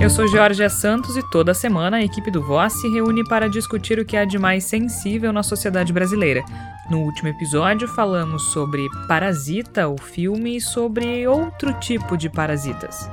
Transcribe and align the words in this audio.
Eu 0.00 0.08
sou 0.08 0.26
Georgia 0.26 0.70
Santos 0.70 1.14
e 1.14 1.22
toda 1.30 1.52
semana 1.52 1.98
a 1.98 2.02
equipe 2.02 2.30
do 2.30 2.42
Voz 2.42 2.72
se 2.72 2.88
reúne 2.88 3.22
para 3.22 3.50
discutir 3.50 3.98
o 3.98 4.04
que 4.04 4.16
há 4.16 4.24
de 4.24 4.38
mais 4.38 4.64
sensível 4.64 5.30
na 5.30 5.42
sociedade 5.42 5.92
brasileira. 5.92 6.42
No 6.90 7.00
último 7.00 7.28
episódio 7.28 7.86
falamos 7.86 8.50
sobre 8.50 8.88
Parasita, 9.06 9.88
o 9.88 9.98
filme, 9.98 10.56
e 10.56 10.60
sobre 10.60 11.28
outro 11.28 11.74
tipo 11.74 12.16
de 12.16 12.30
parasitas. 12.30 13.10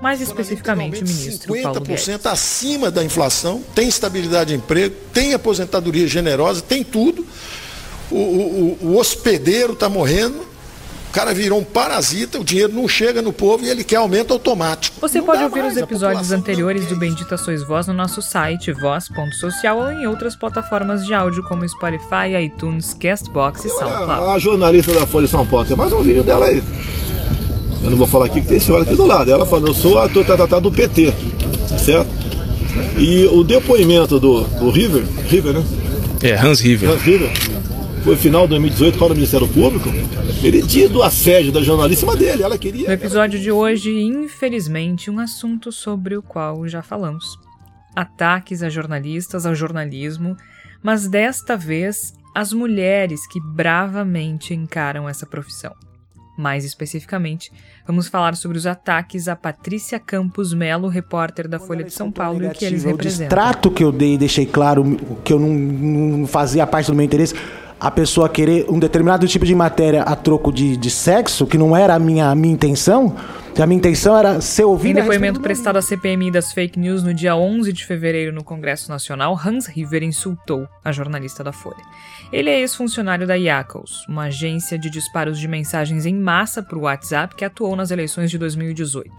Mais 0.00 0.20
especificamente, 0.20 1.02
o 1.02 1.08
ministro 1.08 1.54
50% 1.54 1.62
Paulo 1.62 1.80
Guedes. 1.80 2.26
acima 2.26 2.88
da 2.88 3.02
inflação, 3.02 3.60
tem 3.74 3.88
estabilidade 3.88 4.50
de 4.50 4.56
emprego, 4.56 4.94
tem 5.12 5.34
aposentadoria 5.34 6.06
generosa, 6.06 6.62
tem 6.62 6.84
tudo. 6.84 7.26
O, 8.12 8.16
o, 8.16 8.78
o 8.82 8.96
hospedeiro 8.96 9.72
está 9.72 9.88
morrendo, 9.88 10.51
o 11.12 11.14
cara 11.14 11.34
virou 11.34 11.58
um 11.58 11.62
parasita, 11.62 12.40
o 12.40 12.44
dinheiro 12.44 12.72
não 12.72 12.88
chega 12.88 13.20
no 13.20 13.34
povo 13.34 13.62
e 13.62 13.68
ele 13.68 13.84
quer 13.84 13.96
aumento 13.96 14.32
automático. 14.32 14.96
Você 14.98 15.18
não 15.18 15.26
pode 15.26 15.44
ouvir 15.44 15.60
mais, 15.60 15.76
os 15.76 15.82
episódios 15.82 16.32
anteriores 16.32 16.86
do 16.86 16.96
Bendita 16.96 17.36
Sois 17.36 17.62
Voz 17.62 17.86
no 17.86 17.92
nosso 17.92 18.22
site 18.22 18.72
voz.social 18.72 19.78
ou 19.78 19.92
em 19.92 20.06
outras 20.06 20.34
plataformas 20.34 21.04
de 21.04 21.12
áudio 21.12 21.42
como 21.42 21.68
Spotify, 21.68 22.34
iTunes, 22.42 22.96
Castbox 22.98 23.62
e 23.66 23.68
SoundCloud. 23.68 24.30
A 24.30 24.38
jornalista 24.38 24.94
da 24.94 25.06
Folha 25.06 25.26
de 25.26 25.32
São 25.32 25.46
Paulo, 25.46 25.66
tem 25.66 25.76
mais 25.76 25.92
um 25.92 26.00
vídeo 26.00 26.22
dela 26.22 26.46
aí. 26.46 26.62
Eu 27.84 27.90
não 27.90 27.98
vou 27.98 28.06
falar 28.06 28.24
aqui 28.24 28.40
que 28.40 28.46
tem 28.46 28.58
senhora 28.58 28.84
aqui 28.84 28.94
do 28.94 29.04
lado. 29.04 29.30
Ela 29.30 29.44
falou, 29.44 29.68
eu 29.68 29.74
sou 29.74 29.98
ator 29.98 30.24
tratado 30.24 30.62
do 30.62 30.72
PT, 30.74 31.12
certo? 31.78 32.08
E 32.96 33.26
o 33.26 33.44
depoimento 33.44 34.18
do, 34.18 34.44
do 34.44 34.70
River, 34.70 35.04
River, 35.28 35.52
né? 35.52 35.64
É, 36.22 36.36
Hans 36.36 36.60
River. 36.60 36.88
Hans 36.88 37.02
River 37.02 37.30
foi 38.02 38.16
final 38.16 38.42
de 38.42 38.50
2018 38.50 38.98
para 38.98 39.12
o 39.12 39.14
Ministério 39.14 39.48
Público, 39.48 39.88
ele 40.42 40.60
diz 40.62 40.90
do 40.90 41.02
assédio 41.02 41.52
da 41.52 41.62
jornalíssima 41.62 42.16
dele, 42.16 42.42
ela 42.42 42.58
queria... 42.58 42.88
No 42.88 42.94
episódio 42.94 43.38
de 43.38 43.52
hoje, 43.52 43.90
infelizmente, 43.90 45.08
um 45.08 45.20
assunto 45.20 45.70
sobre 45.70 46.16
o 46.16 46.22
qual 46.22 46.66
já 46.66 46.82
falamos. 46.82 47.38
Ataques 47.94 48.62
a 48.62 48.68
jornalistas, 48.68 49.46
ao 49.46 49.54
jornalismo, 49.54 50.36
mas 50.82 51.06
desta 51.06 51.56
vez 51.56 52.12
as 52.34 52.52
mulheres 52.52 53.26
que 53.26 53.40
bravamente 53.40 54.52
encaram 54.52 55.08
essa 55.08 55.24
profissão. 55.24 55.72
Mais 56.36 56.64
especificamente, 56.64 57.52
vamos 57.86 58.08
falar 58.08 58.34
sobre 58.34 58.58
os 58.58 58.66
ataques 58.66 59.28
a 59.28 59.36
Patrícia 59.36 60.00
Campos 60.00 60.52
Melo, 60.52 60.88
repórter 60.88 61.46
da 61.46 61.60
Folha 61.60 61.84
de 61.84 61.92
São 61.92 62.10
Paulo, 62.10 62.42
e 62.42 62.46
o 62.48 62.50
que 62.50 62.64
eles 62.64 62.82
representam. 62.82 63.26
O 63.26 63.30
trato 63.30 63.70
que 63.70 63.84
eu 63.84 63.92
dei, 63.92 64.18
deixei 64.18 64.46
claro 64.46 64.96
que 65.22 65.32
eu 65.32 65.38
não, 65.38 65.50
não 65.50 66.26
fazia 66.26 66.66
parte 66.66 66.90
do 66.90 66.96
meu 66.96 67.04
interesse 67.04 67.34
a 67.82 67.90
pessoa 67.90 68.28
querer 68.28 68.64
um 68.70 68.78
determinado 68.78 69.26
tipo 69.26 69.44
de 69.44 69.56
matéria 69.56 70.02
a 70.02 70.14
troco 70.14 70.52
de, 70.52 70.76
de 70.76 70.88
sexo, 70.88 71.44
que 71.44 71.58
não 71.58 71.76
era 71.76 71.96
a 71.96 71.98
minha, 71.98 72.30
a 72.30 72.34
minha 72.34 72.54
intenção, 72.54 73.16
a 73.60 73.66
minha 73.66 73.78
intenção 73.78 74.16
era 74.16 74.40
ser 74.40 74.62
ouvido. 74.62 75.00
Em 75.00 75.02
depoimento 75.02 75.40
prestado 75.40 75.78
à 75.78 75.82
CPMI 75.82 76.30
das 76.30 76.52
fake 76.52 76.78
news 76.78 77.02
no 77.02 77.12
dia 77.12 77.34
11 77.34 77.72
de 77.72 77.84
fevereiro 77.84 78.32
no 78.32 78.44
Congresso 78.44 78.88
Nacional, 78.88 79.36
Hans 79.36 79.66
River 79.66 80.04
insultou 80.04 80.68
a 80.84 80.92
jornalista 80.92 81.42
da 81.42 81.50
Folha. 81.50 81.82
Ele 82.32 82.50
é 82.50 82.60
ex-funcionário 82.60 83.26
da 83.26 83.34
Yakos, 83.34 84.06
uma 84.08 84.26
agência 84.26 84.78
de 84.78 84.88
disparos 84.88 85.36
de 85.36 85.48
mensagens 85.48 86.06
em 86.06 86.14
massa 86.14 86.62
para 86.62 86.78
o 86.78 86.82
WhatsApp 86.82 87.34
que 87.34 87.44
atuou 87.44 87.74
nas 87.74 87.90
eleições 87.90 88.30
de 88.30 88.38
2018. 88.38 89.12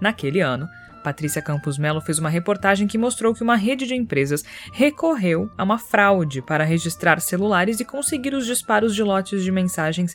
Naquele 0.00 0.40
ano, 0.40 0.66
Patrícia 1.04 1.42
Campos 1.42 1.76
Melo 1.76 2.00
fez 2.00 2.18
uma 2.18 2.30
reportagem 2.30 2.88
que 2.88 2.96
mostrou 2.96 3.34
que 3.34 3.42
uma 3.42 3.56
rede 3.56 3.86
de 3.86 3.94
empresas 3.94 4.42
recorreu 4.72 5.50
a 5.56 5.62
uma 5.62 5.78
fraude 5.78 6.40
para 6.40 6.64
registrar 6.64 7.20
celulares 7.20 7.78
e 7.78 7.84
conseguir 7.84 8.32
os 8.32 8.46
disparos 8.46 8.94
de 8.94 9.02
lotes 9.02 9.44
de 9.44 9.52
mensagens 9.52 10.12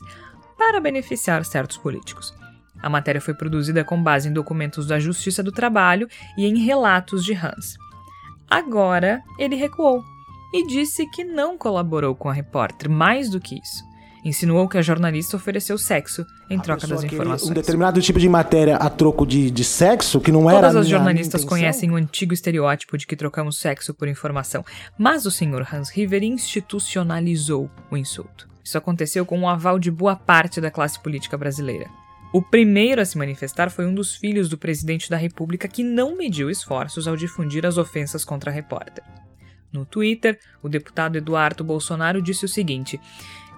para 0.58 0.80
beneficiar 0.80 1.44
certos 1.44 1.78
políticos. 1.78 2.34
A 2.82 2.90
matéria 2.90 3.20
foi 3.20 3.34
produzida 3.34 3.84
com 3.84 4.02
base 4.02 4.28
em 4.28 4.32
documentos 4.32 4.86
da 4.86 4.98
Justiça 4.98 5.42
do 5.42 5.52
Trabalho 5.52 6.08
e 6.36 6.44
em 6.44 6.58
relatos 6.58 7.24
de 7.24 7.34
Hans. 7.34 7.76
Agora, 8.50 9.22
ele 9.38 9.54
recuou 9.54 10.02
e 10.52 10.66
disse 10.66 11.08
que 11.10 11.22
não 11.22 11.56
colaborou 11.56 12.16
com 12.16 12.28
a 12.28 12.32
repórter, 12.32 12.90
mais 12.90 13.30
do 13.30 13.38
que 13.38 13.54
isso 13.54 13.89
insinuou 14.24 14.68
que 14.68 14.78
a 14.78 14.82
jornalista 14.82 15.36
ofereceu 15.36 15.78
sexo 15.78 16.26
em 16.48 16.58
a 16.58 16.60
troca 16.60 16.86
das 16.86 17.04
informações. 17.04 17.50
Um 17.50 17.54
determinado 17.54 18.00
tipo 18.00 18.18
de 18.18 18.28
matéria 18.28 18.76
a 18.76 18.90
troco 18.90 19.26
de, 19.26 19.50
de 19.50 19.64
sexo 19.64 20.20
que 20.20 20.32
não 20.32 20.42
Todas 20.42 20.56
era. 20.58 20.68
Todas 20.68 20.82
as 20.82 20.88
jornalistas 20.88 21.44
conhecem 21.44 21.90
o 21.90 21.96
antigo 21.96 22.34
estereótipo 22.34 22.98
de 22.98 23.06
que 23.06 23.16
trocamos 23.16 23.58
sexo 23.58 23.94
por 23.94 24.08
informação, 24.08 24.64
mas 24.98 25.26
o 25.26 25.30
Sr. 25.30 25.66
Hans 25.72 25.90
River 25.90 26.22
institucionalizou 26.22 27.70
o 27.90 27.96
insulto. 27.96 28.48
Isso 28.62 28.78
aconteceu 28.78 29.24
com 29.24 29.40
o 29.40 29.48
aval 29.48 29.78
de 29.78 29.90
boa 29.90 30.14
parte 30.14 30.60
da 30.60 30.70
classe 30.70 31.00
política 31.00 31.36
brasileira. 31.36 31.88
O 32.32 32.40
primeiro 32.40 33.00
a 33.00 33.04
se 33.04 33.18
manifestar 33.18 33.70
foi 33.70 33.86
um 33.86 33.94
dos 33.94 34.14
filhos 34.14 34.48
do 34.48 34.56
presidente 34.56 35.10
da 35.10 35.16
República 35.16 35.66
que 35.66 35.82
não 35.82 36.16
mediu 36.16 36.48
esforços 36.48 37.08
ao 37.08 37.16
difundir 37.16 37.66
as 37.66 37.76
ofensas 37.76 38.24
contra 38.24 38.52
a 38.52 38.54
repórter. 38.54 39.02
No 39.72 39.84
Twitter, 39.84 40.38
o 40.62 40.68
deputado 40.68 41.16
Eduardo 41.16 41.64
Bolsonaro 41.64 42.20
disse 42.22 42.44
o 42.44 42.48
seguinte: 42.48 43.00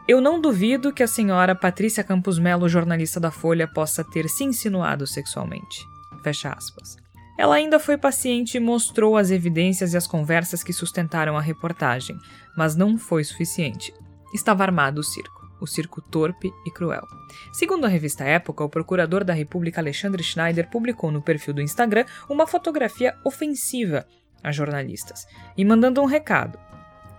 eu 0.07 0.21
não 0.21 0.41
duvido 0.41 0.93
que 0.93 1.03
a 1.03 1.07
senhora 1.07 1.55
Patrícia 1.55 2.03
Campos 2.03 2.39
Melo, 2.39 2.69
jornalista 2.69 3.21
da 3.21 3.31
Folha, 3.31 3.69
possa 3.69 4.03
ter 4.03 4.29
se 4.29 4.43
insinuado 4.43 5.07
sexualmente. 5.07 5.87
Fecha 6.25 6.51
aspas. 6.51 6.97
Ela 7.39 7.55
ainda 7.55 7.79
foi 7.79 7.97
paciente 7.97 8.57
e 8.57 8.61
mostrou 8.61 9.17
as 9.17 9.31
evidências 9.31 9.95
e 9.95 9.97
as 9.97 10.07
conversas 10.07 10.63
que 10.63 10.73
sustentaram 10.73 11.37
a 11.37 11.41
reportagem, 11.41 12.17
mas 12.57 12.75
não 12.77 12.99
foi 12.99 13.25
suficiente. 13.25 13.95
Estava 14.35 14.65
armado 14.65 15.01
o 15.01 15.05
circo, 15.05 15.49
o 15.61 15.67
circo 15.67 16.01
torpe 16.03 16.53
e 16.67 16.71
cruel. 16.71 17.07
Segundo 17.53 17.84
a 17.84 17.89
revista 17.89 18.25
Época, 18.25 18.65
o 18.65 18.69
procurador 18.69 19.25
da 19.25 19.33
República 19.33 19.81
Alexandre 19.81 20.23
Schneider 20.23 20.69
publicou 20.69 21.11
no 21.11 21.23
perfil 21.23 21.55
do 21.55 21.63
Instagram 21.63 22.05
uma 22.29 22.47
fotografia 22.47 23.17
ofensiva 23.25 24.07
a 24.43 24.51
jornalistas 24.51 25.27
e 25.57 25.65
mandando 25.65 26.03
um 26.03 26.07
recado. 26.07 26.59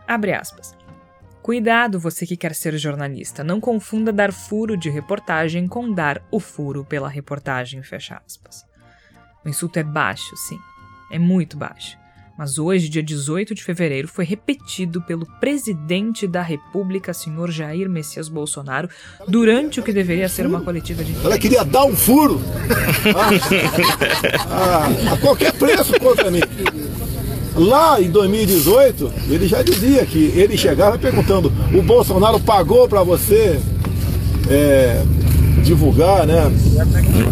Abre 0.05 0.33
aspas. 0.33 0.82
Cuidado, 1.43 1.99
você 1.99 2.25
que 2.25 2.37
quer 2.37 2.55
ser 2.55 2.77
jornalista. 2.77 3.43
Não 3.43 3.59
confunda 3.59 4.13
dar 4.13 4.31
furo 4.31 4.77
de 4.77 4.89
reportagem 4.89 5.67
com 5.67 5.91
dar 5.91 6.25
o 6.31 6.39
furo 6.39 6.85
pela 6.85 7.09
reportagem, 7.09 7.83
fecha 7.83 8.21
aspas. 8.25 8.65
O 9.43 9.49
insulto 9.49 9.77
é 9.77 9.83
baixo, 9.83 10.37
sim. 10.37 10.57
É 11.11 11.19
muito 11.19 11.57
baixo. 11.57 11.97
Mas 12.37 12.57
hoje, 12.57 12.87
dia 12.87 13.03
18 13.03 13.53
de 13.53 13.61
fevereiro, 13.61 14.07
foi 14.07 14.23
repetido 14.23 15.01
pelo 15.01 15.25
presidente 15.41 16.25
da 16.25 16.41
República, 16.41 17.13
senhor 17.13 17.51
Jair 17.51 17.89
Messias 17.89 18.29
Bolsonaro, 18.29 18.89
durante 19.27 19.81
o 19.81 19.83
que 19.83 19.91
deveria 19.91 20.29
ser 20.29 20.47
uma 20.47 20.61
coletiva 20.61 21.03
de. 21.03 21.13
Ela 21.25 21.37
queria 21.37 21.65
dar 21.65 21.83
um 21.83 21.95
furo 21.95 22.41
ah, 24.49 24.87
a, 25.09 25.13
a 25.13 25.17
qualquer 25.17 25.51
preço 25.53 25.99
contra 25.99 26.31
mim. 26.31 26.39
Lá 27.55 28.01
em 28.01 28.09
2018, 28.09 29.11
ele 29.29 29.47
já 29.47 29.61
dizia 29.61 30.05
que 30.05 30.31
ele 30.35 30.57
chegava 30.57 30.97
perguntando: 30.97 31.51
o 31.73 31.81
Bolsonaro 31.83 32.39
pagou 32.39 32.87
para 32.87 33.03
você 33.03 33.59
é, 34.49 35.03
divulgar, 35.63 36.25
né? 36.25 36.51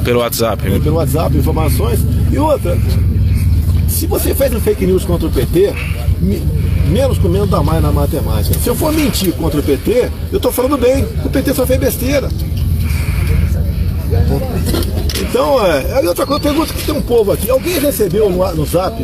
Pelo 0.04 0.20
WhatsApp. 0.20 0.68
É, 0.68 0.80
pelo 0.80 0.98
WhatsApp, 0.98 1.36
informações. 1.36 2.00
E 2.32 2.38
outra, 2.38 2.78
se 3.88 4.06
você 4.06 4.34
fez 4.36 4.54
um 4.54 4.60
fake 4.60 4.86
news 4.86 5.04
contra 5.04 5.28
o 5.28 5.32
PT, 5.32 5.74
menos 6.88 7.18
com 7.18 7.28
menos 7.28 7.50
dá 7.50 7.64
mais 7.64 7.82
na 7.82 7.92
matemática. 7.92 8.58
Se 8.60 8.68
eu 8.68 8.76
for 8.76 8.94
mentir 8.94 9.34
contra 9.34 9.60
o 9.60 9.64
PT, 9.64 10.10
eu 10.32 10.38
estou 10.38 10.52
falando 10.52 10.78
bem. 10.78 11.04
O 11.26 11.30
PT 11.30 11.54
só 11.54 11.66
fez 11.66 11.80
besteira. 11.80 12.30
Então, 15.22 15.66
é, 15.66 16.08
outra 16.08 16.26
coisa, 16.26 16.42
pergunta 16.42 16.74
que 16.74 16.84
tem 16.84 16.94
um 16.94 17.02
povo 17.02 17.32
aqui. 17.32 17.50
Alguém 17.50 17.80
recebeu 17.80 18.30
no, 18.30 18.56
no 18.56 18.66
zap 18.66 19.02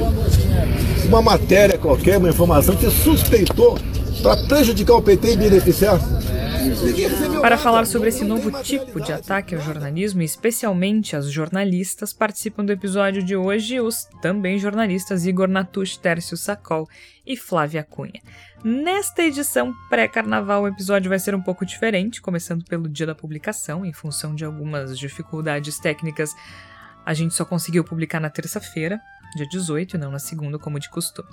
uma 1.08 1.22
matéria 1.22 1.78
qualquer, 1.78 2.18
uma 2.18 2.30
informação 2.30 2.76
que 2.76 2.90
suspeitou 2.90 3.80
para 4.22 4.46
prejudicar 4.46 4.96
o 4.96 5.02
PT 5.02 5.34
e 5.34 5.38
beneficiar? 5.38 5.98
Para 7.40 7.58
falar 7.58 7.86
sobre 7.86 8.10
esse 8.10 8.26
novo 8.26 8.52
tipo 8.62 9.00
de 9.00 9.14
ataque 9.14 9.56
ao 9.56 9.62
jornalismo, 9.62 10.22
especialmente 10.22 11.16
às 11.16 11.32
jornalistas, 11.32 12.12
participam 12.12 12.66
do 12.66 12.74
episódio 12.74 13.24
de 13.24 13.38
hoje 13.38 13.80
os 13.80 14.06
também 14.22 14.60
jornalistas 14.60 15.26
Igor 15.26 15.48
Natush, 15.48 15.96
Tércio 15.96 16.36
Sacol 16.36 16.90
e 17.26 17.38
Flávia 17.38 17.86
Cunha. 17.90 18.22
Nesta 18.62 19.24
edição 19.24 19.74
pré-carnaval, 19.90 20.64
o 20.64 20.68
episódio 20.68 21.08
vai 21.08 21.20
ser 21.20 21.34
um 21.34 21.42
pouco 21.42 21.66
diferente, 21.66 22.22
começando 22.22 22.66
pelo 22.66 22.90
dia 22.90 23.06
da 23.06 23.16
publicação, 23.16 23.86
em 23.86 23.94
função 23.94 24.36
de 24.36 24.44
algumas 24.44 25.00
dificuldades 25.00 25.80
técnicas. 25.80 26.32
A 27.06 27.14
gente 27.14 27.34
só 27.34 27.46
conseguiu 27.46 27.86
publicar 27.86 28.20
na 28.20 28.30
terça-feira, 28.30 29.00
dia 29.36 29.48
18, 29.48 29.98
não 29.98 30.12
na 30.12 30.20
segunda, 30.20 30.58
como 30.58 30.80
de 30.80 30.90
costume. 30.90 31.30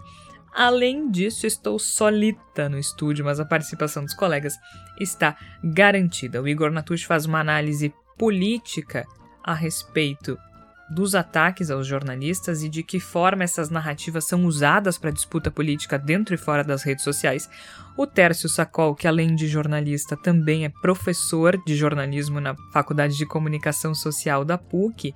Além 0.55 1.11
disso, 1.11 1.47
estou 1.47 1.79
solita 1.81 2.69
no 2.69 2.79
estúdio, 2.79 3.25
mas 3.25 3.41
a 3.41 3.45
participação 3.45 4.05
dos 4.05 4.15
colegas 4.15 4.55
está 5.01 5.37
garantida. 5.63 6.41
O 6.41 6.47
Igor 6.47 6.71
Natush 6.71 7.03
faz 7.03 7.27
uma 7.27 7.41
análise 7.41 7.93
política 8.17 9.05
a 9.43 9.53
respeito 9.53 10.39
dos 10.89 11.15
ataques 11.15 11.71
aos 11.71 11.87
jornalistas 11.87 12.63
e 12.63 12.69
de 12.69 12.83
que 12.83 13.01
forma 13.01 13.43
essas 13.43 13.71
narrativas 13.71 14.27
são 14.27 14.45
usadas 14.45 14.99
para 14.99 15.11
disputa 15.11 15.51
política 15.51 15.99
dentro 15.99 16.35
e 16.35 16.39
fora 16.39 16.63
das 16.63 16.83
redes 16.83 17.03
sociais. 17.03 17.49
O 17.97 18.07
Tércio 18.07 18.49
Sacol, 18.49 18.95
que 18.95 19.09
além 19.09 19.35
de 19.35 19.49
jornalista 19.49 20.17
também 20.17 20.65
é 20.65 20.69
professor 20.69 21.61
de 21.65 21.75
jornalismo 21.75 22.41
na 22.41 22.55
Faculdade 22.73 23.17
de 23.17 23.27
Comunicação 23.27 23.95
Social 23.95 24.45
da 24.45 24.59
PUC, 24.59 25.15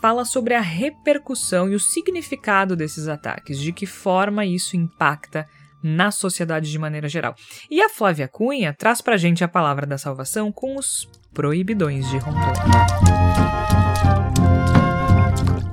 fala 0.00 0.24
sobre 0.24 0.54
a 0.54 0.60
repercussão 0.60 1.68
e 1.68 1.74
o 1.74 1.80
significado 1.80 2.76
desses 2.76 3.08
ataques, 3.08 3.60
de 3.60 3.72
que 3.72 3.86
forma 3.86 4.44
isso 4.44 4.76
impacta 4.76 5.46
na 5.82 6.10
sociedade 6.10 6.70
de 6.70 6.78
maneira 6.78 7.08
geral. 7.08 7.34
E 7.70 7.80
a 7.80 7.88
Flávia 7.88 8.28
Cunha 8.28 8.74
traz 8.74 9.00
pra 9.00 9.16
gente 9.16 9.44
a 9.44 9.48
palavra 9.48 9.86
da 9.86 9.98
salvação 9.98 10.50
com 10.50 10.76
os 10.76 11.08
proibidões 11.32 12.08
de 12.08 12.18
Rondônia. 12.18 12.62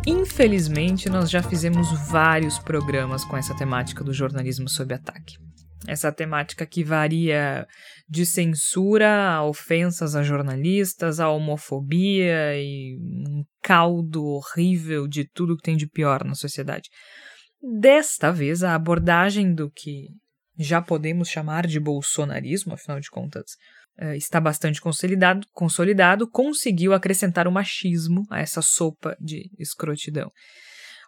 Infelizmente, 0.06 1.10
nós 1.10 1.30
já 1.30 1.42
fizemos 1.42 1.88
vários 2.10 2.60
programas 2.60 3.24
com 3.24 3.38
essa 3.38 3.56
temática 3.56 4.04
do 4.04 4.14
jornalismo 4.14 4.68
sob 4.68 4.94
ataque. 4.94 5.38
Essa 5.88 6.12
temática 6.12 6.65
que 6.65 6.83
varia 6.83 7.68
de 8.07 8.25
censura 8.25 9.31
a 9.31 9.44
ofensas 9.44 10.15
a 10.15 10.24
jornalistas, 10.24 11.19
a 11.19 11.30
homofobia 11.30 12.56
e 12.56 12.97
um 13.01 13.44
caldo 13.62 14.24
horrível 14.25 15.07
de 15.07 15.25
tudo 15.25 15.57
que 15.57 15.63
tem 15.63 15.75
de 15.75 15.88
pior 15.88 16.24
na 16.24 16.35
sociedade. 16.35 16.89
Desta 17.62 18.31
vez, 18.31 18.63
a 18.63 18.75
abordagem 18.75 19.53
do 19.53 19.69
que 19.71 20.07
já 20.57 20.81
podemos 20.81 21.30
chamar 21.30 21.65
de 21.65 21.80
bolsonarismo, 21.80 22.74
afinal 22.74 23.00
de 23.00 23.09
contas, 23.09 23.53
uh, 24.01 24.13
está 24.13 24.39
bastante 24.39 24.79
consolidado, 24.81 25.47
consolidado, 25.51 26.29
conseguiu 26.29 26.94
acrescentar 26.94 27.47
o 27.47 27.51
machismo 27.51 28.24
a 28.29 28.39
essa 28.39 28.62
sopa 28.62 29.18
de 29.19 29.50
escrotidão. 29.57 30.31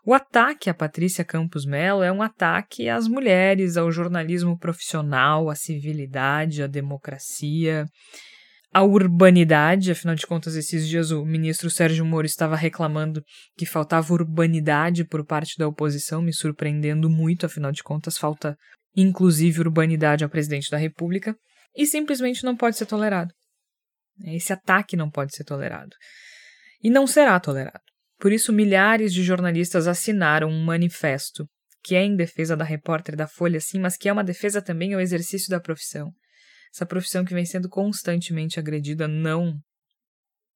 O 0.07 0.13
ataque 0.13 0.69
a 0.69 0.73
Patrícia 0.73 1.25
Campos 1.25 1.65
Melo 1.65 2.03
é 2.03 2.11
um 2.11 2.21
ataque 2.21 2.87
às 2.87 3.07
mulheres, 3.07 3.75
ao 3.75 3.91
jornalismo 3.91 4.55
profissional, 4.55 5.49
à 5.49 5.55
civilidade, 5.55 6.61
à 6.61 6.67
democracia, 6.67 7.87
à 8.71 8.83
urbanidade. 8.83 9.91
Afinal 9.91 10.13
de 10.13 10.27
contas, 10.27 10.55
esses 10.55 10.87
dias 10.87 11.09
o 11.09 11.25
ministro 11.25 11.71
Sérgio 11.71 12.05
Moro 12.05 12.27
estava 12.27 12.55
reclamando 12.55 13.23
que 13.57 13.65
faltava 13.65 14.13
urbanidade 14.13 15.03
por 15.03 15.25
parte 15.25 15.57
da 15.57 15.67
oposição, 15.67 16.21
me 16.21 16.31
surpreendendo 16.31 17.09
muito. 17.09 17.47
Afinal 17.47 17.71
de 17.71 17.81
contas, 17.81 18.15
falta 18.15 18.55
inclusive 18.95 19.59
urbanidade 19.59 20.23
ao 20.23 20.29
presidente 20.29 20.69
da 20.69 20.77
República 20.77 21.35
e 21.75 21.83
simplesmente 21.87 22.43
não 22.43 22.55
pode 22.55 22.77
ser 22.77 22.85
tolerado. 22.85 23.33
Esse 24.23 24.53
ataque 24.53 24.95
não 24.95 25.09
pode 25.09 25.35
ser 25.35 25.45
tolerado. 25.45 25.95
E 26.83 26.91
não 26.91 27.07
será 27.07 27.39
tolerado. 27.39 27.94
Por 28.19 28.31
isso, 28.31 28.53
milhares 28.53 29.13
de 29.13 29.23
jornalistas 29.23 29.87
assinaram 29.87 30.49
um 30.49 30.63
manifesto 30.63 31.45
que 31.83 31.93
é 31.93 32.03
em 32.03 32.15
defesa 32.15 32.57
da 32.57 32.63
repórter 32.63 33.15
da 33.15 33.27
Folha, 33.27 33.59
sim, 33.59 33.79
mas 33.79 33.95
que 33.95 34.09
é 34.09 34.13
uma 34.13 34.23
defesa 34.23 34.59
também 34.59 34.95
ao 34.95 34.99
exercício 34.99 35.51
da 35.51 35.59
profissão. 35.59 36.11
Essa 36.73 36.83
profissão 36.83 37.23
que 37.23 37.33
vem 37.33 37.45
sendo 37.45 37.69
constantemente 37.69 38.59
agredida, 38.59 39.07
não 39.07 39.53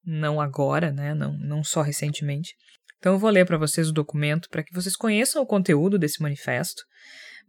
não 0.03 0.41
agora, 0.41 0.91
né? 0.91 1.13
Não, 1.13 1.37
não 1.37 1.63
só 1.63 1.81
recentemente. 1.81 2.55
Então 2.97 3.13
eu 3.13 3.19
vou 3.19 3.29
ler 3.29 3.45
para 3.45 3.59
vocês 3.59 3.89
o 3.89 3.93
documento 3.93 4.49
para 4.49 4.63
que 4.63 4.73
vocês 4.73 4.95
conheçam 4.95 5.41
o 5.41 5.45
conteúdo 5.45 5.99
desse 5.99 6.21
manifesto 6.21 6.81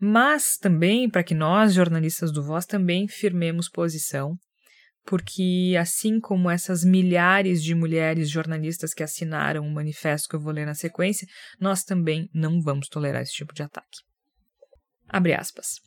mas 0.01 0.57
também 0.57 1.11
para 1.11 1.23
que 1.23 1.35
nós, 1.35 1.75
jornalistas 1.75 2.33
do 2.33 2.43
Voz, 2.43 2.65
também 2.65 3.07
firmemos 3.07 3.69
posição, 3.69 4.35
porque 5.05 5.75
assim 5.79 6.21
como 6.21 6.51
essas 6.51 6.85
milhares 6.85 7.63
de 7.63 7.75
mulheres 7.75 8.31
jornalistas 8.31 8.95
que 8.95 9.03
assinaram 9.03 9.67
o 9.67 9.73
manifesto 9.73 10.29
que 10.29 10.37
eu 10.37 10.41
vou 10.41 10.53
ler 10.53 10.67
na 10.67 10.75
sequência, 10.75 11.27
nós 11.59 11.83
também 11.83 12.29
não 12.33 12.61
vamos 12.61 12.89
tolerar 12.89 13.23
esse 13.23 13.33
tipo 13.33 13.55
de 13.55 13.63
ataque. 13.63 13.99
Abre 15.09 15.35
aspas. 15.35 15.81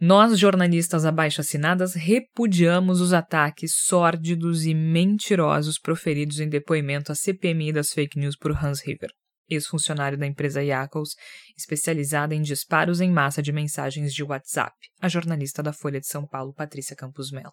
Nós, 0.00 0.38
jornalistas 0.38 1.04
abaixo 1.04 1.40
assinadas, 1.40 1.94
repudiamos 1.94 3.00
os 3.00 3.12
ataques 3.12 3.74
sórdidos 3.76 4.66
e 4.66 4.74
mentirosos 4.74 5.78
proferidos 5.78 6.40
em 6.40 6.48
depoimento 6.48 7.12
à 7.12 7.14
CPMI 7.14 7.72
das 7.72 7.92
fake 7.92 8.18
news 8.18 8.36
por 8.36 8.52
Hans 8.52 8.80
River 8.80 9.10
ex-funcionário 9.48 10.18
da 10.18 10.26
empresa 10.26 10.62
Yakos, 10.62 11.14
especializada 11.56 12.34
em 12.34 12.42
disparos 12.42 13.00
em 13.00 13.10
massa 13.10 13.42
de 13.42 13.52
mensagens 13.52 14.12
de 14.12 14.22
WhatsApp, 14.22 14.74
a 15.00 15.08
jornalista 15.08 15.62
da 15.62 15.72
Folha 15.72 16.00
de 16.00 16.06
São 16.06 16.26
Paulo, 16.26 16.54
Patrícia 16.54 16.96
Campos 16.96 17.30
Melo. 17.30 17.52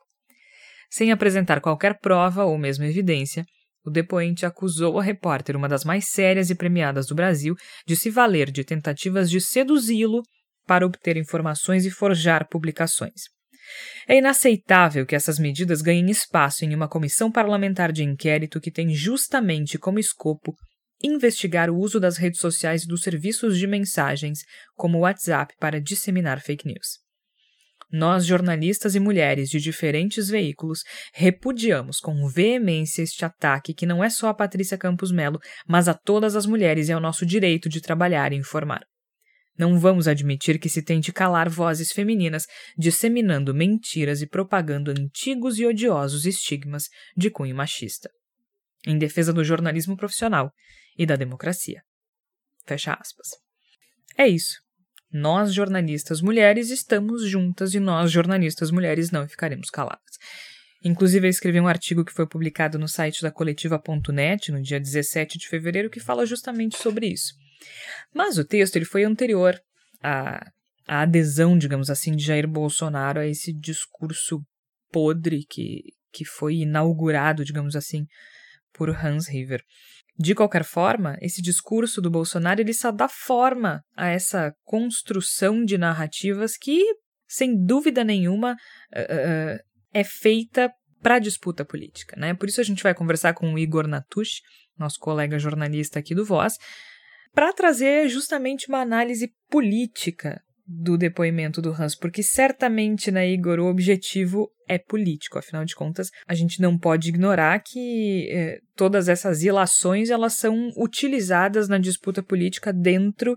Sem 0.91 1.11
apresentar 1.11 1.61
qualquer 1.61 1.97
prova 1.99 2.43
ou 2.43 2.57
mesmo 2.57 2.83
evidência, 2.83 3.45
o 3.83 3.89
depoente 3.89 4.45
acusou 4.45 4.99
a 4.99 5.03
repórter, 5.03 5.55
uma 5.55 5.69
das 5.69 5.85
mais 5.85 6.09
sérias 6.09 6.49
e 6.49 6.55
premiadas 6.55 7.07
do 7.07 7.15
Brasil, 7.15 7.55
de 7.87 7.95
se 7.95 8.09
valer 8.09 8.51
de 8.51 8.63
tentativas 8.63 9.29
de 9.29 9.39
seduzi-lo 9.39 10.21
para 10.67 10.85
obter 10.85 11.17
informações 11.17 11.85
e 11.85 11.91
forjar 11.91 12.47
publicações. 12.47 13.23
É 14.07 14.17
inaceitável 14.17 15.05
que 15.05 15.15
essas 15.15 15.39
medidas 15.39 15.81
ganhem 15.81 16.09
espaço 16.09 16.65
em 16.65 16.75
uma 16.75 16.89
comissão 16.89 17.31
parlamentar 17.31 17.91
de 17.91 18.03
inquérito 18.03 18.59
que 18.59 18.71
tem 18.71 18.93
justamente 18.93 19.79
como 19.79 19.97
escopo 19.97 20.53
investigar 21.03 21.69
o 21.69 21.77
uso 21.77 21.99
das 21.99 22.17
redes 22.17 22.39
sociais 22.39 22.83
e 22.83 22.87
dos 22.87 23.01
serviços 23.01 23.57
de 23.57 23.65
mensagens, 23.65 24.39
como 24.75 24.99
o 24.99 25.01
WhatsApp, 25.01 25.55
para 25.59 25.81
disseminar 25.81 26.39
fake 26.41 26.67
news. 26.67 27.00
Nós, 27.91 28.25
jornalistas 28.25 28.95
e 28.95 28.99
mulheres 28.99 29.49
de 29.49 29.59
diferentes 29.59 30.29
veículos, 30.29 30.83
repudiamos 31.13 31.99
com 31.99 32.27
veemência 32.27 33.01
este 33.01 33.25
ataque 33.25 33.73
que 33.73 33.85
não 33.85 34.03
é 34.03 34.09
só 34.09 34.29
a 34.29 34.33
Patrícia 34.33 34.77
Campos 34.77 35.11
Melo, 35.11 35.39
mas 35.67 35.87
a 35.87 35.93
todas 35.93 36.35
as 36.35 36.45
mulheres 36.45 36.87
e 36.87 36.93
ao 36.93 37.01
nosso 37.01 37.25
direito 37.25 37.67
de 37.67 37.81
trabalhar 37.81 38.31
e 38.31 38.37
informar. 38.37 38.85
Não 39.57 39.77
vamos 39.77 40.07
admitir 40.07 40.57
que 40.57 40.69
se 40.69 40.81
tente 40.81 41.11
calar 41.11 41.49
vozes 41.49 41.91
femininas, 41.91 42.47
disseminando 42.77 43.53
mentiras 43.53 44.21
e 44.21 44.27
propagando 44.27 44.91
antigos 44.91 45.59
e 45.59 45.65
odiosos 45.65 46.25
estigmas 46.25 46.85
de 47.15 47.29
cunho 47.29 47.55
machista. 47.55 48.09
Em 48.87 48.97
defesa 48.97 49.33
do 49.33 49.43
jornalismo 49.43 49.97
profissional, 49.97 50.51
e 50.97 51.05
da 51.05 51.15
democracia. 51.15 51.81
Fecha 52.65 52.93
aspas. 52.93 53.29
É 54.17 54.27
isso. 54.27 54.59
Nós, 55.13 55.53
jornalistas 55.53 56.21
mulheres, 56.21 56.69
estamos 56.69 57.27
juntas 57.27 57.73
e 57.73 57.79
nós, 57.79 58.11
jornalistas 58.11 58.71
mulheres, 58.71 59.11
não 59.11 59.27
ficaremos 59.27 59.69
caladas. 59.69 60.17
Inclusive, 60.83 61.27
eu 61.27 61.29
escrevi 61.29 61.59
um 61.59 61.67
artigo 61.67 62.03
que 62.03 62.13
foi 62.13 62.25
publicado 62.25 62.79
no 62.79 62.87
site 62.87 63.21
da 63.21 63.31
coletiva.net 63.31 64.51
no 64.51 64.61
dia 64.61 64.79
17 64.79 65.37
de 65.37 65.47
fevereiro 65.47 65.89
que 65.89 65.99
fala 65.99 66.25
justamente 66.25 66.77
sobre 66.77 67.07
isso. 67.07 67.33
Mas 68.13 68.37
o 68.37 68.45
texto 68.45 68.77
ele 68.77 68.85
foi 68.85 69.03
anterior 69.03 69.61
à, 70.01 70.43
à 70.87 71.01
adesão, 71.01 71.57
digamos 71.57 71.89
assim, 71.89 72.15
de 72.15 72.23
Jair 72.23 72.47
Bolsonaro 72.47 73.19
a 73.19 73.27
esse 73.27 73.53
discurso 73.53 74.41
podre 74.91 75.45
que, 75.47 75.81
que 76.11 76.25
foi 76.25 76.55
inaugurado, 76.55 77.45
digamos 77.45 77.75
assim, 77.75 78.05
por 78.73 78.89
Hans 78.89 79.27
River. 79.27 79.63
De 80.17 80.35
qualquer 80.35 80.63
forma, 80.63 81.17
esse 81.21 81.41
discurso 81.41 82.01
do 82.01 82.11
Bolsonaro 82.11 82.61
ele 82.61 82.73
só 82.73 82.91
dá 82.91 83.07
forma 83.07 83.81
a 83.95 84.07
essa 84.07 84.53
construção 84.63 85.63
de 85.63 85.77
narrativas 85.77 86.57
que, 86.57 86.83
sem 87.27 87.55
dúvida 87.63 88.03
nenhuma, 88.03 88.53
uh, 88.53 89.59
é 89.93 90.03
feita 90.03 90.71
para 91.01 91.19
disputa 91.19 91.65
política. 91.65 92.15
Né? 92.19 92.33
Por 92.33 92.47
isso 92.47 92.61
a 92.61 92.63
gente 92.63 92.83
vai 92.83 92.93
conversar 92.93 93.33
com 93.33 93.53
o 93.53 93.57
Igor 93.57 93.87
Natush, 93.87 94.41
nosso 94.77 94.99
colega 94.99 95.39
jornalista 95.39 95.99
aqui 95.99 96.13
do 96.13 96.25
Voz, 96.25 96.57
para 97.33 97.53
trazer 97.53 98.07
justamente 98.09 98.67
uma 98.67 98.81
análise 98.81 99.33
política 99.49 100.41
do 100.65 100.97
depoimento 100.97 101.61
do 101.61 101.71
Hans, 101.71 101.95
porque 101.95 102.23
certamente, 102.23 103.11
né, 103.11 103.29
Igor, 103.29 103.59
o 103.59 103.69
objetivo 103.69 104.51
é 104.67 104.77
político. 104.77 105.37
Afinal 105.37 105.65
de 105.65 105.75
contas, 105.75 106.09
a 106.27 106.33
gente 106.33 106.61
não 106.61 106.77
pode 106.77 107.09
ignorar 107.09 107.59
que 107.59 108.29
eh, 108.29 108.59
todas 108.75 109.09
essas 109.09 109.43
ilações 109.43 110.09
elas 110.09 110.33
são 110.33 110.71
utilizadas 110.77 111.67
na 111.67 111.77
disputa 111.77 112.23
política 112.23 112.71
dentro 112.71 113.35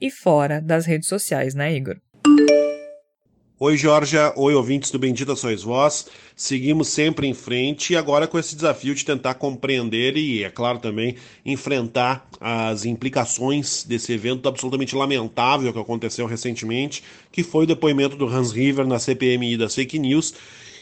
e 0.00 0.10
fora 0.10 0.60
das 0.60 0.86
redes 0.86 1.08
sociais, 1.08 1.54
né, 1.54 1.74
Igor? 1.74 1.96
Oi, 3.66 3.78
Georgia. 3.78 4.30
Oi, 4.36 4.54
ouvintes 4.54 4.90
do 4.90 4.98
Bendita 4.98 5.34
Sois 5.34 5.62
Vós. 5.62 6.06
Seguimos 6.36 6.88
sempre 6.88 7.26
em 7.26 7.32
frente 7.32 7.94
e 7.94 7.96
agora 7.96 8.26
com 8.26 8.38
esse 8.38 8.54
desafio 8.54 8.94
de 8.94 9.02
tentar 9.06 9.32
compreender 9.32 10.18
e, 10.18 10.44
é 10.44 10.50
claro, 10.50 10.78
também 10.78 11.16
enfrentar 11.46 12.28
as 12.38 12.84
implicações 12.84 13.82
desse 13.82 14.12
evento 14.12 14.46
absolutamente 14.46 14.94
lamentável 14.94 15.72
que 15.72 15.78
aconteceu 15.78 16.26
recentemente, 16.26 17.02
que 17.32 17.42
foi 17.42 17.64
o 17.64 17.66
depoimento 17.66 18.16
do 18.16 18.28
Hans 18.28 18.52
River 18.52 18.86
na 18.86 18.98
CPMI 18.98 19.56
das 19.56 19.74
fake 19.74 19.98
news 19.98 20.34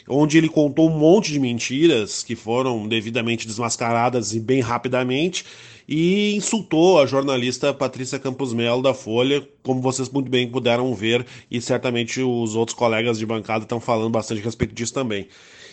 onde 0.08 0.38
ele 0.38 0.48
contou 0.48 0.88
um 0.88 0.98
monte 0.98 1.32
de 1.32 1.40
mentiras 1.40 2.22
que 2.22 2.34
foram 2.34 2.86
devidamente 2.88 3.46
desmascaradas 3.46 4.34
e 4.34 4.40
bem 4.40 4.60
rapidamente, 4.60 5.44
e 5.88 6.34
insultou 6.34 7.00
a 7.00 7.06
jornalista 7.06 7.74
Patrícia 7.74 8.18
Campos 8.18 8.52
Melo 8.52 8.82
da 8.82 8.94
Folha, 8.94 9.46
como 9.62 9.80
vocês 9.80 10.08
muito 10.08 10.30
bem 10.30 10.48
puderam 10.48 10.94
ver, 10.94 11.26
e 11.50 11.60
certamente 11.60 12.22
os 12.22 12.54
outros 12.54 12.76
colegas 12.76 13.18
de 13.18 13.26
bancada 13.26 13.64
estão 13.64 13.80
falando 13.80 14.10
bastante 14.10 14.40
a 14.40 14.44
respeito 14.44 14.74
disso 14.74 14.94
também. 14.94 15.28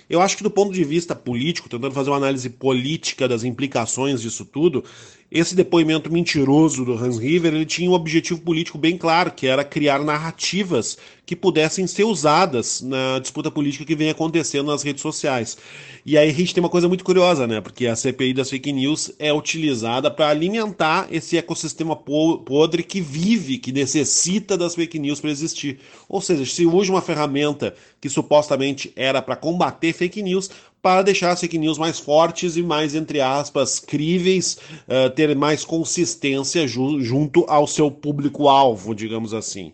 Eu 0.09 0.21
acho 0.21 0.35
que 0.35 0.41
do 0.41 0.49
ponto 0.49 0.73
de 0.73 0.83
vista 0.83 1.15
político, 1.15 1.69
tentando 1.69 1.93
fazer 1.93 2.09
uma 2.09 2.17
análise 2.17 2.49
política 2.49 3.27
das 3.27 3.43
implicações 3.43 4.21
disso 4.21 4.43
tudo, 4.43 4.83
esse 5.31 5.55
depoimento 5.55 6.11
mentiroso 6.11 6.83
do 6.83 6.93
Hans 6.93 7.19
River 7.19 7.53
ele 7.53 7.65
tinha 7.65 7.89
um 7.89 7.93
objetivo 7.93 8.41
político 8.41 8.77
bem 8.77 8.97
claro, 8.97 9.31
que 9.31 9.45
era 9.45 9.63
criar 9.63 9.99
narrativas 9.99 10.97
que 11.29 11.35
pudessem 11.35 11.85
ser 11.85 12.05
usadas 12.05 12.81
na 12.81 13.19
disputa 13.19 13.51
política 13.51 13.85
que 13.85 13.95
vem 13.95 14.09
acontecendo 14.09 14.71
nas 14.71 14.81
redes 14.81 15.03
sociais. 15.03 15.55
E 16.03 16.17
aí 16.17 16.27
a 16.27 16.33
gente 16.33 16.55
tem 16.55 16.63
uma 16.63 16.71
coisa 16.71 16.87
muito 16.87 17.03
curiosa, 17.03 17.45
né? 17.45 17.61
Porque 17.61 17.85
a 17.85 17.95
CPI 17.95 18.33
das 18.33 18.49
fake 18.49 18.73
news 18.73 19.11
é 19.19 19.31
utilizada 19.31 20.09
para 20.09 20.29
alimentar 20.29 21.07
esse 21.11 21.37
ecossistema 21.37 21.95
podre 21.95 22.81
que 22.81 22.99
vive, 22.99 23.59
que 23.59 23.71
necessita 23.71 24.57
das 24.57 24.73
fake 24.73 24.97
news 24.97 25.21
para 25.21 25.29
existir. 25.29 25.79
Ou 26.07 26.19
seja, 26.19 26.43
se 26.47 26.65
usa 26.65 26.91
uma 26.91 27.01
ferramenta 27.01 27.75
que 28.01 28.09
supostamente 28.09 28.91
era 28.95 29.21
para 29.21 29.35
combater 29.35 29.93
fake 29.93 30.23
news, 30.23 30.49
para 30.81 31.01
deixar 31.01 31.31
as 31.31 31.39
fake 31.39 31.57
news 31.57 31.77
mais 31.77 31.99
fortes 31.99 32.55
e 32.55 32.63
mais, 32.63 32.95
entre 32.95 33.19
aspas, 33.21 33.79
críveis, 33.79 34.57
uh, 34.87 35.09
ter 35.09 35.35
mais 35.35 35.65
consistência 35.65 36.67
ju 36.67 37.01
junto 37.01 37.45
ao 37.47 37.67
seu 37.67 37.91
público-alvo, 37.91 38.95
digamos 38.95 39.33
assim. 39.33 39.73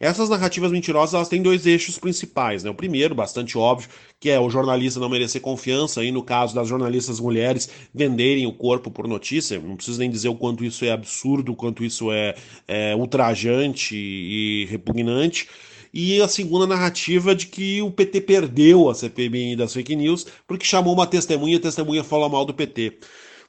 Essas 0.00 0.30
narrativas 0.30 0.72
mentirosas 0.72 1.12
elas 1.12 1.28
têm 1.28 1.42
dois 1.42 1.66
eixos 1.66 1.98
principais. 1.98 2.64
Né? 2.64 2.70
O 2.70 2.74
primeiro, 2.74 3.14
bastante 3.14 3.58
óbvio, 3.58 3.90
que 4.18 4.30
é 4.30 4.40
o 4.40 4.48
jornalista 4.48 4.98
não 4.98 5.10
merecer 5.10 5.42
confiança, 5.42 6.02
e 6.02 6.10
no 6.10 6.22
caso 6.22 6.54
das 6.54 6.68
jornalistas 6.68 7.20
mulheres 7.20 7.68
venderem 7.94 8.46
o 8.46 8.52
corpo 8.52 8.90
por 8.90 9.06
notícia, 9.06 9.58
não 9.60 9.76
preciso 9.76 9.98
nem 9.98 10.10
dizer 10.10 10.30
o 10.30 10.34
quanto 10.34 10.64
isso 10.64 10.86
é 10.86 10.90
absurdo, 10.90 11.52
o 11.52 11.56
quanto 11.56 11.84
isso 11.84 12.10
é, 12.10 12.34
é 12.66 12.96
ultrajante 12.96 13.94
e 13.94 14.66
repugnante 14.70 15.46
e 15.92 16.20
a 16.20 16.28
segunda 16.28 16.66
narrativa 16.66 17.34
de 17.34 17.46
que 17.46 17.82
o 17.82 17.90
PT 17.90 18.20
perdeu 18.22 18.88
a 18.88 18.94
CPMI 18.94 19.56
das 19.56 19.72
fake 19.72 19.96
news 19.96 20.26
porque 20.46 20.64
chamou 20.64 20.94
uma 20.94 21.06
testemunha 21.06 21.54
e 21.54 21.58
a 21.58 21.62
testemunha 21.62 22.04
falou 22.04 22.28
mal 22.28 22.44
do 22.44 22.54
PT. 22.54 22.98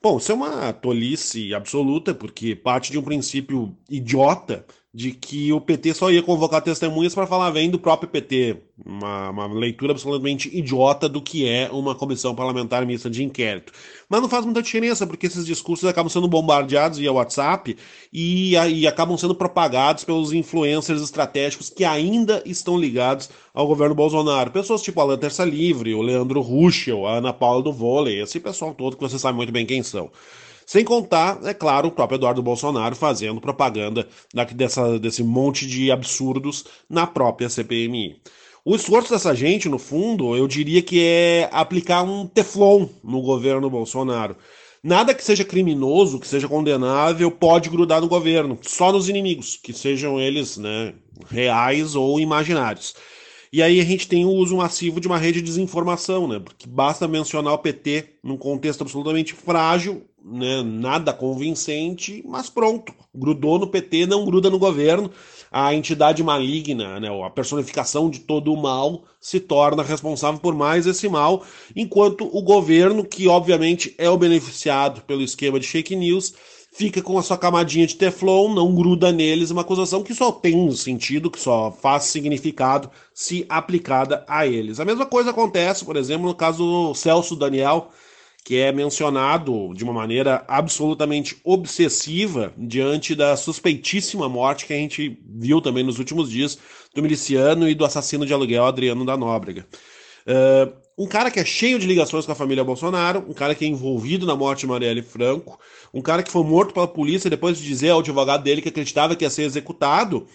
Bom, 0.02 0.18
isso 0.18 0.32
é 0.32 0.36
uma 0.36 0.74
tolice 0.74 1.54
absoluta, 1.54 2.14
porque 2.14 2.56
parte 2.56 2.92
de 2.92 2.98
um 2.98 3.04
princípio 3.04 3.76
idiota 3.88 4.66
de 4.94 5.12
que 5.12 5.54
o 5.54 5.62
PT 5.62 5.94
só 5.94 6.12
ia 6.12 6.22
convocar 6.22 6.62
testemunhas 6.62 7.16
para 7.16 7.26
falar 7.26 7.52
bem 7.52 7.70
do 7.70 7.80
próprio 7.80 8.10
PT. 8.10 8.58
Uma, 8.86 9.30
uma, 9.30 9.48
leitura 9.48 9.94
absolutamente 9.94 10.50
idiota 10.56 11.08
do 11.08 11.22
que 11.22 11.48
é 11.48 11.70
uma 11.72 11.96
comissão 11.96 12.36
parlamentar 12.36 12.86
mista 12.86 13.10
de 13.10 13.24
inquérito. 13.24 13.72
Mas 14.10 14.22
não 14.22 14.28
faz 14.28 14.44
muita 14.44 14.62
diferença, 14.62 15.08
porque 15.08 15.28
esses 15.28 15.46
discursos 15.46 15.88
acabam 15.88 16.10
sendo 16.10 16.28
bombardeados 16.28 16.98
via 16.98 17.12
WhatsApp 17.12 17.78
e, 18.12 18.54
e 18.54 18.86
acabam 18.86 19.18
sendo 19.18 19.34
propagados 19.34 20.04
pelos 20.04 20.34
influencers 20.34 21.02
estratégicos 21.02 21.70
que 21.70 21.86
ainda 21.86 22.44
estão 22.46 22.78
ligados 22.78 23.30
ao 23.54 23.68
governo 23.68 23.96
Bolsonaro. 23.96 24.52
Pessoas 24.52 24.82
tipo 24.82 25.00
Alan 25.00 25.18
Terça 25.18 25.46
Livre, 25.46 25.94
o 25.94 26.02
Leandro 26.02 26.42
Ruschel, 26.42 27.08
a 27.08 27.18
Ana 27.18 27.32
Paula 27.32 27.64
do 27.64 27.72
Vôlei, 27.72 28.22
esse 28.22 28.42
pessoal 28.42 28.74
todo 28.74 28.98
que 28.98 29.04
você 29.04 29.18
sabe 29.18 29.38
muito 29.38 29.54
bem 29.54 29.66
quem 29.66 29.84
são. 29.84 30.12
Sem 30.72 30.86
contar, 30.86 31.38
é 31.44 31.54
claro, 31.54 31.90
o 31.90 31.92
próprio 31.92 32.16
Eduardo 32.16 32.42
Bolsonaro 32.42 32.96
fazendo 32.96 33.42
propaganda 33.42 34.08
dessa, 34.56 34.98
desse 34.98 35.22
monte 35.22 35.68
de 35.68 35.92
absurdos 35.92 36.64
na 36.90 37.06
própria 37.06 37.50
CPMI. 37.50 38.22
O 38.64 38.74
esforço 38.74 39.12
dessa 39.12 39.36
gente, 39.36 39.68
no 39.68 39.78
fundo, 39.78 40.34
eu 40.34 40.48
diria 40.48 40.82
que 40.82 41.04
é 41.04 41.50
aplicar 41.52 42.04
um 42.04 42.26
teflon 42.26 42.88
no 43.04 43.22
governo 43.22 43.70
Bolsonaro. 43.70 44.38
Nada 44.82 45.14
que 45.14 45.26
seja 45.26 45.44
criminoso, 45.44 46.22
que 46.22 46.26
seja 46.26 46.48
condenável, 46.48 47.30
pode 47.30 47.70
grudar 47.70 48.00
no 48.00 48.08
governo, 48.08 48.58
só 48.62 48.94
nos 48.94 49.10
inimigos, 49.10 49.60
que 49.62 49.74
sejam 49.74 50.22
eles 50.22 50.56
né, 50.56 50.94
reais 51.30 51.96
ou 51.96 52.18
imaginários. 52.18 52.96
E 53.52 53.62
aí 53.62 53.82
a 53.82 53.84
gente 53.84 54.08
tem 54.08 54.24
o 54.24 54.30
uso 54.30 54.56
massivo 54.56 55.02
de 55.02 55.08
uma 55.08 55.18
rede 55.18 55.42
de 55.42 55.48
desinformação, 55.48 56.26
né? 56.26 56.40
Porque 56.40 56.66
basta 56.66 57.10
mencionar 57.10 57.54
o 57.56 57.58
PT 57.58 58.20
num 58.24 58.38
contexto 58.38 58.84
absolutamente 58.84 59.34
frágil 59.34 60.06
né, 60.24 60.62
nada 60.64 61.12
convincente, 61.14 62.24
mas 62.26 62.50
pronto, 62.50 62.94
grudou 63.14 63.58
no 63.58 63.68
PT, 63.68 64.06
não 64.06 64.26
gruda 64.26 64.50
no 64.50 64.60
governo. 64.60 65.12
A 65.52 65.74
entidade 65.74 66.24
maligna, 66.24 67.00
né, 67.00 67.10
a 67.26 67.30
personificação 67.30 68.10
de 68.10 68.20
todo 68.20 68.54
o 68.54 68.62
mal, 68.62 69.04
se 69.20 69.40
torna 69.40 69.84
responsável 69.84 70.40
por 70.40 70.56
mais 70.56 70.86
esse 70.86 71.10
mal, 71.10 71.44
enquanto 71.76 72.30
o 72.36 72.42
governo, 72.42 73.04
que 73.04 73.28
obviamente 73.28 73.94
é 73.98 74.10
o 74.10 74.18
beneficiado 74.18 75.02
pelo 75.02 75.22
esquema 75.22 75.60
de 75.60 75.68
fake 75.68 75.96
news, 75.96 76.34
fica 76.72 77.02
com 77.02 77.18
a 77.18 77.22
sua 77.22 77.38
camadinha 77.38 77.86
de 77.86 77.96
teflon, 77.96 78.54
não 78.54 78.74
gruda 78.74 79.12
neles, 79.12 79.52
uma 79.52 79.62
acusação 79.62 80.04
que 80.04 80.16
só 80.16 80.32
tem 80.32 80.72
sentido, 80.72 81.30
que 81.30 81.40
só 81.40 81.72
faz 81.72 82.06
significado 82.06 82.90
se 83.14 83.46
aplicada 83.50 84.24
a 84.28 84.48
eles. 84.48 84.80
A 84.80 84.86
mesma 84.86 85.06
coisa 85.06 85.32
acontece, 85.32 85.84
por 85.84 85.98
exemplo, 85.98 86.28
no 86.28 86.36
caso 86.36 86.64
do 86.64 86.94
Celso 86.96 87.36
Daniel, 87.36 87.90
que 88.44 88.58
é 88.58 88.72
mencionado 88.72 89.74
de 89.74 89.84
uma 89.84 89.94
maneira 89.94 90.44
absolutamente 90.48 91.38
obsessiva 91.44 92.54
diante 92.58 93.14
da 93.14 93.38
suspeitíssima 93.38 94.28
morte 94.28 94.66
que 94.66 94.74
a 94.74 94.78
gente 94.78 95.20
viu 95.26 95.62
também 95.62 95.84
nos 95.84 96.00
últimos 96.00 96.30
dias 96.30 96.58
do 96.94 97.02
miliciano 97.02 97.70
e 97.70 97.76
do 97.76 97.86
assassino 97.86 98.26
de 98.26 98.34
aluguel 98.34 98.66
Adriano 98.66 99.06
da 99.06 99.16
Nóbrega. 99.16 99.68
Uh, 100.26 100.74
um 100.98 101.08
cara 101.08 101.32
que 101.32 101.40
é 101.40 101.46
cheio 101.46 101.80
de 101.80 101.88
ligações 101.88 102.26
com 102.26 102.32
a 102.32 102.36
família 102.36 102.64
Bolsonaro, 102.64 103.26
um 103.28 103.34
cara 103.34 103.56
que 103.56 103.66
é 103.66 103.68
envolvido 103.68 104.26
na 104.26 104.36
morte 104.36 104.62
de 104.62 104.68
Marielle 104.68 105.02
Franco, 105.02 105.60
um 105.94 106.02
cara 106.02 106.22
que 106.22 106.32
foi 106.32 106.44
morto 106.44 106.74
pela 106.74 106.88
polícia 106.88 107.30
depois 107.30 107.58
de 107.58 107.64
dizer 107.66 107.90
ao 107.90 108.00
advogado 108.00 108.44
dele 108.44 108.62
que 108.62 108.70
acreditava 108.70 109.16
que 109.16 109.24
ia 109.24 109.30
ser 109.30 109.44
executado, 109.44 110.28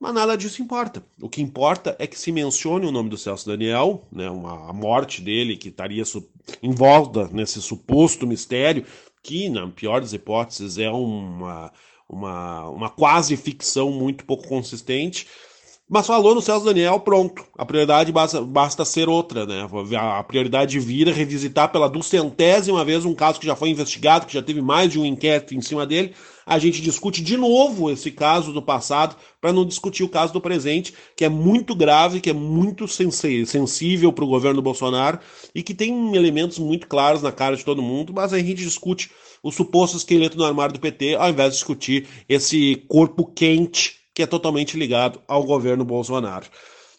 mas 0.00 0.14
nada 0.14 0.36
disso 0.36 0.62
importa. 0.62 1.02
O 1.20 1.28
que 1.28 1.42
importa 1.42 1.96
é 1.98 2.06
que 2.06 2.18
se 2.18 2.30
mencione 2.30 2.86
o 2.86 2.92
nome 2.92 3.10
do 3.10 3.18
Celso 3.18 3.46
Daniel, 3.46 4.06
né, 4.12 4.30
uma, 4.30 4.70
a 4.70 4.72
morte 4.72 5.20
dele, 5.20 5.56
que 5.56 5.68
estaria 5.68 6.04
em 6.62 6.70
volta 6.70 7.28
nesse 7.32 7.60
suposto 7.60 8.26
mistério, 8.26 8.84
que, 9.22 9.48
na 9.48 9.66
pior 9.68 10.00
das 10.00 10.12
hipóteses, 10.12 10.78
é 10.78 10.90
uma, 10.90 11.72
uma, 12.08 12.68
uma 12.68 12.90
quase 12.90 13.36
ficção 13.36 13.90
muito 13.90 14.24
pouco 14.24 14.46
consistente. 14.46 15.26
Mas 15.90 16.06
falou 16.06 16.34
no 16.34 16.42
Celso 16.42 16.66
Daniel, 16.66 17.00
pronto. 17.00 17.42
A 17.56 17.64
prioridade 17.64 18.12
basta, 18.12 18.42
basta 18.42 18.84
ser 18.84 19.08
outra, 19.08 19.46
né? 19.46 19.66
A 19.98 20.22
prioridade 20.22 20.78
vira 20.78 21.10
revisitar 21.10 21.72
pela 21.72 21.88
duzentésima 21.88 22.84
vez 22.84 23.06
um 23.06 23.14
caso 23.14 23.40
que 23.40 23.46
já 23.46 23.56
foi 23.56 23.70
investigado, 23.70 24.26
que 24.26 24.34
já 24.34 24.42
teve 24.42 24.60
mais 24.60 24.92
de 24.92 25.00
um 25.00 25.06
inquérito 25.06 25.54
em 25.54 25.62
cima 25.62 25.86
dele. 25.86 26.12
A 26.44 26.58
gente 26.58 26.82
discute 26.82 27.22
de 27.22 27.38
novo 27.38 27.90
esse 27.90 28.10
caso 28.10 28.52
do 28.52 28.60
passado 28.60 29.16
para 29.40 29.50
não 29.50 29.64
discutir 29.64 30.02
o 30.02 30.10
caso 30.10 30.30
do 30.30 30.42
presente, 30.42 30.92
que 31.16 31.24
é 31.24 31.28
muito 31.30 31.74
grave, 31.74 32.20
que 32.20 32.28
é 32.28 32.34
muito 32.34 32.86
sensível 32.86 34.12
para 34.12 34.24
o 34.24 34.28
governo 34.28 34.60
Bolsonaro 34.60 35.18
e 35.54 35.62
que 35.62 35.72
tem 35.72 36.14
elementos 36.14 36.58
muito 36.58 36.86
claros 36.86 37.22
na 37.22 37.32
cara 37.32 37.56
de 37.56 37.64
todo 37.64 37.80
mundo, 37.80 38.12
mas 38.14 38.34
a 38.34 38.38
gente 38.38 38.56
discute 38.56 39.10
o 39.42 39.50
suposto 39.50 39.96
esqueleto 39.96 40.36
no 40.36 40.44
armário 40.44 40.74
do 40.74 40.80
PT, 40.80 41.14
ao 41.14 41.30
invés 41.30 41.50
de 41.50 41.56
discutir 41.56 42.06
esse 42.28 42.76
corpo 42.88 43.24
quente 43.24 43.97
que 44.18 44.22
é 44.24 44.26
totalmente 44.26 44.76
ligado 44.76 45.20
ao 45.28 45.44
governo 45.44 45.84
Bolsonaro. 45.84 46.46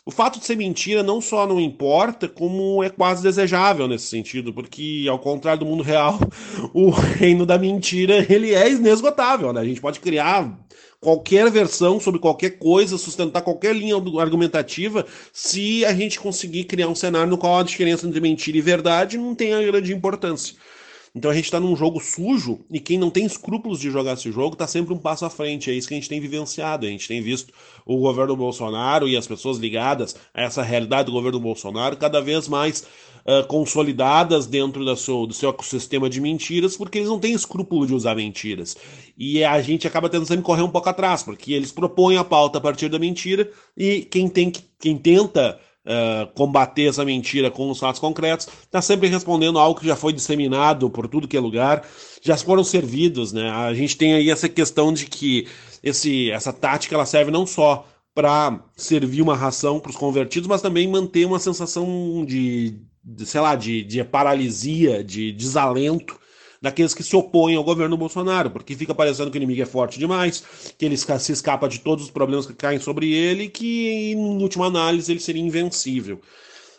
O 0.05 0.09
fato 0.09 0.39
de 0.39 0.45
ser 0.45 0.55
mentira 0.55 1.03
não 1.03 1.19
só 1.19 1.45
não 1.45 1.59
importa, 1.59 2.29
como 2.29 2.81
é 2.81 2.89
quase 2.89 3.21
desejável 3.21 3.89
nesse 3.89 4.05
sentido, 4.05 4.53
porque 4.53 5.05
ao 5.09 5.19
contrário 5.19 5.59
do 5.59 5.65
mundo 5.65 5.83
real, 5.83 6.17
o 6.73 6.89
reino 6.89 7.45
da 7.45 7.57
mentira 7.57 8.25
ele 8.33 8.53
é 8.55 8.71
inesgotável, 8.71 9.51
né? 9.51 9.59
A 9.59 9.65
gente 9.65 9.81
pode 9.81 9.99
criar 9.99 10.57
qualquer 11.01 11.51
versão 11.51 11.99
sobre 11.99 12.21
qualquer 12.21 12.51
coisa, 12.51 12.97
sustentar 12.97 13.41
qualquer 13.41 13.75
linha 13.75 13.95
argumentativa, 14.17 15.05
se 15.33 15.83
a 15.83 15.93
gente 15.93 16.21
conseguir 16.21 16.63
criar 16.63 16.87
um 16.87 16.95
cenário 16.95 17.29
no 17.29 17.37
qual 17.37 17.59
a 17.59 17.63
diferença 17.63 18.07
entre 18.07 18.21
mentira 18.21 18.57
e 18.57 18.61
verdade 18.61 19.17
não 19.17 19.35
tenha 19.35 19.61
grande 19.61 19.91
importância. 19.93 20.55
Então 21.13 21.31
a 21.31 21.33
gente 21.33 21.45
está 21.45 21.59
num 21.59 21.75
jogo 21.75 21.99
sujo 21.99 22.59
e 22.69 22.79
quem 22.79 22.97
não 22.97 23.09
tem 23.09 23.25
escrúpulos 23.25 23.79
de 23.79 23.89
jogar 23.89 24.13
esse 24.13 24.31
jogo 24.31 24.53
está 24.53 24.67
sempre 24.67 24.93
um 24.93 24.97
passo 24.97 25.25
à 25.25 25.29
frente. 25.29 25.69
É 25.69 25.73
isso 25.73 25.87
que 25.87 25.93
a 25.93 25.97
gente 25.97 26.09
tem 26.09 26.19
vivenciado. 26.19 26.85
A 26.85 26.89
gente 26.89 27.07
tem 27.07 27.21
visto 27.21 27.53
o 27.85 27.97
governo 27.97 28.35
Bolsonaro 28.35 29.07
e 29.07 29.17
as 29.17 29.27
pessoas 29.27 29.57
ligadas 29.57 30.15
a 30.33 30.41
essa 30.41 30.61
realidade 30.61 31.07
do 31.07 31.11
governo 31.11 31.39
Bolsonaro 31.39 31.97
cada 31.97 32.21
vez 32.21 32.47
mais 32.47 32.85
uh, 33.25 33.45
consolidadas 33.47 34.45
dentro 34.45 34.85
da 34.85 34.95
seu, 34.95 35.25
do 35.25 35.33
seu 35.33 35.49
ecossistema 35.49 36.09
de 36.09 36.21
mentiras, 36.21 36.77
porque 36.77 36.99
eles 36.99 37.09
não 37.09 37.19
têm 37.19 37.33
escrúpulo 37.33 37.85
de 37.85 37.93
usar 37.93 38.15
mentiras. 38.15 38.77
E 39.17 39.43
a 39.43 39.61
gente 39.61 39.87
acaba 39.87 40.09
tendo 40.09 40.25
sempre 40.25 40.43
correr 40.43 40.61
um 40.61 40.69
pouco 40.69 40.89
atrás, 40.89 41.23
porque 41.23 41.53
eles 41.53 41.71
propõem 41.71 42.17
a 42.17 42.23
pauta 42.23 42.57
a 42.57 42.61
partir 42.61 42.89
da 42.89 42.99
mentira 42.99 43.49
e 43.77 44.01
quem, 44.01 44.29
tem, 44.29 44.51
quem 44.79 44.97
tenta 44.97 45.59
uh, 45.89 46.27
combater 46.33 46.87
essa 46.89 47.03
mentira 47.03 47.49
com 47.49 47.69
os 47.69 47.79
fatos 47.79 47.99
concretos, 47.99 48.47
está 48.61 48.81
sempre 48.81 49.07
respondendo 49.07 49.57
algo 49.57 49.79
que 49.79 49.87
já 49.87 49.95
foi 49.95 50.13
disseminado 50.13 50.89
por 50.89 51.07
tudo 51.07 51.27
que 51.27 51.35
é 51.35 51.39
lugar, 51.39 51.83
já 52.21 52.37
foram 52.37 52.63
servidos, 52.63 53.33
né? 53.33 53.49
A 53.49 53.73
gente 53.73 53.97
tem 53.97 54.13
aí 54.13 54.29
essa 54.29 54.47
questão 54.47 54.93
de 54.93 55.05
que 55.05 55.47
esse, 55.83 56.29
essa 56.31 56.53
tática 56.53 56.95
ela 56.95 57.05
serve 57.05 57.31
não 57.31 57.45
só 57.45 57.87
para 58.13 58.59
servir 58.75 59.21
uma 59.21 59.35
ração 59.35 59.79
para 59.79 59.91
os 59.91 59.95
convertidos, 59.95 60.47
mas 60.47 60.61
também 60.61 60.87
manter 60.87 61.25
uma 61.25 61.39
sensação 61.39 62.23
de, 62.25 62.75
de 63.03 63.25
sei 63.25 63.41
lá, 63.41 63.55
de, 63.55 63.83
de 63.83 64.03
paralisia, 64.03 65.03
de 65.03 65.31
desalento 65.31 66.18
daqueles 66.61 66.93
que 66.93 67.03
se 67.03 67.15
opõem 67.15 67.55
ao 67.55 67.63
governo 67.63 67.97
Bolsonaro, 67.97 68.51
porque 68.51 68.75
fica 68.75 68.93
parecendo 68.93 69.31
que 69.31 69.37
o 69.37 69.39
inimigo 69.39 69.61
é 69.61 69.65
forte 69.65 69.97
demais, 69.97 70.43
que 70.77 70.85
ele 70.85 70.97
se 70.97 71.31
escapa 71.31 71.67
de 71.67 71.79
todos 71.79 72.05
os 72.05 72.11
problemas 72.11 72.45
que 72.45 72.53
caem 72.53 72.79
sobre 72.79 73.13
ele 73.13 73.43
e 73.43 73.49
que, 73.49 74.11
em 74.11 74.41
última 74.41 74.65
análise, 74.65 75.11
ele 75.11 75.19
seria 75.19 75.41
invencível. 75.41 76.19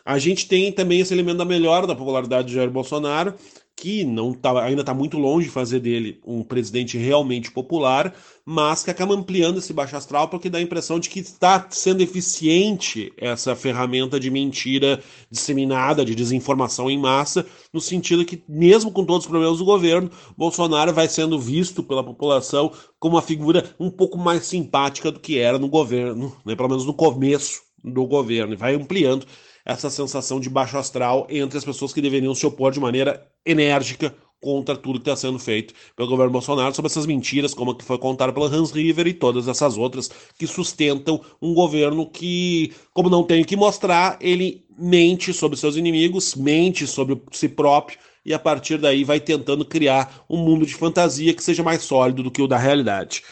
A 0.04 0.18
gente 0.18 0.48
tem 0.48 0.72
também 0.72 1.00
esse 1.00 1.12
elemento 1.12 1.38
da 1.38 1.44
melhora 1.44 1.86
da 1.86 1.94
popularidade 1.94 2.48
de 2.48 2.54
Jair 2.54 2.70
Bolsonaro, 2.70 3.34
que 3.76 4.04
não 4.04 4.34
tá, 4.34 4.62
ainda 4.62 4.82
está 4.82 4.92
muito 4.92 5.16
longe 5.16 5.46
de 5.46 5.52
fazer 5.52 5.80
dele 5.80 6.20
um 6.26 6.42
presidente 6.42 6.98
realmente 6.98 7.50
popular, 7.50 8.14
mas 8.44 8.82
que 8.82 8.90
acaba 8.90 9.14
ampliando 9.14 9.58
esse 9.58 9.72
baixo 9.72 9.96
astral 9.96 10.28
porque 10.28 10.50
dá 10.50 10.58
a 10.58 10.62
impressão 10.62 11.00
de 11.00 11.08
que 11.08 11.20
está 11.20 11.66
sendo 11.70 12.02
eficiente 12.02 13.10
essa 13.16 13.56
ferramenta 13.56 14.20
de 14.20 14.30
mentira 14.30 15.02
disseminada, 15.30 16.04
de 16.04 16.14
desinformação 16.14 16.90
em 16.90 16.98
massa, 16.98 17.46
no 17.72 17.80
sentido 17.80 18.24
que, 18.24 18.42
mesmo 18.46 18.92
com 18.92 19.04
todos 19.04 19.24
os 19.24 19.30
problemas 19.30 19.58
do 19.58 19.64
governo, 19.64 20.10
Bolsonaro 20.36 20.92
vai 20.92 21.08
sendo 21.08 21.38
visto 21.38 21.82
pela 21.82 22.04
população 22.04 22.70
como 22.98 23.16
uma 23.16 23.22
figura 23.22 23.74
um 23.80 23.90
pouco 23.90 24.18
mais 24.18 24.44
simpática 24.44 25.10
do 25.10 25.20
que 25.20 25.38
era 25.38 25.58
no 25.58 25.68
governo, 25.68 26.36
né, 26.44 26.54
pelo 26.54 26.68
menos 26.68 26.84
no 26.84 26.92
começo 26.92 27.62
do 27.82 28.06
governo, 28.06 28.52
e 28.52 28.56
vai 28.56 28.74
ampliando 28.74 29.26
essa 29.64 29.90
sensação 29.90 30.40
de 30.40 30.48
baixo 30.48 30.78
astral 30.78 31.26
entre 31.30 31.58
as 31.58 31.64
pessoas 31.64 31.92
que 31.92 32.00
deveriam 32.00 32.34
se 32.34 32.46
opor 32.46 32.72
de 32.72 32.80
maneira 32.80 33.26
enérgica 33.44 34.14
contra 34.40 34.76
tudo 34.76 34.98
que 34.98 35.08
está 35.08 35.14
sendo 35.14 35.38
feito 35.38 35.74
pelo 35.94 36.08
governo 36.08 36.32
Bolsonaro 36.32 36.74
sobre 36.74 36.90
essas 36.90 37.06
mentiras, 37.06 37.52
como 37.52 37.72
a 37.72 37.76
que 37.76 37.84
foi 37.84 37.98
contada 37.98 38.32
pela 38.32 38.46
Hans 38.46 38.70
River 38.70 39.06
e 39.06 39.12
todas 39.12 39.46
essas 39.46 39.76
outras 39.76 40.10
que 40.38 40.46
sustentam 40.46 41.20
um 41.42 41.52
governo 41.52 42.06
que, 42.06 42.72
como 42.92 43.10
não 43.10 43.22
tem 43.22 43.42
o 43.42 43.44
que 43.44 43.56
mostrar, 43.56 44.16
ele 44.20 44.64
mente 44.78 45.32
sobre 45.32 45.58
seus 45.58 45.76
inimigos, 45.76 46.34
mente 46.34 46.86
sobre 46.86 47.20
si 47.32 47.48
próprio 47.48 47.98
e 48.24 48.32
a 48.34 48.38
partir 48.38 48.78
daí 48.78 49.04
vai 49.04 49.20
tentando 49.20 49.64
criar 49.64 50.24
um 50.28 50.38
mundo 50.38 50.66
de 50.66 50.74
fantasia 50.74 51.34
que 51.34 51.42
seja 51.42 51.62
mais 51.62 51.82
sólido 51.82 52.22
do 52.22 52.30
que 52.30 52.42
o 52.42 52.46
da 52.46 52.58
realidade. 52.58 53.22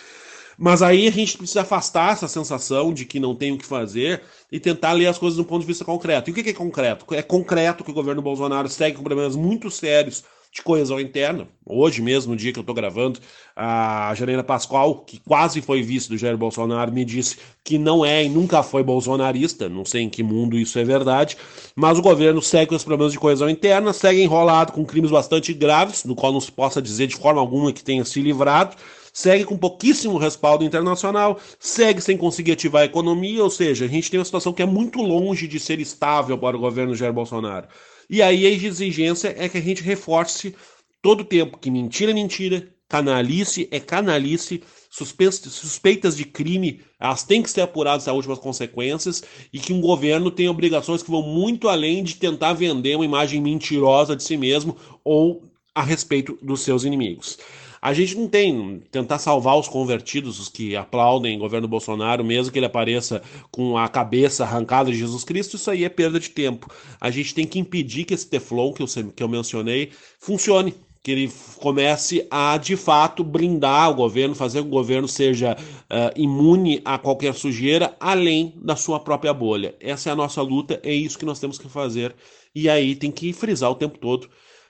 Mas 0.59 0.83
aí 0.83 1.07
a 1.07 1.11
gente 1.12 1.38
precisa 1.38 1.61
afastar 1.61 2.12
essa 2.12 2.27
sensação 2.27 2.93
de 2.93 3.05
que 3.05 3.21
não 3.21 3.35
tem 3.35 3.53
o 3.53 3.59
que 3.59 3.65
fazer 3.65 4.23
e 4.50 4.59
tentar 4.59 4.93
ler 4.93 5.07
as 5.07 5.17
coisas 5.17 5.37
do 5.37 5.45
ponto 5.45 5.61
de 5.61 5.67
vista 5.69 5.85
concreto. 5.85 6.29
E 6.29 6.33
o 6.33 6.35
que 6.35 6.50
é 6.50 6.53
concreto? 6.53 7.07
É 7.15 7.23
concreto 7.23 7.85
que 7.85 7.93
o 7.93 7.95
governo 7.95 8.21
Bolsonaro 8.21 8.69
segue 8.69 8.97
com 8.97 9.05
problemas 9.05 9.37
muito 9.37 9.71
sérios 9.71 10.25
de 10.53 10.62
coesão 10.62 10.99
interna. 10.99 11.47
Hoje 11.65 12.03
mesmo, 12.03 12.33
no 12.33 12.37
dia 12.37 12.53
que 12.53 12.59
eu 12.59 12.62
estou 12.62 12.75
gravando, 12.75 13.21
a 13.55 14.12
Janina 14.17 14.43
Pascoal, 14.43 15.00
que 15.00 15.21
quase 15.21 15.61
foi 15.61 15.83
vice 15.83 16.09
do 16.09 16.17
Jair 16.17 16.37
Bolsonaro, 16.37 16.93
me 16.93 17.05
disse 17.05 17.37
que 17.62 17.79
não 17.79 18.05
é 18.05 18.25
e 18.25 18.29
nunca 18.29 18.62
foi 18.62 18.83
bolsonarista, 18.83 19.69
não 19.69 19.85
sei 19.85 20.03
em 20.03 20.09
que 20.09 20.23
mundo 20.23 20.59
isso 20.59 20.79
é 20.79 20.85
verdade, 20.85 21.37
mas 21.77 21.99
o 21.99 22.03
governo 22.03 22.41
segue 22.41 22.71
com 22.71 22.75
os 22.75 22.83
problemas 22.83 23.12
de 23.12 23.19
coesão 23.19 23.49
interna, 23.49 23.93
segue 23.93 24.23
enrolado 24.23 24.73
com 24.73 24.85
crimes 24.85 25.11
bastante 25.11 25.53
graves, 25.53 26.05
do 26.05 26.15
qual 26.15 26.33
não 26.33 26.41
se 26.41 26.50
possa 26.50 26.81
dizer 26.81 27.07
de 27.07 27.17
forma 27.17 27.41
alguma 27.41 27.73
que 27.73 27.85
tenha 27.85 28.05
se 28.05 28.21
livrado, 28.21 28.75
segue 29.18 29.44
com 29.44 29.58
pouquíssimo 29.58 30.16
respaldo 30.16 30.62
internacional, 30.62 31.40
segue 31.58 32.00
sem 32.00 32.16
conseguir 32.16 32.52
ativar 32.52 32.82
a 32.82 32.84
economia, 32.84 33.42
ou 33.42 33.50
seja, 33.50 33.84
a 33.84 33.88
gente 33.88 34.08
tem 34.08 34.20
uma 34.20 34.25
situação 34.25 34.52
que 34.52 34.62
é 34.62 34.66
muito 34.66 35.02
longe 35.02 35.48
de 35.48 35.58
ser 35.58 35.80
estável 35.80 36.38
para 36.38 36.56
o 36.56 36.60
governo 36.60 36.94
Jair 36.94 37.12
Bolsonaro. 37.12 37.66
E 38.08 38.22
aí 38.22 38.46
a 38.46 38.48
exigência 38.48 39.34
é 39.37 39.48
que 39.48 39.58
a 39.58 39.60
gente 39.60 39.82
reforce 39.82 40.54
todo 41.02 41.22
o 41.22 41.25
tempo 41.25 41.58
que 41.58 41.68
mentira 41.68 42.12
é 42.12 42.14
mentira, 42.14 42.68
canalice 42.88 43.66
é 43.72 43.80
canalice, 43.80 44.62
suspeitas 44.88 46.16
de 46.16 46.25
crime, 46.25 46.80
elas 47.00 47.25
têm 47.25 47.42
que 47.42 47.50
ser 47.50 47.62
apuradas 47.62 48.06
a 48.06 48.12
últimas 48.12 48.38
consequências 48.38 49.25
e 49.52 49.58
que 49.58 49.72
um 49.72 49.80
governo 49.80 50.30
tem 50.30 50.48
obrigações 50.48 51.02
que 51.02 51.10
vão 51.10 51.22
muito 51.22 51.68
além 51.68 52.04
de 52.04 52.14
tentar 52.14 52.52
vender 52.52 52.94
uma 52.94 53.04
imagem 53.04 53.42
mentirosa 53.42 54.14
de 54.14 54.22
si 54.22 54.37
mesmo 54.37 54.76
ou 55.02 55.42
a 55.75 55.82
respeito 55.82 56.38
dos 56.40 56.60
seus 56.60 56.84
inimigos. 56.84 57.37
A 57.80 57.92
gente 57.92 58.16
não 58.16 58.28
tem 58.28 58.82
tentar 58.90 59.18
salvar 59.18 59.56
os 59.58 59.68
convertidos, 59.68 60.40
os 60.40 60.48
que 60.48 60.76
aplaudem 60.76 61.37
o 61.37 61.40
governo 61.40 61.68
Bolsonaro, 61.68 62.24
mesmo 62.24 62.53
que 62.53 62.59
ele 62.59 62.66
apareça 62.66 63.22
com 63.50 63.79
a 63.79 63.88
cabeça 63.88 64.44
arrancada 64.44 64.90
de 64.90 64.98
Jesus 64.98 65.24
Cristo, 65.24 65.57
isso 65.57 65.70
aí 65.70 65.85
é 65.85 65.88
perda 65.88 66.18
de 66.18 66.31
tempo. 66.31 66.70
A 67.00 67.11
gente 67.11 67.35
tem 67.35 67.46
que 67.46 67.59
impedir 67.59 68.05
que 68.05 68.14
esse 68.14 68.26
Teflon 68.26 68.72
que 68.72 68.83
eu, 68.83 68.87
que 69.14 69.22
eu 69.22 69.29
mencionei 69.29 69.90
funcione, 70.18 70.74
que 71.03 71.12
ele 71.12 71.33
comece 71.57 72.26
a 72.31 72.59
de 72.59 72.76
fato 72.76 73.24
blindar 73.24 73.90
o 73.90 73.94
governo, 73.94 74.35
fazer 74.35 74.59
com 74.59 74.64
que 74.64 74.68
o 74.68 74.79
governo 74.79 75.09
seja 75.09 75.57
uh, 75.57 76.20
imune 76.20 76.83
a 76.85 76.98
qualquer 76.98 77.35
sujeira, 77.35 77.96
além 78.00 78.53
da 78.57 78.76
sua 78.76 79.00
própria 79.00 79.33
bolha. 79.33 79.74
Essa 79.81 80.11
é 80.11 80.12
a 80.12 80.16
nossa 80.16 80.42
luta, 80.42 80.81
é 80.83 80.92
isso 80.92 81.18
que 81.18 81.24
nós 81.24 81.40
temos 81.40 81.59
que 81.59 81.68
fazer. 81.68 82.14
E 82.55 82.68
aí 82.68 82.96
tem 82.96 83.11
que 83.11 83.33
frisar 83.33 83.70
o 83.70 83.74
tempo 83.74 83.98
todo 83.98 84.29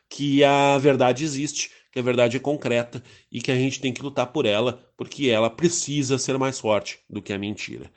que 0.09 0.42
a 0.42 0.78
verdade 0.78 1.24
existe 1.24 1.70
que 1.90 1.98
a 1.98 2.03
verdade 2.03 2.37
é 2.37 2.40
concreta 2.40 3.03
e 3.31 3.40
que 3.40 3.51
a 3.51 3.57
gente 3.57 3.81
tem 3.81 3.92
que 3.92 4.03
lutar 4.03 4.27
por 4.33 4.46
ela, 4.46 4.85
porque 4.96 5.29
ela 5.29 5.51
precisa 5.51 6.18
ser 6.18 6.38
mais 6.38 6.59
forte 6.59 6.98
do 7.09 7.22
que 7.22 7.33
a 7.33 7.38
mentira. 7.38 7.90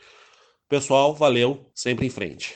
Pessoal, 0.69 1.13
valeu, 1.13 1.69
sempre 1.75 2.05
em 2.05 2.09
frente. 2.09 2.55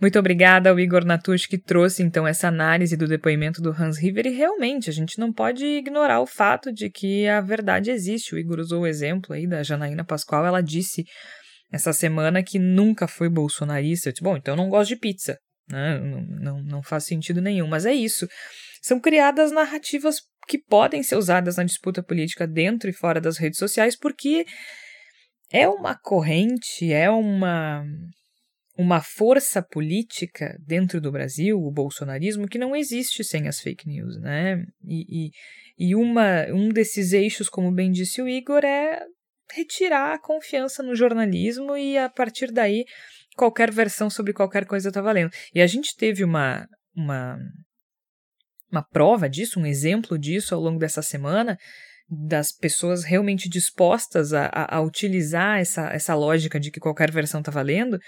Muito 0.00 0.18
obrigada 0.18 0.68
ao 0.68 0.80
Igor 0.80 1.04
Natush 1.04 1.46
que 1.46 1.56
trouxe 1.56 2.02
então 2.02 2.26
essa 2.26 2.48
análise 2.48 2.96
do 2.96 3.06
depoimento 3.06 3.62
do 3.62 3.70
Hans 3.70 3.98
River 3.98 4.26
e 4.26 4.34
realmente 4.34 4.90
a 4.90 4.92
gente 4.92 5.16
não 5.16 5.32
pode 5.32 5.64
ignorar 5.64 6.20
o 6.20 6.26
fato 6.26 6.72
de 6.72 6.90
que 6.90 7.28
a 7.28 7.40
verdade 7.40 7.90
existe. 7.90 8.34
O 8.34 8.38
Igor 8.38 8.58
usou 8.58 8.82
o 8.82 8.86
exemplo 8.86 9.32
aí 9.32 9.46
da 9.46 9.62
Janaína 9.62 10.04
Pascoal, 10.04 10.44
ela 10.44 10.60
disse 10.60 11.04
essa 11.72 11.92
semana 11.92 12.42
que 12.42 12.58
nunca 12.58 13.06
foi 13.06 13.28
bolsonarista. 13.28 14.12
Bom, 14.20 14.36
então 14.36 14.54
eu 14.54 14.56
não 14.56 14.68
gosto 14.68 14.88
de 14.88 14.96
pizza. 14.96 15.38
Né? 15.70 16.00
Não, 16.00 16.20
não, 16.20 16.62
não 16.62 16.82
faz 16.82 17.04
sentido 17.04 17.40
nenhum, 17.40 17.68
mas 17.68 17.86
é 17.86 17.94
isso. 17.94 18.26
São 18.82 19.00
criadas 19.00 19.52
narrativas 19.52 20.16
que 20.48 20.58
podem 20.58 21.02
ser 21.02 21.16
usadas 21.16 21.56
na 21.56 21.64
disputa 21.64 22.02
política 22.02 22.46
dentro 22.46 22.90
e 22.90 22.92
fora 22.92 23.20
das 23.20 23.38
redes 23.38 23.58
sociais, 23.58 23.96
porque 23.96 24.44
é 25.50 25.68
uma 25.68 25.94
corrente, 25.94 26.92
é 26.92 27.08
uma 27.08 27.84
uma 28.76 29.02
força 29.02 29.62
política 29.62 30.56
dentro 30.58 31.00
do 31.00 31.12
Brasil, 31.12 31.58
o 31.58 31.70
bolsonarismo, 31.70 32.48
que 32.48 32.58
não 32.58 32.74
existe 32.74 33.22
sem 33.22 33.46
as 33.46 33.60
fake 33.60 33.86
news, 33.86 34.18
né? 34.18 34.64
E, 34.82 35.26
e, 35.26 35.30
e 35.78 35.94
uma, 35.94 36.46
um 36.48 36.70
desses 36.70 37.12
eixos, 37.12 37.50
como 37.50 37.70
bem 37.70 37.92
disse 37.92 38.22
o 38.22 38.28
Igor, 38.28 38.64
é 38.64 39.04
retirar 39.54 40.14
a 40.14 40.18
confiança 40.18 40.82
no 40.82 40.96
jornalismo 40.96 41.76
e 41.76 41.98
a 41.98 42.08
partir 42.08 42.50
daí 42.50 42.86
qualquer 43.36 43.70
versão 43.70 44.08
sobre 44.08 44.32
qualquer 44.32 44.64
coisa 44.64 44.88
está 44.88 45.02
valendo. 45.02 45.30
E 45.54 45.60
a 45.60 45.66
gente 45.66 45.94
teve 45.94 46.24
uma, 46.24 46.66
uma 46.96 47.38
uma 48.72 48.82
prova 48.82 49.28
disso, 49.28 49.60
um 49.60 49.66
exemplo 49.66 50.18
disso 50.18 50.54
ao 50.54 50.60
longo 50.60 50.78
dessa 50.78 51.02
semana, 51.02 51.58
das 52.08 52.50
pessoas 52.50 53.04
realmente 53.04 53.48
dispostas 53.48 54.32
a, 54.32 54.46
a, 54.46 54.76
a 54.76 54.80
utilizar 54.80 55.60
essa, 55.60 55.88
essa 55.90 56.14
lógica 56.14 56.58
de 56.58 56.70
que 56.70 56.80
qualquer 56.80 57.10
versão 57.10 57.40
está 57.40 57.52
valendo 57.52 57.98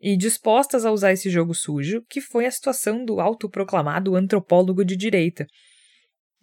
e 0.00 0.16
dispostas 0.16 0.84
a 0.84 0.90
usar 0.90 1.12
esse 1.12 1.30
jogo 1.30 1.54
sujo, 1.54 2.02
que 2.10 2.20
foi 2.20 2.44
a 2.44 2.50
situação 2.50 3.04
do 3.04 3.20
autoproclamado 3.20 4.16
antropólogo 4.16 4.84
de 4.84 4.96
direita, 4.96 5.46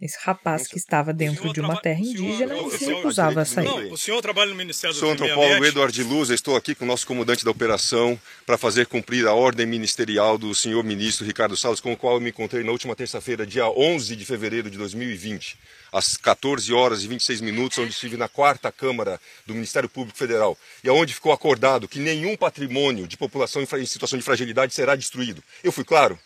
esse 0.01 0.17
rapaz 0.21 0.65
que 0.65 0.77
estava 0.77 1.11
dentro 1.11 1.51
de 1.51 1.59
uma 1.59 1.75
terra 1.79 1.99
indígena 1.99 2.55
e 2.57 2.71
se 2.71 2.85
recusava 2.85 3.41
a 3.41 3.45
sair. 3.45 3.65
Não, 3.65 3.91
o 3.91 3.97
senhor 3.97 4.21
trabalha 4.21 4.49
no 4.49 4.55
Ministério 4.55 4.95
Sou 4.95 5.11
antropólogo 5.11 5.65
Eduardo 5.65 6.07
Luz, 6.07 6.29
estou 6.29 6.55
aqui 6.55 6.73
com 6.73 6.85
o 6.85 6.87
nosso 6.87 7.05
comandante 7.05 7.43
da 7.43 7.51
operação 7.51 8.19
para 8.45 8.57
fazer 8.57 8.87
cumprir 8.87 9.27
a 9.27 9.33
ordem 9.33 9.65
ministerial 9.65 10.37
do 10.37 10.55
senhor 10.55 10.83
ministro 10.85 11.25
Ricardo 11.25 11.57
Salles, 11.57 11.81
com 11.81 11.91
o 11.91 11.97
qual 11.97 12.15
eu 12.15 12.21
me 12.21 12.29
encontrei 12.29 12.63
na 12.63 12.71
última 12.71 12.95
terça-feira, 12.95 13.45
dia 13.45 13.69
11 13.69 14.15
de 14.15 14.23
fevereiro 14.23 14.69
de 14.69 14.77
2020, 14.77 15.57
às 15.91 16.15
14 16.15 16.73
horas 16.73 17.03
e 17.03 17.07
26 17.07 17.41
minutos, 17.41 17.77
onde 17.77 17.91
estive 17.91 18.15
na 18.15 18.29
quarta 18.29 18.71
Câmara 18.71 19.19
do 19.45 19.53
Ministério 19.53 19.89
Público 19.89 20.17
Federal, 20.17 20.57
e 20.81 20.89
onde 20.89 21.13
ficou 21.13 21.33
acordado 21.33 21.89
que 21.89 21.99
nenhum 21.99 22.37
patrimônio 22.37 23.05
de 23.05 23.17
população 23.17 23.61
em 23.61 23.85
situação 23.85 24.17
de 24.17 24.23
fragilidade 24.23 24.73
será 24.73 24.95
destruído. 24.95 25.43
Eu 25.61 25.73
fui 25.73 25.83
claro? 25.83 26.17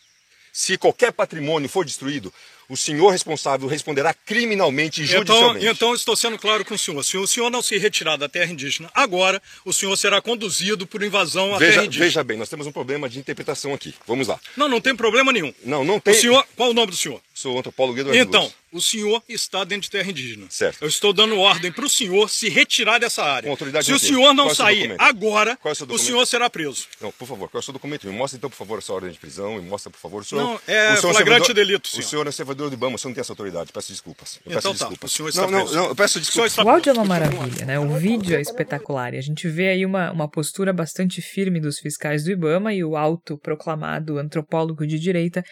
Se 0.51 0.77
qualquer 0.77 1.11
patrimônio 1.11 1.67
for 1.67 1.83
destruído, 1.83 2.31
o 2.73 2.77
senhor 2.77 3.09
responsável 3.09 3.67
responderá 3.67 4.13
criminalmente 4.13 5.01
e 5.03 5.05
judicialmente. 5.05 5.59
Então, 5.65 5.71
então 5.89 5.93
estou 5.95 6.15
sendo 6.15 6.37
claro 6.39 6.65
com 6.65 6.73
o 6.73 6.77
senhor. 6.77 7.03
Se 7.03 7.17
o 7.17 7.27
senhor 7.27 7.49
não 7.51 7.61
se 7.61 7.77
retirar 7.77 8.17
da 8.17 8.27
terra 8.27 8.51
indígena 8.51 8.89
agora, 8.93 9.41
o 9.63 9.71
senhor 9.71 9.95
será 9.95 10.21
conduzido 10.21 10.87
por 10.87 11.03
invasão 11.03 11.53
à 11.53 11.57
veja, 11.59 11.71
terra 11.73 11.85
indígena. 11.85 12.05
Veja 12.05 12.23
bem, 12.23 12.37
nós 12.37 12.49
temos 12.49 12.65
um 12.65 12.71
problema 12.71 13.07
de 13.07 13.19
interpretação 13.19 13.73
aqui. 13.73 13.93
Vamos 14.07 14.27
lá. 14.27 14.39
Não, 14.57 14.67
não 14.67 14.81
tem 14.81 14.95
problema 14.95 15.31
nenhum. 15.31 15.53
Não, 15.63 15.83
não 15.85 15.99
tem. 15.99 16.13
O 16.13 16.19
senhor, 16.19 16.45
qual 16.55 16.71
o 16.71 16.73
nome 16.73 16.91
do 16.91 16.97
senhor? 16.97 17.21
Sou 17.33 17.57
antropólogo 17.57 17.99
Eduardo 17.99 18.19
Então, 18.21 18.43
Luz. 18.43 18.53
o 18.71 18.79
senhor 18.81 19.21
está 19.27 19.63
dentro 19.63 19.83
de 19.83 19.89
terra 19.89 20.09
indígena. 20.09 20.45
Certo. 20.49 20.77
Eu 20.81 20.87
estou 20.87 21.11
dando 21.11 21.37
ordem 21.39 21.71
para 21.71 21.83
o 21.85 21.89
senhor 21.89 22.29
se 22.29 22.47
retirar 22.47 22.99
dessa 22.99 23.23
área. 23.23 23.47
Com 23.47 23.51
autoridade 23.51 23.85
se 23.85 23.91
o 23.93 23.97
senhor 23.99 24.33
não 24.33 24.49
é 24.49 24.51
o 24.51 24.55
sair 24.55 24.95
agora, 24.99 25.57
é 25.63 25.71
o 25.71 25.75
seu 25.75 25.87
o 25.87 25.97
senhor 25.97 26.25
será 26.27 26.49
preso. 26.49 26.85
Não, 27.01 27.11
por 27.11 27.27
favor, 27.27 27.49
qual 27.49 27.59
é 27.59 27.61
o 27.61 27.63
seu 27.63 27.73
documento? 27.73 28.05
Me 28.07 28.13
mostra 28.13 28.37
então, 28.37 28.49
por 28.49 28.55
favor, 28.55 28.77
a 28.77 28.81
sua 28.81 28.95
ordem 28.95 29.11
de 29.11 29.17
prisão. 29.19 29.55
Me 29.55 29.61
mostra, 29.67 29.89
por 29.89 29.99
favor, 29.99 30.21
o 30.21 30.25
senhor. 30.25 30.43
Não, 30.43 30.61
é 30.67 30.93
o 30.93 30.97
senhor 31.01 31.13
flagrante 31.13 31.47
servidor- 31.47 31.53
delito, 31.65 31.85
O 31.85 31.89
senhor. 31.89 32.03
senhor 32.07 32.27
é 32.27 32.31
servidor 32.31 32.62
do 32.69 32.75
Ibama, 32.75 32.95
o 32.95 32.97
senhor 32.99 33.09
não 33.09 33.15
tem 33.15 33.21
essa 33.21 33.31
autoridade. 33.31 33.71
Peço 33.71 33.91
desculpas. 33.91 34.39
Eu 34.45 34.51
Então 34.51 34.55
peço 34.55 34.67
tá, 34.67 34.73
desculpas. 34.73 35.11
o 35.11 35.15
senhor 35.15 35.29
está 35.29 35.41
não, 35.43 35.51
não, 35.51 35.59
preso. 35.59 35.75
não, 35.75 35.85
eu 35.87 35.95
peço 35.95 36.19
desculpas. 36.19 36.57
O 36.57 36.69
áudio 36.69 36.89
é 36.89 36.93
uma 36.93 37.05
maravilha, 37.05 37.65
né? 37.65 37.79
O 37.79 37.95
vídeo 37.97 38.35
é 38.35 38.41
espetacular 38.41 39.13
e 39.13 39.17
a 39.17 39.21
gente 39.21 39.47
vê 39.47 39.69
aí 39.69 39.85
uma, 39.85 40.11
uma 40.11 40.29
postura 40.29 40.73
bastante 40.73 41.21
firme 41.21 41.59
dos 41.59 41.79
fiscais 41.79 42.23
do 42.23 42.31
Ibama 42.31 42.73
e 42.73 42.83
o 42.83 42.95
autoproclamado 42.95 44.17
antropólogo 44.17 44.85
de 44.85 44.99
direita 44.99 45.43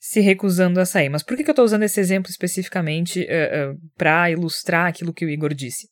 se 0.00 0.20
recusando 0.20 0.80
a 0.80 0.86
sair. 0.86 1.08
Mas 1.08 1.22
por 1.22 1.36
que, 1.36 1.42
que 1.42 1.50
eu 1.50 1.52
estou 1.52 1.64
usando 1.64 1.82
esse 1.82 1.98
exemplo 1.98 2.30
especificamente 2.30 3.26
para 3.96 4.30
ilustrar 4.30 4.86
aquilo 4.86 5.12
que 5.12 5.24
o 5.24 5.30
Igor 5.30 5.52
disse? 5.52 5.88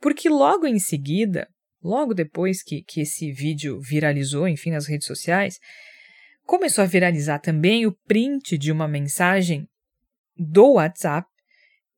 Porque 0.00 0.28
logo 0.28 0.66
em 0.66 0.78
seguida, 0.78 1.48
logo 1.82 2.12
depois 2.12 2.62
que, 2.62 2.82
que 2.86 3.00
esse 3.00 3.32
vídeo 3.32 3.80
viralizou, 3.80 4.46
enfim, 4.46 4.70
nas 4.70 4.86
redes 4.86 5.06
sociais, 5.06 5.58
começou 6.44 6.82
a 6.82 6.86
viralizar 6.86 7.38
também 7.38 7.86
o 7.86 7.96
print 8.06 8.56
de 8.56 8.70
uma 8.70 8.88
mensagem 8.88 9.66
do 10.36 10.74
WhatsApp 10.74 11.26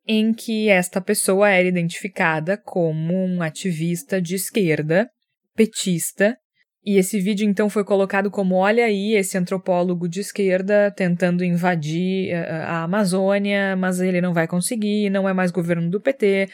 em 0.07 0.33
que 0.33 0.69
esta 0.69 1.01
pessoa 1.01 1.51
era 1.51 1.67
identificada 1.67 2.57
como 2.57 3.15
um 3.15 3.43
ativista 3.43 4.21
de 4.21 4.37
esquerda, 4.37 5.11
petista, 5.55 6.39
e 6.87 6.99
esse 6.99 7.21
vídeo 7.21 7.45
então 7.45 7.69
foi 7.69 7.83
colocado 7.83 8.31
como: 8.31 8.55
olha 8.55 8.85
aí, 8.85 9.15
esse 9.15 9.37
antropólogo 9.37 10.09
de 10.09 10.21
esquerda 10.21 10.93
tentando 10.93 11.45
invadir 11.45 12.33
a 12.33 12.85
Amazônia, 12.85 13.75
mas 13.75 14.01
ele 14.01 14.21
não 14.21 14.33
vai 14.33 14.47
conseguir, 14.47 15.11
não 15.11 15.29
é 15.29 15.33
mais 15.33 15.51
governo 15.51 15.91
do 15.91 16.01
PT. 16.01 16.49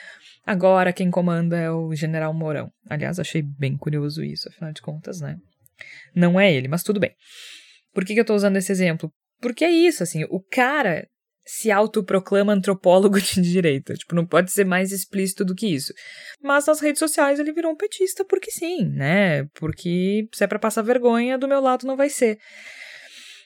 Agora 0.46 0.90
quem 0.90 1.11
comanda 1.11 1.59
é 1.59 1.70
o 1.70 1.94
general 1.94 2.33
Mourão. 2.33 2.72
Aliás, 2.88 3.20
achei 3.20 3.42
bem 3.42 3.76
curioso 3.76 4.24
isso, 4.24 4.48
afinal 4.48 4.72
de 4.72 4.81
contas, 4.81 5.20
né? 5.20 5.37
Não 6.14 6.40
é 6.40 6.50
ele, 6.50 6.66
mas 6.66 6.83
tudo 6.83 6.98
bem. 6.98 7.12
Por 7.92 8.05
que, 8.05 8.14
que 8.14 8.20
eu 8.20 8.24
tô 8.24 8.35
usando 8.35 8.57
esse 8.57 8.72
exemplo? 8.72 9.11
Porque 9.40 9.64
é 9.64 9.70
isso, 9.70 10.02
assim, 10.02 10.24
o 10.31 10.40
cara 10.40 11.07
se 11.44 11.70
autoproclama 11.70 12.52
antropólogo 12.52 13.18
de 13.20 13.40
direita. 13.40 13.94
Tipo, 13.94 14.14
não 14.14 14.26
pode 14.26 14.52
ser 14.52 14.64
mais 14.64 14.92
explícito 14.92 15.44
do 15.44 15.55
que 15.55 15.66
isso. 15.66 15.92
Mas 16.42 16.66
nas 16.66 16.81
redes 16.81 16.98
sociais 16.98 17.38
ele 17.38 17.52
virou 17.52 17.72
um 17.72 17.76
petista 17.76 18.24
porque 18.24 18.50
sim, 18.50 18.85
né? 18.85 19.44
Porque 19.55 20.28
se 20.33 20.44
é 20.44 20.46
pra 20.46 20.59
passar 20.59 20.83
vergonha, 20.83 21.38
do 21.38 21.48
meu 21.48 21.61
lado 21.61 21.87
não 21.87 21.96
vai 21.96 22.09
ser. 22.09 22.38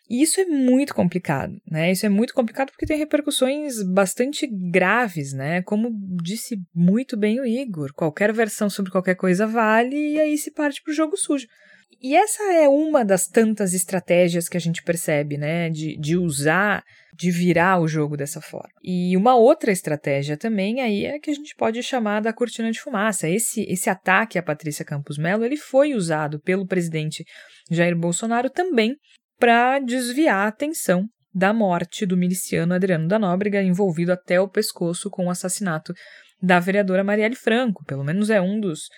E 0.09 0.23
isso 0.23 0.41
é 0.41 0.45
muito 0.45 0.95
complicado, 0.95 1.53
né? 1.69 1.91
Isso 1.91 2.07
é 2.07 2.09
muito 2.09 2.33
complicado 2.33 2.71
porque 2.71 2.87
tem 2.87 2.97
repercussões 2.97 3.83
bastante 3.83 4.47
graves, 4.47 5.33
né? 5.33 5.63
Como 5.63 5.91
disse 6.23 6.57
muito 6.73 7.17
bem 7.17 7.41
o 7.41 7.47
Igor, 7.47 7.93
qualquer 7.93 8.33
versão 8.33 8.71
sobre 8.71 8.93
qualquer 8.93 9.17
coisa 9.17 9.49
vale 9.49 9.97
e 9.97 10.21
aí 10.21 10.39
se 10.39 10.53
parte 10.53 10.81
pro 10.81 10.93
jogo 10.93 11.17
sujo. 11.17 11.49
E 12.01 12.15
essa 12.15 12.43
é 12.53 12.69
uma 12.69 13.05
das 13.05 13.27
tantas 13.27 13.73
estratégias 13.73 14.49
que 14.49 14.57
a 14.57 14.61
gente 14.61 14.83
percebe, 14.83 15.37
né? 15.39 15.71
De, 15.71 15.97
de 15.99 16.17
usar, 16.17 16.85
de 17.15 17.31
virar 17.31 17.81
o 17.81 17.89
jogo 17.89 18.17
dessa 18.17 18.41
forma. 18.41 18.71
E 18.83 19.17
uma 19.17 19.35
outra 19.35 19.73
estratégia 19.73 20.37
também 20.37 20.81
aí 20.81 21.07
é 21.07 21.19
que 21.19 21.31
a 21.31 21.35
gente 21.35 21.55
pode 21.57 21.83
chamar 21.83 22.21
da 22.21 22.33
cortina 22.33 22.71
de 22.71 22.81
fumaça. 22.81 23.29
Esse, 23.29 23.63
esse 23.63 23.89
ataque 23.89 24.39
a 24.39 24.43
Patrícia 24.43 24.85
Campos 24.85 25.17
Melo, 25.17 25.45
ele 25.45 25.57
foi 25.57 25.95
usado 25.95 26.39
pelo 26.41 26.67
presidente 26.67 27.25
Jair 27.71 27.97
Bolsonaro 27.97 28.51
também 28.51 28.97
para 29.39 29.79
desviar 29.79 30.45
a 30.45 30.49
atenção 30.49 31.07
da 31.35 31.53
morte 31.53 32.07
do 32.07 32.17
miliciano 32.17 32.73
Adriano 32.73 33.09
da 33.09 33.19
Nóbrega, 33.19 33.63
envolvido 33.63 34.13
até 34.13 34.41
o 34.41 34.49
pescoço 34.49 35.11
com 35.11 35.27
o 35.27 35.31
assassinato 35.31 35.93
da 36.41 36.59
vereadora 36.59 37.05
Marielle 37.05 37.35
Franco. 37.35 37.85
Pelo 37.85 38.05
menos 38.05 38.31
é 38.31 38.41
um 38.41 38.59
dos 38.59 38.89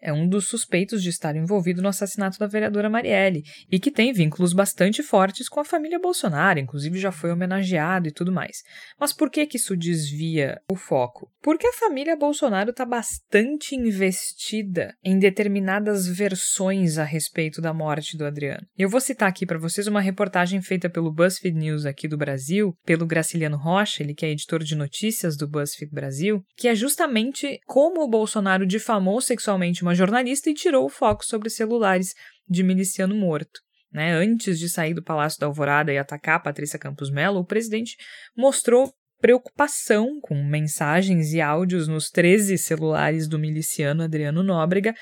é 0.00 0.12
um 0.12 0.28
dos 0.28 0.48
suspeitos 0.48 1.02
de 1.02 1.10
estar 1.10 1.36
envolvido 1.36 1.82
no 1.82 1.88
assassinato 1.88 2.38
da 2.38 2.46
vereadora 2.46 2.88
Marielle 2.88 3.42
e 3.70 3.78
que 3.78 3.90
tem 3.90 4.12
vínculos 4.12 4.52
bastante 4.52 5.02
fortes 5.02 5.48
com 5.48 5.60
a 5.60 5.64
família 5.64 5.98
Bolsonaro, 5.98 6.58
inclusive 6.58 6.98
já 6.98 7.12
foi 7.12 7.30
homenageado 7.30 8.08
e 8.08 8.12
tudo 8.12 8.32
mais. 8.32 8.58
Mas 8.98 9.12
por 9.12 9.30
que 9.30 9.46
que 9.46 9.56
isso 9.56 9.76
desvia 9.76 10.60
o 10.70 10.76
foco? 10.76 11.30
Porque 11.42 11.66
a 11.66 11.72
família 11.72 12.16
Bolsonaro 12.16 12.70
está 12.70 12.84
bastante 12.84 13.74
investida 13.74 14.94
em 15.04 15.18
determinadas 15.18 16.06
versões 16.06 16.98
a 16.98 17.04
respeito 17.04 17.60
da 17.60 17.72
morte 17.72 18.16
do 18.16 18.26
Adriano. 18.26 18.66
Eu 18.76 18.88
vou 18.88 19.00
citar 19.00 19.28
aqui 19.28 19.46
para 19.46 19.58
vocês 19.58 19.86
uma 19.86 20.00
reportagem 20.00 20.60
feita 20.60 20.88
pelo 20.88 21.12
BuzzFeed 21.12 21.56
News 21.56 21.86
aqui 21.86 22.06
do 22.06 22.16
Brasil, 22.16 22.74
pelo 22.84 23.06
Graciliano 23.06 23.56
Rocha, 23.56 24.02
ele 24.02 24.14
que 24.14 24.26
é 24.26 24.30
editor 24.30 24.62
de 24.62 24.76
notícias 24.76 25.36
do 25.36 25.48
BuzzFeed 25.48 25.92
Brasil, 25.92 26.42
que 26.56 26.68
é 26.68 26.74
justamente 26.74 27.58
como 27.66 28.02
o 28.02 28.08
Bolsonaro 28.08 28.66
difamou 28.66 29.20
sexualmente 29.20 29.82
uma 29.82 29.89
jornalista 29.94 30.50
e 30.50 30.54
tirou 30.54 30.84
o 30.84 30.90
foco 30.90 31.24
sobre 31.24 31.50
celulares 31.50 32.14
de 32.48 32.62
miliciano 32.62 33.14
morto. 33.14 33.60
Né? 33.92 34.12
Antes 34.12 34.58
de 34.58 34.68
sair 34.68 34.94
do 34.94 35.02
Palácio 35.02 35.40
da 35.40 35.46
Alvorada 35.46 35.92
e 35.92 35.98
atacar 35.98 36.42
Patrícia 36.42 36.78
Campos 36.78 37.10
Melo, 37.10 37.40
o 37.40 37.46
presidente 37.46 37.96
mostrou 38.36 38.92
preocupação 39.20 40.18
com 40.20 40.42
mensagens 40.42 41.32
e 41.32 41.40
áudios 41.40 41.86
nos 41.86 42.08
13 42.08 42.56
celulares 42.56 43.28
do 43.28 43.38
miliciano 43.38 44.02
Adriano 44.02 44.42
Nóbrega. 44.42 44.94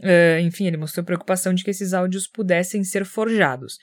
Uh, 0.00 0.40
enfim, 0.40 0.66
ele 0.66 0.76
mostrou 0.76 1.04
preocupação 1.04 1.54
de 1.54 1.64
que 1.64 1.70
esses 1.70 1.94
áudios 1.94 2.28
pudessem 2.28 2.84
ser 2.84 3.04
forjados. 3.04 3.78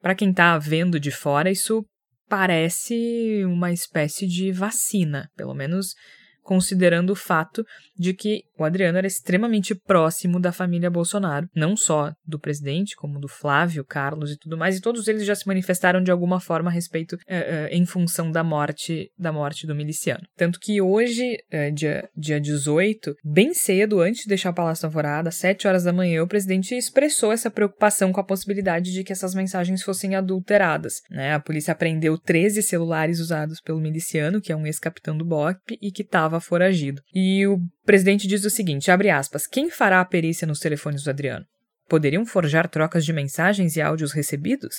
Para 0.00 0.14
quem 0.14 0.30
está 0.30 0.56
vendo 0.56 0.98
de 0.98 1.10
fora, 1.10 1.50
isso 1.50 1.84
parece 2.28 3.44
uma 3.44 3.72
espécie 3.72 4.26
de 4.26 4.52
vacina, 4.52 5.28
pelo 5.36 5.52
menos 5.52 5.94
considerando 6.42 7.10
o 7.10 7.16
fato 7.16 7.64
de 7.96 8.14
que 8.14 8.42
o 8.58 8.64
Adriano 8.64 8.98
era 8.98 9.06
extremamente 9.06 9.74
próximo 9.74 10.40
da 10.40 10.52
família 10.52 10.90
Bolsonaro, 10.90 11.48
não 11.54 11.76
só 11.76 12.12
do 12.26 12.38
presidente, 12.38 12.96
como 12.96 13.18
do 13.18 13.28
Flávio, 13.28 13.84
Carlos 13.84 14.32
e 14.32 14.38
tudo 14.38 14.56
mais, 14.56 14.76
e 14.76 14.80
todos 14.80 15.06
eles 15.08 15.24
já 15.24 15.34
se 15.34 15.46
manifestaram 15.46 16.02
de 16.02 16.10
alguma 16.10 16.40
forma 16.40 16.70
a 16.70 16.72
respeito, 16.72 17.14
uh, 17.14 17.16
uh, 17.16 17.68
em 17.70 17.84
função 17.86 18.30
da 18.30 18.42
morte, 18.42 19.10
da 19.18 19.32
morte 19.32 19.66
do 19.66 19.74
miliciano. 19.74 20.22
Tanto 20.36 20.58
que 20.60 20.80
hoje, 20.80 21.36
uh, 21.52 21.72
dia, 21.74 22.08
dia 22.16 22.40
18, 22.40 23.14
bem 23.24 23.54
cedo, 23.54 24.00
antes 24.00 24.22
de 24.22 24.28
deixar 24.28 24.50
o 24.50 24.54
Palácio 24.54 24.82
da 24.82 24.88
Alvorada, 24.88 25.28
às 25.28 25.36
7 25.36 25.66
horas 25.66 25.84
da 25.84 25.92
manhã, 25.92 26.22
o 26.22 26.28
presidente 26.28 26.74
expressou 26.74 27.32
essa 27.32 27.50
preocupação 27.50 28.12
com 28.12 28.20
a 28.20 28.24
possibilidade 28.24 28.92
de 28.92 29.04
que 29.04 29.12
essas 29.12 29.34
mensagens 29.34 29.82
fossem 29.82 30.14
adulteradas. 30.14 31.00
Né? 31.10 31.34
A 31.34 31.40
polícia 31.40 31.72
apreendeu 31.72 32.18
13 32.18 32.62
celulares 32.62 33.20
usados 33.20 33.60
pelo 33.60 33.80
miliciano, 33.80 34.40
que 34.40 34.52
é 34.52 34.56
um 34.56 34.66
ex-capitão 34.66 35.16
do 35.16 35.24
BOP, 35.24 35.78
e 35.80 35.90
que 35.90 36.02
estava 36.02 36.29
foragido. 36.38 37.02
E 37.14 37.46
o 37.46 37.58
presidente 37.84 38.28
diz 38.28 38.44
o 38.44 38.50
seguinte, 38.50 38.90
abre 38.90 39.08
aspas, 39.08 39.46
quem 39.46 39.70
fará 39.70 40.00
a 40.00 40.04
perícia 40.04 40.46
nos 40.46 40.60
telefones 40.60 41.02
do 41.02 41.10
Adriano? 41.10 41.46
Poderiam 41.88 42.24
forjar 42.24 42.68
trocas 42.68 43.04
de 43.04 43.12
mensagens 43.12 43.74
e 43.74 43.80
áudios 43.80 44.12
recebidos? 44.12 44.76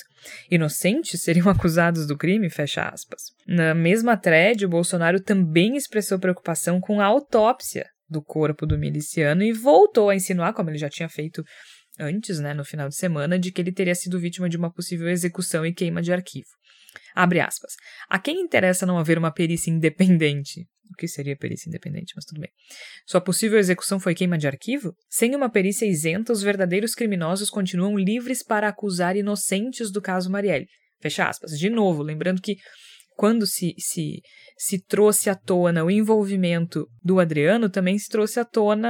Inocentes 0.50 1.20
seriam 1.20 1.48
acusados 1.50 2.06
do 2.06 2.16
crime? 2.16 2.48
Fecha 2.48 2.88
aspas. 2.88 3.20
Na 3.46 3.74
mesma 3.74 4.16
thread, 4.16 4.64
o 4.64 4.68
Bolsonaro 4.68 5.20
também 5.20 5.76
expressou 5.76 6.18
preocupação 6.18 6.80
com 6.80 7.00
a 7.00 7.04
autópsia 7.04 7.84
do 8.08 8.22
corpo 8.22 8.64
do 8.64 8.78
miliciano 8.78 9.42
e 9.42 9.52
voltou 9.52 10.08
a 10.08 10.14
insinuar, 10.14 10.54
como 10.54 10.70
ele 10.70 10.78
já 10.78 10.88
tinha 10.88 11.08
feito 11.08 11.42
antes, 11.98 12.40
né, 12.40 12.54
no 12.54 12.64
final 12.64 12.88
de 12.88 12.96
semana, 12.96 13.38
de 13.38 13.52
que 13.52 13.60
ele 13.60 13.72
teria 13.72 13.94
sido 13.94 14.18
vítima 14.18 14.48
de 14.48 14.56
uma 14.56 14.72
possível 14.72 15.08
execução 15.08 15.66
e 15.66 15.74
queima 15.74 16.00
de 16.00 16.12
arquivo. 16.12 16.48
Abre 17.14 17.40
aspas. 17.40 17.72
A 18.08 18.18
quem 18.18 18.40
interessa 18.40 18.86
não 18.86 18.98
haver 18.98 19.18
uma 19.18 19.32
perícia 19.32 19.70
independente? 19.70 20.66
O 20.90 20.96
que 20.96 21.08
seria 21.08 21.36
perícia 21.36 21.68
independente, 21.68 22.12
mas 22.14 22.24
tudo 22.24 22.40
bem. 22.40 22.50
Sua 23.06 23.20
possível 23.20 23.58
execução 23.58 23.98
foi 23.98 24.14
queima 24.14 24.36
de 24.36 24.46
arquivo? 24.46 24.94
Sem 25.08 25.34
uma 25.34 25.50
perícia 25.50 25.86
isenta, 25.86 26.32
os 26.32 26.42
verdadeiros 26.42 26.94
criminosos 26.94 27.50
continuam 27.50 27.96
livres 27.96 28.42
para 28.42 28.68
acusar 28.68 29.16
inocentes 29.16 29.90
do 29.90 30.02
caso 30.02 30.30
Marielle. 30.30 30.66
Fecha 31.00 31.28
aspas. 31.28 31.58
De 31.58 31.70
novo, 31.70 32.02
lembrando 32.02 32.40
que 32.40 32.56
quando 33.16 33.46
se, 33.46 33.74
se, 33.78 34.20
se 34.56 34.84
trouxe 34.84 35.28
à 35.30 35.34
tona 35.34 35.84
o 35.84 35.90
envolvimento 35.90 36.86
do 37.02 37.20
Adriano, 37.20 37.68
também 37.68 37.98
se 37.98 38.08
trouxe 38.08 38.40
à 38.40 38.44
tona 38.44 38.88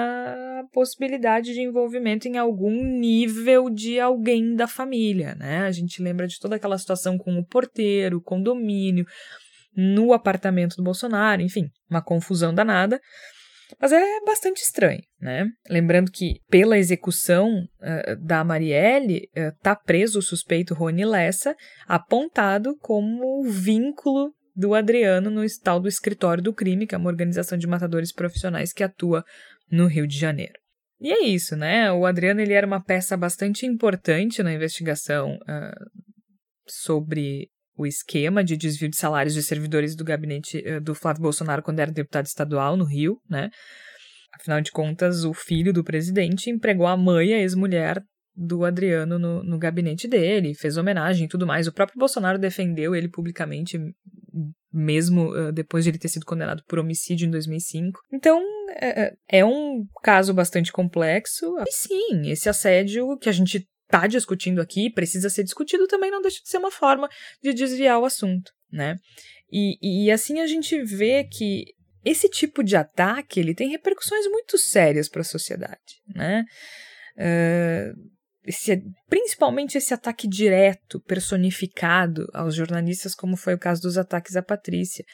a 0.61 0.65
possibilidade 0.73 1.53
de 1.53 1.61
envolvimento 1.61 2.29
em 2.29 2.39
algum 2.39 2.99
nível 2.99 3.69
de 3.69 3.99
alguém 3.99 4.55
da 4.55 4.67
família, 4.67 5.35
né? 5.35 5.61
A 5.61 5.73
gente 5.73 6.03
lembra 6.03 6.27
de 6.27 6.39
toda 6.39 6.57
aquela 6.57 6.79
situação 6.79 7.19
com 7.19 7.37
o 7.39 7.45
porteiro, 7.45 8.19
o 8.19 8.23
condomínio, 8.23 9.05
no 9.75 10.13
apartamento 10.13 10.77
do 10.77 10.83
Bolsonaro, 10.83 11.43
enfim, 11.43 11.69
uma 11.91 12.03
confusão 12.03 12.55
danada. 12.55 13.01
Mas 13.81 13.91
é 13.93 14.21
bastante 14.27 14.63
estranho, 14.63 15.01
né? 15.19 15.47
Lembrando 15.69 16.11
que, 16.11 16.35
pela 16.51 16.77
execução 16.77 17.49
uh, 17.51 18.17
da 18.23 18.45
Marielle, 18.45 19.29
está 19.35 19.73
uh, 19.73 19.85
preso 19.85 20.19
o 20.19 20.23
suspeito 20.23 20.75
Rony 20.75 21.07
Lessa, 21.07 21.57
apontado 21.87 22.77
como 22.81 23.43
vínculo 23.45 24.31
do 24.55 24.75
Adriano 24.75 25.31
no 25.31 25.43
tal 25.63 25.81
do 25.81 25.89
Escritório 25.89 26.43
do 26.43 26.53
Crime, 26.53 26.87
que 26.87 26.95
é 26.95 26.99
uma 26.99 27.09
organização 27.09 27.57
de 27.57 27.67
matadores 27.67 28.13
profissionais 28.13 28.73
que 28.73 28.85
atua 28.85 29.25
no 29.71 29.87
Rio 29.87 30.07
de 30.07 30.19
Janeiro. 30.19 30.53
E 31.01 31.11
é 31.11 31.25
isso, 31.25 31.57
né? 31.57 31.91
O 31.91 32.07
Adriano 32.07 32.41
ele 32.41 32.53
era 32.53 32.67
uma 32.67 32.83
peça 32.83 33.17
bastante 33.17 33.67
importante 33.67 34.43
na 34.43 34.53
investigação 34.53 35.35
uh, 35.35 35.91
sobre 36.69 37.49
o 37.83 37.87
esquema 37.87 38.43
de 38.43 38.57
desvio 38.57 38.89
de 38.89 38.97
salários 38.97 39.35
de 39.35 39.43
servidores 39.43 39.95
do 39.95 40.05
gabinete 40.05 40.59
uh, 40.59 40.81
do 40.81 40.95
Flávio 40.95 41.23
Bolsonaro 41.23 41.63
quando 41.63 41.81
era 41.81 41.91
deputado 41.91 42.27
estadual 42.27 42.77
no 42.77 42.85
Rio, 42.85 43.19
né? 43.29 43.51
Afinal 44.35 44.61
de 44.61 44.73
contas, 44.73 45.25
o 45.25 45.35
filho 45.35 45.73
do 45.73 45.85
presidente 45.85 46.51
empregou 46.51 46.87
a 46.87 46.97
mãe, 46.97 47.35
a 47.35 47.39
ex-mulher 47.39 48.03
do 48.35 48.65
Adriano 48.65 49.19
no, 49.19 49.43
no 49.43 49.59
gabinete 49.59 50.09
dele, 50.09 50.55
fez 50.55 50.79
homenagem 50.79 51.27
e 51.27 51.29
tudo 51.29 51.47
mais. 51.47 51.67
O 51.67 51.73
próprio 51.73 51.99
Bolsonaro 51.99 52.39
defendeu 52.39 52.95
ele 52.95 53.09
publicamente, 53.09 53.79
mesmo 54.73 55.31
uh, 55.31 55.53
depois 55.53 55.85
de 55.85 55.91
ele 55.91 55.99
ter 55.99 56.09
sido 56.09 56.25
condenado 56.25 56.63
por 56.67 56.79
homicídio 56.79 57.27
em 57.27 57.31
2005. 57.31 58.01
Então, 58.11 58.43
é, 58.71 59.15
é 59.29 59.45
um 59.45 59.85
caso 60.03 60.33
bastante 60.33 60.73
complexo. 60.73 61.55
E 61.69 61.73
sim, 61.73 62.31
esse 62.31 62.49
assédio 62.49 63.19
que 63.19 63.29
a 63.29 63.33
gente 63.33 63.69
está 63.93 64.07
discutindo 64.07 64.61
aqui 64.61 64.91
precisa 64.91 65.29
ser 65.29 65.45
discutido 65.45 65.87
também 65.87 66.11
não 66.11 66.23
deixa 66.23 66.41
de 66.43 66.49
ser 66.49 66.57
uma 66.57 66.71
forma 66.71 67.09
de 67.43 67.53
desviar 67.53 68.01
o 68.01 68.07
assunto, 68.07 68.51
né? 68.73 68.97
E, 69.53 70.07
e 70.07 70.11
assim 70.11 70.41
a 70.41 70.47
gente 70.47 70.83
vê 70.83 71.25
que 71.25 71.67
esse 72.03 72.29
tipo 72.29 72.65
de 72.65 72.75
ataque 72.75 73.39
ele 73.39 73.55
tem 73.55 73.69
repercussões 73.69 74.27
muito 74.27 74.57
sérias 74.57 75.09
para 75.09 75.21
a 75.21 75.25
sociedade, 75.25 76.01
né? 76.15 76.45
Uh, 77.17 78.13
esse, 78.45 78.83
principalmente 79.09 79.79
esse 79.79 79.95
ataque 79.95 80.27
direto, 80.27 81.01
personificado 81.03 82.27
aos 82.33 82.55
jornalistas, 82.55 83.15
como 83.15 83.37
foi 83.37 83.55
o 83.55 83.59
caso 83.59 83.83
dos 83.83 83.97
ataques 83.97 84.35
à 84.35 84.43
Patrícia, 84.43 85.05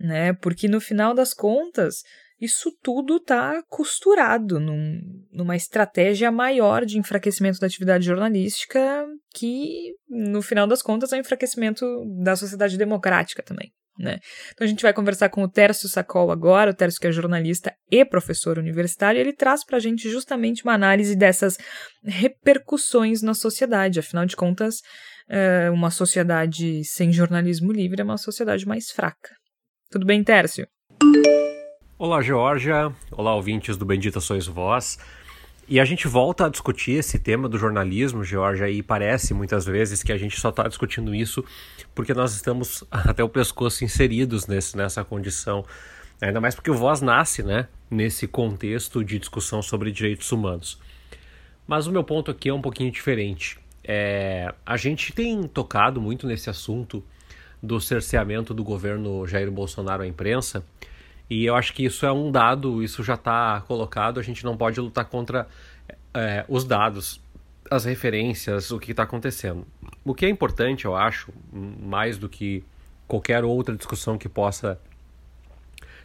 né? 0.00 0.32
Porque 0.34 0.68
no 0.68 0.80
final 0.80 1.14
das 1.14 1.34
contas, 1.34 1.96
isso 2.40 2.70
tudo 2.82 3.16
está 3.16 3.62
costurado 3.68 4.60
num, 4.60 5.00
numa 5.32 5.56
estratégia 5.56 6.30
maior 6.30 6.84
de 6.84 6.98
enfraquecimento 6.98 7.58
da 7.58 7.66
atividade 7.66 8.04
jornalística, 8.04 9.06
que 9.34 9.94
no 10.08 10.40
final 10.40 10.66
das 10.66 10.80
contas 10.80 11.12
é 11.12 11.16
um 11.16 11.20
enfraquecimento 11.20 11.84
da 12.22 12.36
sociedade 12.36 12.78
democrática 12.78 13.42
também. 13.42 13.72
Né? 13.98 14.20
Então 14.52 14.64
a 14.64 14.68
gente 14.68 14.82
vai 14.82 14.92
conversar 14.92 15.28
com 15.28 15.42
o 15.42 15.50
Tércio 15.50 15.88
Sacol 15.88 16.30
agora, 16.30 16.70
o 16.70 16.74
Tércio 16.74 17.00
que 17.00 17.08
é 17.08 17.12
jornalista 17.12 17.74
e 17.90 18.04
professor 18.04 18.56
universitário, 18.56 19.18
e 19.18 19.20
ele 19.20 19.32
traz 19.32 19.64
para 19.64 19.76
a 19.76 19.80
gente 19.80 20.08
justamente 20.08 20.62
uma 20.62 20.74
análise 20.74 21.16
dessas 21.16 21.58
repercussões 22.04 23.22
na 23.22 23.34
sociedade. 23.34 23.98
Afinal 23.98 24.24
de 24.24 24.36
contas, 24.36 24.76
é, 25.28 25.68
uma 25.70 25.90
sociedade 25.90 26.84
sem 26.84 27.12
jornalismo 27.12 27.72
livre 27.72 28.00
é 28.00 28.04
uma 28.04 28.18
sociedade 28.18 28.66
mais 28.68 28.90
fraca. 28.92 29.34
Tudo 29.90 30.06
bem, 30.06 30.22
Tércio? 30.22 30.68
Olá, 32.00 32.22
Georgia. 32.22 32.92
Olá, 33.10 33.34
ouvintes 33.34 33.76
do 33.76 33.84
Bendita 33.84 34.20
Sois 34.20 34.46
Vós. 34.46 35.00
E 35.66 35.80
a 35.80 35.84
gente 35.84 36.06
volta 36.06 36.46
a 36.46 36.48
discutir 36.48 36.92
esse 36.92 37.18
tema 37.18 37.48
do 37.48 37.58
jornalismo, 37.58 38.22
Georgia, 38.22 38.70
e 38.70 38.84
parece 38.84 39.34
muitas 39.34 39.66
vezes 39.66 40.00
que 40.00 40.12
a 40.12 40.16
gente 40.16 40.38
só 40.40 40.50
está 40.50 40.68
discutindo 40.68 41.12
isso 41.12 41.44
porque 41.96 42.14
nós 42.14 42.36
estamos 42.36 42.84
até 42.88 43.24
o 43.24 43.28
pescoço 43.28 43.84
inseridos 43.84 44.46
nesse, 44.46 44.76
nessa 44.76 45.02
condição. 45.02 45.64
Ainda 46.20 46.40
mais 46.40 46.54
porque 46.54 46.70
o 46.70 46.74
Voz 46.74 47.00
nasce 47.00 47.42
né, 47.42 47.66
nesse 47.90 48.28
contexto 48.28 49.02
de 49.02 49.18
discussão 49.18 49.60
sobre 49.60 49.90
direitos 49.90 50.30
humanos. 50.30 50.78
Mas 51.66 51.88
o 51.88 51.90
meu 51.90 52.04
ponto 52.04 52.30
aqui 52.30 52.48
é 52.48 52.54
um 52.54 52.62
pouquinho 52.62 52.92
diferente. 52.92 53.58
É, 53.82 54.54
a 54.64 54.76
gente 54.76 55.12
tem 55.12 55.42
tocado 55.48 56.00
muito 56.00 56.28
nesse 56.28 56.48
assunto 56.48 57.02
do 57.60 57.80
cerceamento 57.80 58.54
do 58.54 58.62
governo 58.62 59.26
Jair 59.26 59.50
Bolsonaro 59.50 60.04
à 60.04 60.06
imprensa 60.06 60.64
e 61.30 61.44
eu 61.44 61.54
acho 61.54 61.74
que 61.74 61.84
isso 61.84 62.06
é 62.06 62.12
um 62.12 62.30
dado, 62.30 62.82
isso 62.82 63.02
já 63.02 63.14
está 63.14 63.60
colocado, 63.66 64.18
a 64.18 64.22
gente 64.22 64.44
não 64.44 64.56
pode 64.56 64.80
lutar 64.80 65.04
contra 65.04 65.46
é, 66.14 66.44
os 66.48 66.64
dados, 66.64 67.20
as 67.70 67.84
referências, 67.84 68.70
o 68.70 68.78
que 68.78 68.92
está 68.92 69.02
acontecendo. 69.02 69.66
O 70.04 70.14
que 70.14 70.24
é 70.24 70.28
importante, 70.28 70.86
eu 70.86 70.96
acho, 70.96 71.32
mais 71.52 72.16
do 72.16 72.28
que 72.28 72.64
qualquer 73.06 73.44
outra 73.44 73.76
discussão 73.76 74.16
que 74.16 74.28
possa 74.28 74.80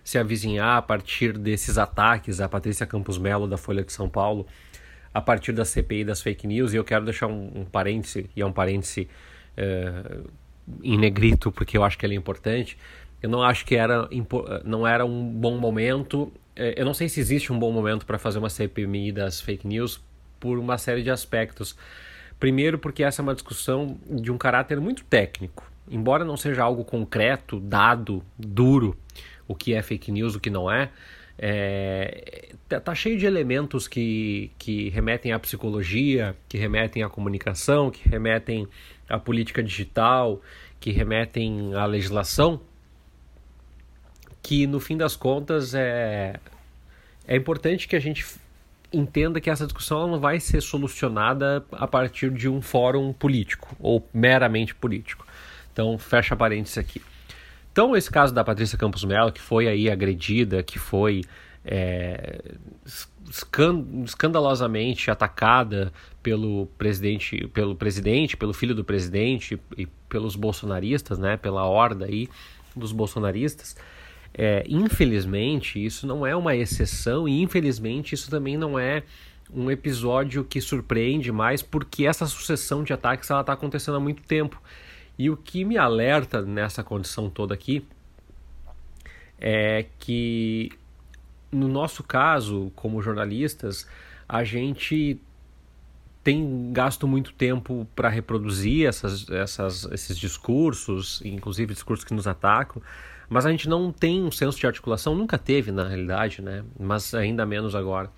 se 0.03 0.17
avizinhar 0.17 0.77
a 0.77 0.81
partir 0.81 1.37
desses 1.37 1.77
ataques 1.77 2.41
à 2.41 2.49
Patrícia 2.49 2.85
Campos 2.85 3.17
Melo 3.17 3.47
da 3.47 3.57
Folha 3.57 3.83
de 3.83 3.93
São 3.93 4.09
Paulo, 4.09 4.45
a 5.13 5.21
partir 5.21 5.53
da 5.53 5.63
CPI 5.63 6.03
das 6.03 6.21
fake 6.21 6.45
news, 6.45 6.73
e 6.73 6.75
eu 6.75 6.83
quero 6.83 7.05
deixar 7.05 7.27
um, 7.27 7.51
um 7.55 7.65
parêntese, 7.65 8.29
e 8.35 8.41
é 8.41 8.45
um 8.45 8.51
parêntese 8.51 9.07
é, 9.55 10.17
em 10.81 10.97
negrito, 10.97 11.51
porque 11.51 11.77
eu 11.77 11.83
acho 11.83 11.97
que 11.97 12.05
ele 12.05 12.15
é 12.15 12.17
importante, 12.17 12.77
eu 13.23 13.29
não 13.29 13.41
acho 13.41 13.65
que 13.65 13.75
era, 13.75 14.09
não 14.65 14.85
era 14.85 15.05
um 15.05 15.23
bom 15.23 15.57
momento. 15.57 16.29
É, 16.53 16.79
eu 16.79 16.85
não 16.85 16.93
sei 16.93 17.07
se 17.07 17.21
existe 17.21 17.53
um 17.53 17.57
bom 17.57 17.71
momento 17.71 18.05
para 18.05 18.19
fazer 18.19 18.37
uma 18.37 18.49
CPMI 18.49 19.13
das 19.13 19.39
fake 19.39 19.65
news 19.65 20.03
por 20.41 20.59
uma 20.59 20.77
série 20.77 21.01
de 21.01 21.09
aspectos. 21.09 21.77
Primeiro, 22.37 22.77
porque 22.77 23.01
essa 23.01 23.21
é 23.21 23.23
uma 23.23 23.33
discussão 23.33 23.97
de 24.05 24.29
um 24.29 24.37
caráter 24.37 24.81
muito 24.81 25.05
técnico. 25.05 25.71
Embora 25.89 26.25
não 26.25 26.35
seja 26.35 26.63
algo 26.63 26.83
concreto, 26.83 27.61
dado, 27.61 28.21
duro, 28.37 28.93
o 29.47 29.55
que 29.55 29.73
é 29.73 29.81
fake 29.81 30.11
news, 30.11 30.35
o 30.35 30.39
que 30.39 30.49
não 30.49 30.69
é, 30.69 30.89
é, 31.37 32.49
tá, 32.67 32.81
tá 32.81 32.93
cheio 32.93 33.17
de 33.17 33.25
elementos 33.25 33.87
que, 33.87 34.51
que 34.57 34.89
remetem 34.89 35.31
à 35.31 35.39
psicologia, 35.39 36.35
que 36.49 36.57
remetem 36.57 37.03
à 37.03 37.09
comunicação, 37.09 37.89
que 37.89 38.07
remetem 38.07 38.67
à 39.07 39.17
política 39.17 39.63
digital, 39.63 40.41
que 40.77 40.91
remetem 40.91 41.73
à 41.73 41.85
legislação, 41.85 42.59
que 44.43 44.67
no 44.67 44.79
fim 44.79 44.97
das 44.97 45.15
contas 45.15 45.73
é, 45.73 46.37
é 47.25 47.35
importante 47.35 47.87
que 47.87 47.95
a 47.95 47.99
gente 47.99 48.25
entenda 48.91 49.41
que 49.41 49.49
essa 49.49 49.65
discussão 49.65 50.07
não 50.07 50.19
vai 50.19 50.39
ser 50.39 50.61
solucionada 50.61 51.65
a 51.71 51.87
partir 51.87 52.29
de 52.29 52.47
um 52.47 52.61
fórum 52.61 53.11
político 53.13 53.75
ou 53.79 54.07
meramente 54.13 54.75
político. 54.75 55.25
Então, 55.71 55.97
fecha 55.97 56.35
parênteses 56.35 56.77
aqui. 56.77 57.01
Então, 57.71 57.95
esse 57.95 58.11
caso 58.11 58.31
da 58.31 58.43
Patrícia 58.43 58.77
Campos 58.77 59.03
Mello, 59.03 59.31
que 59.31 59.41
foi 59.41 59.67
aí 59.67 59.89
agredida, 59.89 60.61
que 60.61 60.77
foi 60.77 61.23
é, 61.65 62.39
escandalosamente 64.03 65.09
atacada 65.09 65.91
pelo 66.21 66.67
presidente, 66.77 67.47
pelo 67.47 67.75
presidente, 67.75 68.37
pelo 68.37 68.53
filho 68.53 68.75
do 68.75 68.83
presidente 68.83 69.59
e 69.75 69.87
pelos 70.07 70.35
bolsonaristas, 70.35 71.17
né, 71.17 71.35
pela 71.35 71.65
horda 71.65 72.05
aí 72.05 72.29
dos 72.75 72.91
bolsonaristas, 72.91 73.75
é, 74.33 74.63
infelizmente, 74.67 75.83
isso 75.83 76.07
não 76.07 76.25
é 76.25 76.35
uma 76.35 76.55
exceção 76.55 77.27
e 77.27 77.41
infelizmente 77.41 78.15
isso 78.15 78.29
também 78.29 78.57
não 78.57 78.79
é 78.79 79.03
um 79.53 79.69
episódio 79.69 80.43
que 80.43 80.59
surpreende 80.59 81.31
mais 81.31 81.61
porque 81.61 82.05
essa 82.05 82.25
sucessão 82.25 82.83
de 82.83 82.91
ataques 82.91 83.29
ela 83.29 83.41
está 83.41 83.53
acontecendo 83.53 83.97
há 83.97 83.99
muito 83.99 84.23
tempo. 84.23 84.61
E 85.17 85.29
o 85.29 85.37
que 85.37 85.63
me 85.63 85.77
alerta 85.77 86.41
nessa 86.41 86.83
condição 86.83 87.29
toda 87.29 87.53
aqui 87.53 87.85
é 89.39 89.85
que 89.99 90.71
no 91.51 91.67
nosso 91.67 92.03
caso, 92.03 92.71
como 92.75 93.01
jornalistas, 93.01 93.87
a 94.27 94.43
gente 94.43 95.19
tem 96.23 96.71
gasto 96.71 97.07
muito 97.07 97.33
tempo 97.33 97.87
para 97.93 98.07
reproduzir 98.07 98.87
essas, 98.87 99.29
essas, 99.29 99.85
esses 99.91 100.17
discursos, 100.17 101.21
inclusive 101.25 101.73
discursos 101.73 102.05
que 102.05 102.13
nos 102.13 102.27
atacam, 102.27 102.81
mas 103.29 103.45
a 103.45 103.51
gente 103.51 103.67
não 103.67 103.91
tem 103.91 104.23
um 104.23 104.31
senso 104.31 104.57
de 104.59 104.65
articulação, 104.65 105.15
nunca 105.15 105.37
teve 105.37 105.71
na 105.71 105.87
realidade, 105.87 106.41
né? 106.41 106.63
Mas 106.79 107.13
ainda 107.13 107.45
menos 107.45 107.75
agora. 107.75 108.09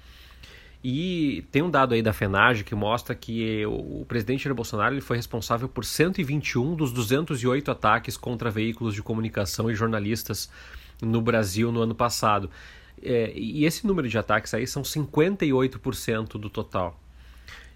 E 0.84 1.44
tem 1.52 1.64
um 1.64 1.70
dado 1.70 1.96
aí 1.96 2.02
da 2.04 2.14
FENAGE 2.14 2.64
que 2.64 2.76
mostra 2.76 3.16
que 3.16 3.66
o 3.66 4.06
presidente 4.08 4.44
Jair 4.44 4.54
Bolsonaro 4.54 4.94
ele 4.94 5.02
foi 5.02 5.18
responsável 5.18 5.68
por 5.68 5.84
121 5.84 6.76
dos 6.76 6.92
208 6.92 7.72
ataques 7.72 8.16
contra 8.16 8.52
veículos 8.52 8.94
de 8.94 9.02
comunicação 9.02 9.72
e 9.72 9.74
jornalistas 9.74 10.48
no 11.02 11.22
Brasil 11.22 11.72
no 11.72 11.82
ano 11.82 11.96
passado. 11.96 12.52
É, 13.02 13.34
e 13.36 13.66
esse 13.66 13.88
número 13.88 14.08
de 14.08 14.16
ataques 14.16 14.54
aí 14.54 14.68
são 14.68 14.84
58% 14.84 16.38
do 16.38 16.52
total. 16.52 17.00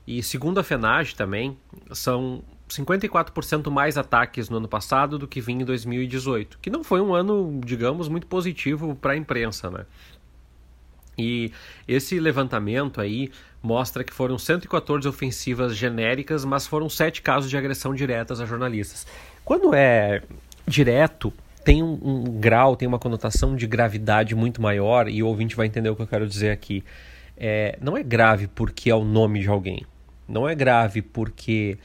E 0.09 0.23
segundo 0.23 0.59
a 0.59 0.63
FENAGE 0.63 1.13
também, 1.13 1.55
são 1.91 2.41
54% 2.67 3.69
mais 3.69 3.95
ataques 3.95 4.49
no 4.49 4.57
ano 4.57 4.67
passado 4.67 5.19
do 5.19 5.27
que 5.27 5.39
vinha 5.39 5.61
em 5.61 5.65
2018, 5.65 6.57
que 6.59 6.71
não 6.71 6.83
foi 6.83 6.99
um 6.99 7.13
ano, 7.13 7.61
digamos, 7.63 8.07
muito 8.07 8.25
positivo 8.25 8.95
para 8.95 9.13
a 9.13 9.15
imprensa, 9.15 9.69
né? 9.69 9.85
E 11.15 11.51
esse 11.87 12.19
levantamento 12.19 12.99
aí 12.99 13.31
mostra 13.61 14.03
que 14.03 14.11
foram 14.11 14.39
114 14.39 15.07
ofensivas 15.07 15.75
genéricas, 15.75 16.43
mas 16.43 16.65
foram 16.65 16.89
sete 16.89 17.21
casos 17.21 17.47
de 17.47 17.55
agressão 17.55 17.93
diretas 17.93 18.41
a 18.41 18.47
jornalistas. 18.47 19.05
Quando 19.45 19.75
é 19.75 20.23
direto, 20.65 21.31
tem 21.63 21.83
um, 21.83 21.99
um, 22.01 22.23
grau, 22.39 22.75
tem 22.75 22.87
uma 22.87 22.97
conotação 22.97 23.55
de 23.55 23.67
gravidade 23.67 24.33
muito 24.33 24.59
maior, 24.59 25.07
e 25.07 25.21
o 25.21 25.27
ouvinte 25.27 25.55
vai 25.55 25.67
entender 25.67 25.91
o 25.91 25.95
que 25.95 26.01
eu 26.01 26.07
quero 26.07 26.27
dizer 26.27 26.49
aqui. 26.49 26.83
É, 27.37 27.77
não 27.79 27.95
é 27.95 28.01
grave 28.01 28.47
porque 28.47 28.89
é 28.89 28.95
o 28.95 29.05
nome 29.05 29.41
de 29.41 29.47
alguém. 29.47 29.85
Não 30.29 30.47
é 30.47 30.53
grave 30.53 31.01
porque 31.01 31.77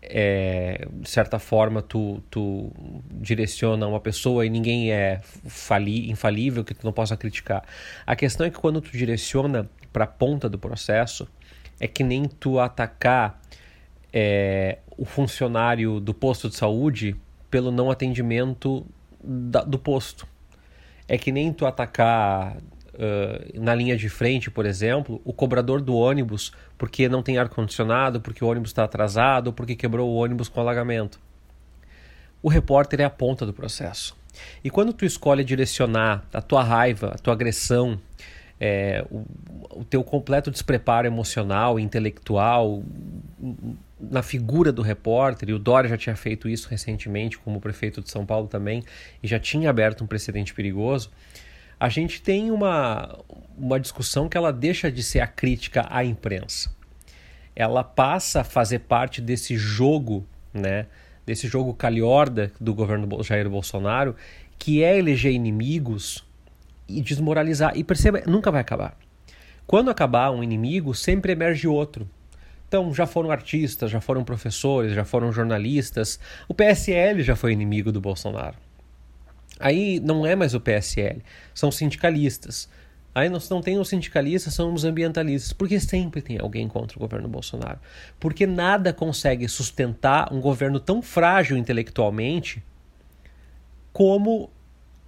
é, 0.00 0.86
de 0.90 1.08
certa 1.08 1.38
forma 1.38 1.82
tu, 1.82 2.22
tu 2.30 2.72
direciona 3.10 3.86
uma 3.86 4.00
pessoa 4.00 4.46
e 4.46 4.50
ninguém 4.50 4.92
é 4.92 5.20
fali, 5.46 6.10
infalível 6.10 6.64
que 6.64 6.74
tu 6.74 6.84
não 6.84 6.92
possa 6.92 7.16
criticar. 7.16 7.64
A 8.06 8.16
questão 8.16 8.46
é 8.46 8.50
que 8.50 8.58
quando 8.58 8.80
tu 8.80 8.90
direciona 8.90 9.68
para 9.92 10.04
a 10.04 10.06
ponta 10.06 10.48
do 10.48 10.58
processo, 10.58 11.28
é 11.78 11.86
que 11.86 12.02
nem 12.02 12.24
tu 12.24 12.58
atacar 12.58 13.40
é, 14.12 14.78
o 14.96 15.04
funcionário 15.04 16.00
do 16.00 16.14
posto 16.14 16.48
de 16.48 16.56
saúde 16.56 17.16
pelo 17.50 17.70
não 17.70 17.90
atendimento 17.90 18.86
da, 19.22 19.62
do 19.62 19.78
posto. 19.78 20.26
É 21.08 21.18
que 21.18 21.30
nem 21.30 21.52
tu 21.52 21.66
atacar 21.66 22.56
na 23.54 23.74
linha 23.74 23.96
de 23.96 24.08
frente, 24.08 24.50
por 24.50 24.66
exemplo, 24.66 25.20
o 25.24 25.32
cobrador 25.32 25.80
do 25.80 25.94
ônibus 25.94 26.52
porque 26.76 27.08
não 27.08 27.22
tem 27.22 27.38
ar-condicionado, 27.38 28.20
porque 28.20 28.44
o 28.44 28.48
ônibus 28.48 28.70
está 28.70 28.84
atrasado, 28.84 29.52
porque 29.52 29.74
quebrou 29.74 30.10
o 30.10 30.14
ônibus 30.16 30.48
com 30.48 30.60
alagamento. 30.60 31.18
O 32.42 32.48
repórter 32.48 33.00
é 33.00 33.04
a 33.04 33.10
ponta 33.10 33.46
do 33.46 33.52
processo. 33.52 34.16
E 34.64 34.70
quando 34.70 34.92
tu 34.92 35.04
escolhe 35.04 35.44
direcionar 35.44 36.24
a 36.32 36.42
tua 36.42 36.62
raiva, 36.62 37.12
a 37.14 37.18
tua 37.18 37.34
agressão, 37.34 38.00
é, 38.58 39.04
o, 39.10 39.24
o 39.80 39.84
teu 39.84 40.02
completo 40.02 40.50
despreparo 40.50 41.06
emocional, 41.06 41.78
intelectual, 41.78 42.82
na 44.00 44.22
figura 44.22 44.72
do 44.72 44.82
repórter, 44.82 45.50
e 45.50 45.52
o 45.52 45.58
Dória 45.58 45.88
já 45.88 45.96
tinha 45.96 46.16
feito 46.16 46.48
isso 46.48 46.68
recentemente, 46.68 47.38
como 47.38 47.60
prefeito 47.60 48.00
de 48.02 48.10
São 48.10 48.26
Paulo 48.26 48.48
também, 48.48 48.82
e 49.22 49.28
já 49.28 49.38
tinha 49.38 49.70
aberto 49.70 50.02
um 50.02 50.06
precedente 50.06 50.52
perigoso, 50.52 51.10
a 51.82 51.88
gente 51.88 52.22
tem 52.22 52.52
uma, 52.52 53.18
uma 53.58 53.80
discussão 53.80 54.28
que 54.28 54.36
ela 54.36 54.52
deixa 54.52 54.88
de 54.88 55.02
ser 55.02 55.18
a 55.18 55.26
crítica 55.26 55.84
à 55.90 56.04
imprensa. 56.04 56.72
Ela 57.56 57.82
passa 57.82 58.42
a 58.42 58.44
fazer 58.44 58.78
parte 58.78 59.20
desse 59.20 59.56
jogo, 59.56 60.24
né, 60.54 60.86
desse 61.26 61.48
jogo 61.48 61.74
calhorda 61.74 62.52
do 62.60 62.72
governo 62.72 63.20
Jair 63.24 63.50
Bolsonaro, 63.50 64.14
que 64.56 64.84
é 64.84 64.96
eleger 64.96 65.32
inimigos 65.32 66.24
e 66.86 67.00
desmoralizar. 67.00 67.72
E 67.76 67.82
perceba, 67.82 68.22
nunca 68.28 68.52
vai 68.52 68.60
acabar. 68.60 68.96
Quando 69.66 69.90
acabar 69.90 70.30
um 70.30 70.40
inimigo, 70.40 70.94
sempre 70.94 71.32
emerge 71.32 71.66
outro. 71.66 72.08
Então, 72.68 72.94
já 72.94 73.08
foram 73.08 73.32
artistas, 73.32 73.90
já 73.90 74.00
foram 74.00 74.22
professores, 74.22 74.94
já 74.94 75.04
foram 75.04 75.32
jornalistas. 75.32 76.20
O 76.46 76.54
PSL 76.54 77.24
já 77.24 77.34
foi 77.34 77.52
inimigo 77.52 77.90
do 77.90 78.00
Bolsonaro. 78.00 78.56
Aí 79.62 80.00
não 80.00 80.26
é 80.26 80.34
mais 80.34 80.54
o 80.54 80.60
PSL, 80.60 81.22
são 81.54 81.70
sindicalistas. 81.70 82.68
Aí 83.14 83.28
nós 83.28 83.48
não 83.48 83.60
tem 83.60 83.78
os 83.78 83.88
sindicalistas, 83.88 84.54
são 84.54 84.72
os 84.72 84.84
ambientalistas, 84.84 85.52
porque 85.52 85.78
sempre 85.78 86.22
tem 86.22 86.38
alguém 86.40 86.66
contra 86.66 86.96
o 86.96 87.00
governo 87.00 87.28
Bolsonaro. 87.28 87.78
Porque 88.18 88.46
nada 88.46 88.92
consegue 88.92 89.46
sustentar 89.48 90.32
um 90.32 90.40
governo 90.40 90.80
tão 90.80 91.02
frágil 91.02 91.56
intelectualmente 91.56 92.62
como 93.92 94.50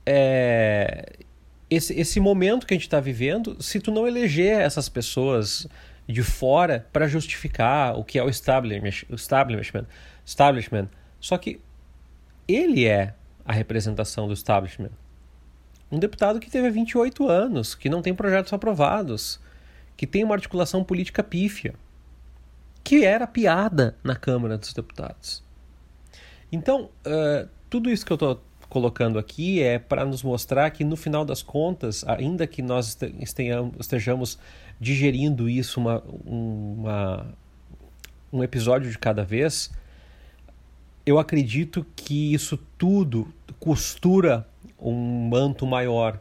é, 0.04 1.14
esse, 1.70 1.98
esse 1.98 2.20
momento 2.20 2.66
que 2.66 2.74
a 2.74 2.76
gente 2.76 2.86
está 2.86 3.00
vivendo, 3.00 3.62
se 3.62 3.80
tu 3.80 3.90
não 3.90 4.06
eleger 4.06 4.60
essas 4.60 4.88
pessoas 4.88 5.66
de 6.06 6.22
fora 6.22 6.86
para 6.92 7.08
justificar 7.08 7.98
o 7.98 8.04
que 8.04 8.18
é 8.18 8.22
o 8.22 8.28
establishment, 8.28 9.06
establishment, 9.10 9.86
establishment. 10.24 10.88
Só 11.18 11.38
que 11.38 11.58
ele 12.46 12.86
é 12.86 13.14
a 13.44 13.52
representação 13.52 14.26
do 14.26 14.34
establishment. 14.34 14.90
Um 15.90 15.98
deputado 15.98 16.40
que 16.40 16.50
teve 16.50 16.70
28 16.70 17.28
anos, 17.28 17.74
que 17.74 17.88
não 17.88 18.02
tem 18.02 18.14
projetos 18.14 18.52
aprovados, 18.52 19.38
que 19.96 20.06
tem 20.06 20.24
uma 20.24 20.34
articulação 20.34 20.82
política 20.82 21.22
pífia, 21.22 21.74
que 22.82 23.04
era 23.04 23.26
piada 23.26 23.96
na 24.02 24.16
Câmara 24.16 24.58
dos 24.58 24.72
Deputados. 24.72 25.42
Então, 26.50 26.90
uh, 27.06 27.48
tudo 27.70 27.90
isso 27.90 28.04
que 28.04 28.12
eu 28.12 28.16
estou 28.16 28.42
colocando 28.68 29.18
aqui 29.18 29.62
é 29.62 29.78
para 29.78 30.04
nos 30.04 30.22
mostrar 30.22 30.70
que, 30.70 30.84
no 30.84 30.96
final 30.96 31.24
das 31.24 31.42
contas, 31.42 32.04
ainda 32.06 32.46
que 32.46 32.60
nós 32.60 32.98
estejamos 33.78 34.38
digerindo 34.80 35.48
isso 35.48 35.80
uma, 35.80 36.02
uma, 36.24 37.26
um 38.32 38.42
episódio 38.42 38.90
de 38.90 38.98
cada 38.98 39.24
vez, 39.24 39.70
eu 41.06 41.18
acredito 41.18 41.84
que 41.94 42.32
isso 42.32 42.58
tudo 42.78 43.28
costura 43.60 44.46
um 44.78 45.28
manto 45.28 45.66
maior, 45.66 46.18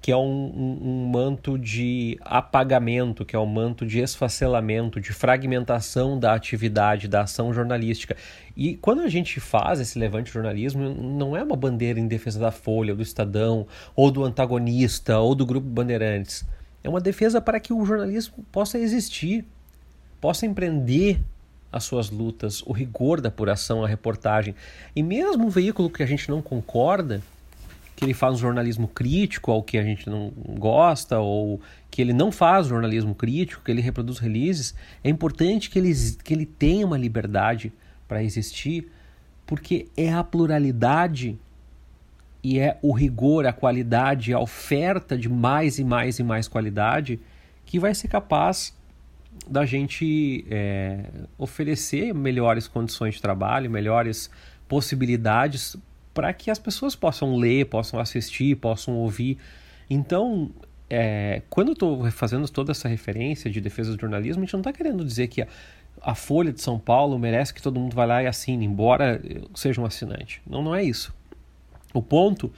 que 0.00 0.12
é 0.12 0.16
um, 0.16 0.20
um, 0.20 0.78
um, 0.82 1.06
manto 1.06 1.58
de 1.58 2.18
apagamento, 2.20 3.24
que 3.24 3.34
é 3.34 3.38
um 3.38 3.46
manto 3.46 3.84
de 3.84 3.98
esfacelamento, 3.98 5.00
de 5.00 5.12
fragmentação 5.12 6.18
da 6.18 6.34
atividade, 6.34 7.08
da 7.08 7.22
ação 7.22 7.52
jornalística. 7.52 8.16
E 8.56 8.76
quando 8.76 9.02
a 9.02 9.08
gente 9.08 9.40
faz 9.40 9.80
esse 9.80 9.98
levante 9.98 10.32
jornalismo, 10.32 10.88
não 10.88 11.36
é 11.36 11.42
uma 11.42 11.56
bandeira 11.56 11.98
em 11.98 12.06
defesa 12.06 12.38
da 12.38 12.52
Folha, 12.52 12.94
do 12.94 13.02
Estadão, 13.02 13.66
ou 13.94 14.10
do 14.10 14.24
antagonista, 14.24 15.18
ou 15.18 15.34
do 15.34 15.46
Grupo 15.46 15.66
Bandeirantes. 15.66 16.44
É 16.84 16.88
uma 16.88 17.00
defesa 17.00 17.40
para 17.40 17.58
que 17.58 17.72
o 17.72 17.84
jornalismo 17.84 18.44
possa 18.52 18.78
existir, 18.78 19.44
possa 20.20 20.46
empreender 20.46 21.20
as 21.76 21.84
suas 21.84 22.10
lutas, 22.10 22.62
o 22.62 22.72
rigor 22.72 23.20
da 23.20 23.28
apuração, 23.28 23.84
a 23.84 23.88
reportagem. 23.88 24.54
E 24.94 25.02
mesmo 25.02 25.46
um 25.46 25.50
veículo 25.50 25.90
que 25.90 26.02
a 26.02 26.06
gente 26.06 26.28
não 26.30 26.40
concorda, 26.40 27.22
que 27.94 28.04
ele 28.04 28.12
faz 28.12 28.34
um 28.34 28.38
jornalismo 28.38 28.88
crítico 28.88 29.50
ao 29.50 29.62
que 29.62 29.78
a 29.78 29.82
gente 29.82 30.08
não 30.08 30.30
gosta, 30.58 31.18
ou 31.18 31.60
que 31.90 32.02
ele 32.02 32.12
não 32.12 32.30
faz 32.30 32.66
jornalismo 32.66 33.14
crítico, 33.14 33.62
que 33.64 33.70
ele 33.70 33.80
reproduz 33.80 34.18
releases, 34.18 34.74
é 35.02 35.08
importante 35.08 35.70
que 35.70 35.78
ele, 35.78 35.92
que 36.22 36.34
ele 36.34 36.44
tenha 36.44 36.86
uma 36.86 36.98
liberdade 36.98 37.72
para 38.06 38.22
existir, 38.22 38.90
porque 39.46 39.88
é 39.96 40.12
a 40.12 40.22
pluralidade 40.22 41.38
e 42.42 42.58
é 42.58 42.78
o 42.82 42.92
rigor, 42.92 43.46
a 43.46 43.52
qualidade, 43.52 44.32
a 44.32 44.38
oferta 44.38 45.16
de 45.16 45.28
mais 45.28 45.78
e 45.78 45.84
mais 45.84 46.18
e 46.18 46.22
mais 46.22 46.46
qualidade 46.46 47.18
que 47.64 47.78
vai 47.78 47.94
ser 47.94 48.08
capaz 48.08 48.76
da 49.48 49.64
gente 49.64 50.44
é, 50.50 51.04
oferecer 51.38 52.14
melhores 52.14 52.68
condições 52.68 53.14
de 53.14 53.22
trabalho, 53.22 53.70
melhores 53.70 54.30
possibilidades 54.68 55.76
para 56.12 56.32
que 56.32 56.50
as 56.50 56.58
pessoas 56.58 56.96
possam 56.96 57.36
ler, 57.36 57.66
possam 57.66 58.00
assistir, 58.00 58.56
possam 58.56 58.94
ouvir. 58.94 59.38
Então, 59.88 60.50
é, 60.88 61.42
quando 61.50 61.68
eu 61.68 61.72
estou 61.72 62.10
fazendo 62.10 62.48
toda 62.48 62.72
essa 62.72 62.88
referência 62.88 63.50
de 63.50 63.60
defesa 63.60 63.94
do 63.94 64.00
jornalismo, 64.00 64.42
a 64.42 64.46
gente 64.46 64.52
não 64.54 64.60
está 64.60 64.72
querendo 64.72 65.04
dizer 65.04 65.28
que 65.28 65.42
a, 65.42 65.48
a, 66.00 66.14
Folha 66.14 66.52
de 66.52 66.60
São 66.60 66.78
Paulo 66.78 67.18
merece 67.18 67.52
que 67.52 67.60
todo 67.60 67.78
mundo 67.78 67.94
vá 67.94 68.04
lá 68.04 68.22
e 68.22 68.26
assine, 68.26 68.64
embora 68.64 69.20
seja 69.54 69.80
um 69.80 69.84
assinante. 69.84 70.40
Não, 70.48 70.62
não 70.62 70.74
é 70.74 70.82
isso. 70.82 71.14
O 71.92 72.02
ponto 72.02 72.52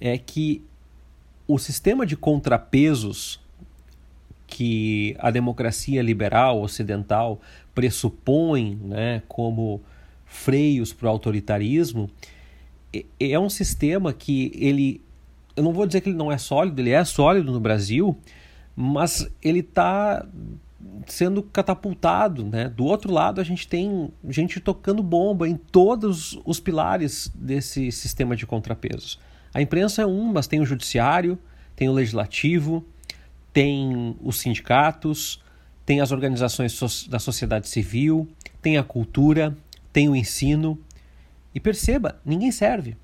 é 0.00 0.18
que 0.18 0.62
o 1.46 1.58
sistema 1.58 2.06
de 2.06 2.16
contrapesos 2.16 3.40
que 4.54 5.16
a 5.18 5.32
democracia 5.32 6.00
liberal 6.00 6.62
ocidental 6.62 7.40
pressupõe 7.74 8.78
né, 8.84 9.20
como 9.26 9.82
freios 10.24 10.92
para 10.92 11.06
o 11.06 11.10
autoritarismo, 11.10 12.08
é 13.18 13.36
um 13.36 13.50
sistema 13.50 14.12
que 14.12 14.52
ele. 14.54 15.00
Eu 15.56 15.64
não 15.64 15.72
vou 15.72 15.84
dizer 15.84 16.02
que 16.02 16.08
ele 16.08 16.16
não 16.16 16.30
é 16.30 16.38
sólido, 16.38 16.80
ele 16.80 16.90
é 16.90 17.04
sólido 17.04 17.50
no 17.50 17.58
Brasil, 17.58 18.16
mas 18.76 19.28
ele 19.42 19.58
está 19.58 20.24
sendo 21.08 21.42
catapultado, 21.42 22.44
né? 22.44 22.68
Do 22.68 22.84
outro 22.84 23.12
lado, 23.12 23.40
a 23.40 23.44
gente 23.44 23.66
tem 23.66 24.08
gente 24.28 24.60
tocando 24.60 25.02
bomba 25.02 25.48
em 25.48 25.56
todos 25.56 26.38
os 26.44 26.60
pilares 26.60 27.28
desse 27.34 27.90
sistema 27.90 28.36
de 28.36 28.46
contrapesos. 28.46 29.18
A 29.52 29.60
imprensa 29.60 30.02
é 30.02 30.06
um, 30.06 30.32
mas 30.32 30.46
tem 30.46 30.60
o 30.60 30.64
judiciário, 30.64 31.36
tem 31.74 31.88
o 31.88 31.92
legislativo, 31.92 32.86
tem 33.54 34.16
os 34.20 34.40
sindicatos, 34.40 35.42
tem 35.86 36.00
as 36.00 36.10
organizações 36.10 37.06
da 37.08 37.20
sociedade 37.20 37.68
civil, 37.68 38.28
tem 38.60 38.76
a 38.76 38.82
cultura, 38.82 39.56
tem 39.92 40.08
o 40.08 40.16
ensino. 40.16 40.78
E 41.54 41.60
perceba, 41.60 42.20
ninguém 42.24 42.50
serve. 42.50 42.96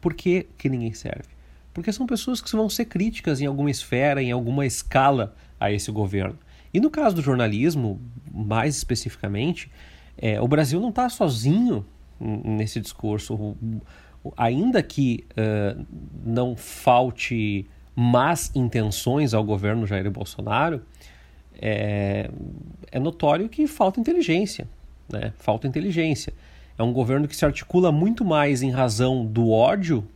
Por 0.00 0.12
que, 0.12 0.46
que 0.58 0.68
ninguém 0.68 0.92
serve? 0.92 1.30
Porque 1.72 1.92
são 1.92 2.06
pessoas 2.06 2.42
que 2.42 2.54
vão 2.54 2.68
ser 2.68 2.84
críticas 2.84 3.40
em 3.40 3.46
alguma 3.46 3.70
esfera, 3.70 4.22
em 4.22 4.30
alguma 4.30 4.66
escala 4.66 5.34
a 5.58 5.72
esse 5.72 5.90
governo. 5.90 6.38
E 6.72 6.78
no 6.78 6.90
caso 6.90 7.16
do 7.16 7.22
jornalismo, 7.22 7.98
mais 8.30 8.76
especificamente, 8.76 9.70
é, 10.18 10.38
o 10.40 10.46
Brasil 10.46 10.78
não 10.78 10.90
está 10.90 11.08
sozinho 11.08 11.86
nesse 12.20 12.80
discurso. 12.80 13.56
Ainda 14.36 14.82
que 14.82 15.24
uh, 15.30 15.86
não 16.22 16.54
falte 16.54 17.66
más 18.00 18.52
intenções 18.54 19.34
ao 19.34 19.42
governo 19.42 19.84
Jair 19.84 20.08
Bolsonaro, 20.08 20.80
é, 21.60 22.30
é 22.92 23.00
notório 23.00 23.48
que 23.48 23.66
falta 23.66 23.98
inteligência. 23.98 24.68
Né? 25.12 25.32
Falta 25.36 25.66
inteligência. 25.66 26.32
É 26.78 26.82
um 26.84 26.92
governo 26.92 27.26
que 27.26 27.34
se 27.34 27.44
articula 27.44 27.90
muito 27.90 28.24
mais 28.24 28.62
em 28.62 28.70
razão 28.70 29.26
do 29.26 29.50
ódio 29.50 30.06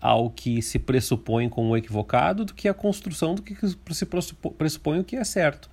ao 0.00 0.30
que 0.30 0.60
se 0.60 0.80
pressupõe 0.80 1.48
como 1.48 1.76
equivocado 1.76 2.44
do 2.44 2.54
que 2.54 2.68
a 2.68 2.74
construção 2.74 3.36
do 3.36 3.42
que 3.42 3.54
se 3.92 4.06
pressupõe 4.58 4.98
o 4.98 5.04
que 5.04 5.14
é 5.14 5.22
certo. 5.22 5.70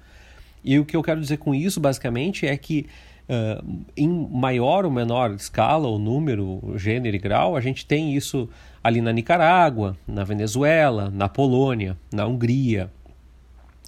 E 0.63 0.77
o 0.77 0.85
que 0.85 0.95
eu 0.95 1.01
quero 1.01 1.19
dizer 1.19 1.37
com 1.37 1.55
isso, 1.55 1.79
basicamente, 1.79 2.45
é 2.45 2.55
que 2.55 2.85
uh, 3.29 3.85
em 3.95 4.09
maior 4.31 4.85
ou 4.85 4.91
menor 4.91 5.31
escala, 5.33 5.87
ou 5.87 5.99
número, 5.99 6.73
gênero 6.75 7.15
e 7.15 7.19
grau, 7.19 7.55
a 7.55 7.61
gente 7.61 7.85
tem 7.85 8.15
isso 8.15 8.49
ali 8.83 9.01
na 9.01 9.13
Nicarágua, 9.13 9.95
na 10.07 10.23
Venezuela, 10.23 11.09
na 11.09 11.29
Polônia, 11.29 11.95
na 12.11 12.25
Hungria, 12.25 12.91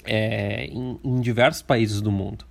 é, 0.05 0.65
em, 0.65 0.99
em 1.03 1.21
diversos 1.21 1.61
países 1.61 2.01
do 2.01 2.11
mundo. 2.11 2.45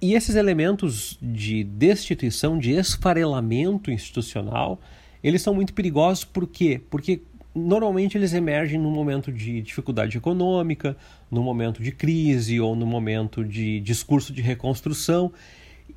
e 0.00 0.14
esses 0.14 0.34
elementos 0.34 1.18
de 1.20 1.62
destituição, 1.62 2.58
de 2.58 2.72
esfarelamento 2.72 3.90
institucional, 3.90 4.80
eles 5.22 5.42
são 5.42 5.54
muito 5.54 5.74
perigosos 5.74 6.24
por 6.24 6.46
quê? 6.46 6.80
Porque 6.90 7.20
normalmente 7.54 8.16
eles 8.16 8.32
emergem 8.32 8.78
no 8.78 8.90
momento 8.90 9.32
de 9.32 9.60
dificuldade 9.60 10.16
econômica, 10.16 10.96
no 11.30 11.42
momento 11.42 11.82
de 11.82 11.90
crise 11.90 12.60
ou 12.60 12.76
no 12.76 12.86
momento 12.86 13.44
de 13.44 13.80
discurso 13.80 14.32
de 14.32 14.40
reconstrução. 14.40 15.32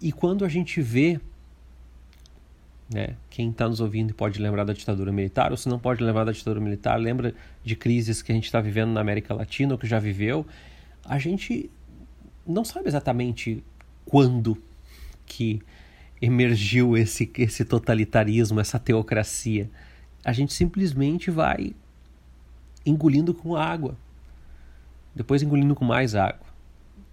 E 0.02 0.12
quando 0.12 0.44
a 0.44 0.50
gente 0.50 0.82
vê, 0.82 1.20
né, 2.92 3.16
quem 3.30 3.50
está 3.52 3.68
nos 3.68 3.80
ouvindo 3.80 4.14
pode 4.14 4.42
lembrar 4.42 4.64
da 4.64 4.74
ditadura 4.74 5.12
militar, 5.12 5.52
ou 5.52 5.58
se 5.58 5.70
não 5.70 5.78
pode 5.78 6.04
lembrar 6.04 6.24
da 6.24 6.32
ditadura 6.32 6.60
militar, 6.60 7.00
lembra 7.00 7.34
de 7.64 7.76
crises 7.76 8.22
que 8.22 8.32
a 8.32 8.36
gente 8.36 8.46
está 8.46 8.60
vivendo 8.60 8.92
na 8.92 9.02
América 9.02 9.34
Latina 9.34 9.74
ou 9.74 9.78
que 9.78 9.88
já 9.88 10.00
viveu, 10.00 10.46
a 11.06 11.20
gente 11.20 11.70
não 12.46 12.66
sabe 12.66 12.88
exatamente 12.88 13.64
quando 14.06 14.58
que 15.26 15.62
emergiu 16.22 16.98
esse, 16.98 17.32
esse 17.38 17.64
totalitarismo, 17.64 18.60
essa 18.60 18.80
teocracia 18.80 19.70
a 20.24 20.32
gente 20.32 20.54
simplesmente 20.54 21.30
vai 21.30 21.76
engolindo 22.86 23.34
com 23.34 23.56
água. 23.56 23.98
Depois 25.16 25.42
engolindo 25.42 25.76
com 25.76 25.86
mais 25.86 26.16
água. 26.16 26.54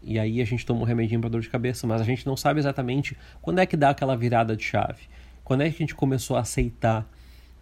E 0.02 0.18
aí 0.18 0.40
a 0.40 0.44
gente 0.44 0.64
toma 0.64 0.80
um 0.80 0.84
remedinho 0.84 1.20
para 1.20 1.28
dor 1.28 1.40
de 1.40 1.50
cabeça, 1.50 1.86
mas 1.86 2.00
a 2.00 2.04
gente 2.04 2.26
não 2.26 2.36
sabe 2.36 2.60
exatamente 2.60 3.16
quando 3.42 3.58
é 3.58 3.66
que 3.66 3.76
dá 3.76 3.90
aquela 3.90 4.16
virada 4.16 4.56
de 4.56 4.64
chave. 4.64 5.02
Quando 5.44 5.62
é 5.62 5.68
que 5.68 5.74
a 5.74 5.78
gente 5.78 5.94
começou 5.94 6.36
a 6.36 6.40
aceitar 6.40 7.06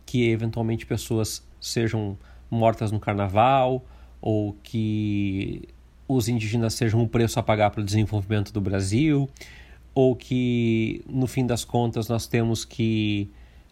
que 0.06 0.28
eventualmente 0.30 0.86
pessoas 0.86 1.46
sejam 1.60 2.16
mortas 2.50 2.92
no 2.92 3.00
carnaval 3.00 3.84
ou 4.20 4.54
que 4.62 5.68
os 6.06 6.28
indígenas 6.28 6.74
sejam 6.74 7.00
um 7.00 7.08
preço 7.08 7.38
a 7.38 7.42
pagar 7.42 7.70
para 7.70 7.80
o 7.80 7.84
desenvolvimento 7.84 8.52
do 8.52 8.60
Brasil 8.60 9.28
ou 9.94 10.14
que 10.14 11.04
no 11.08 11.26
fim 11.26 11.44
das 11.44 11.64
contas 11.64 12.08
nós 12.08 12.26
temos 12.26 12.64
que 12.64 13.28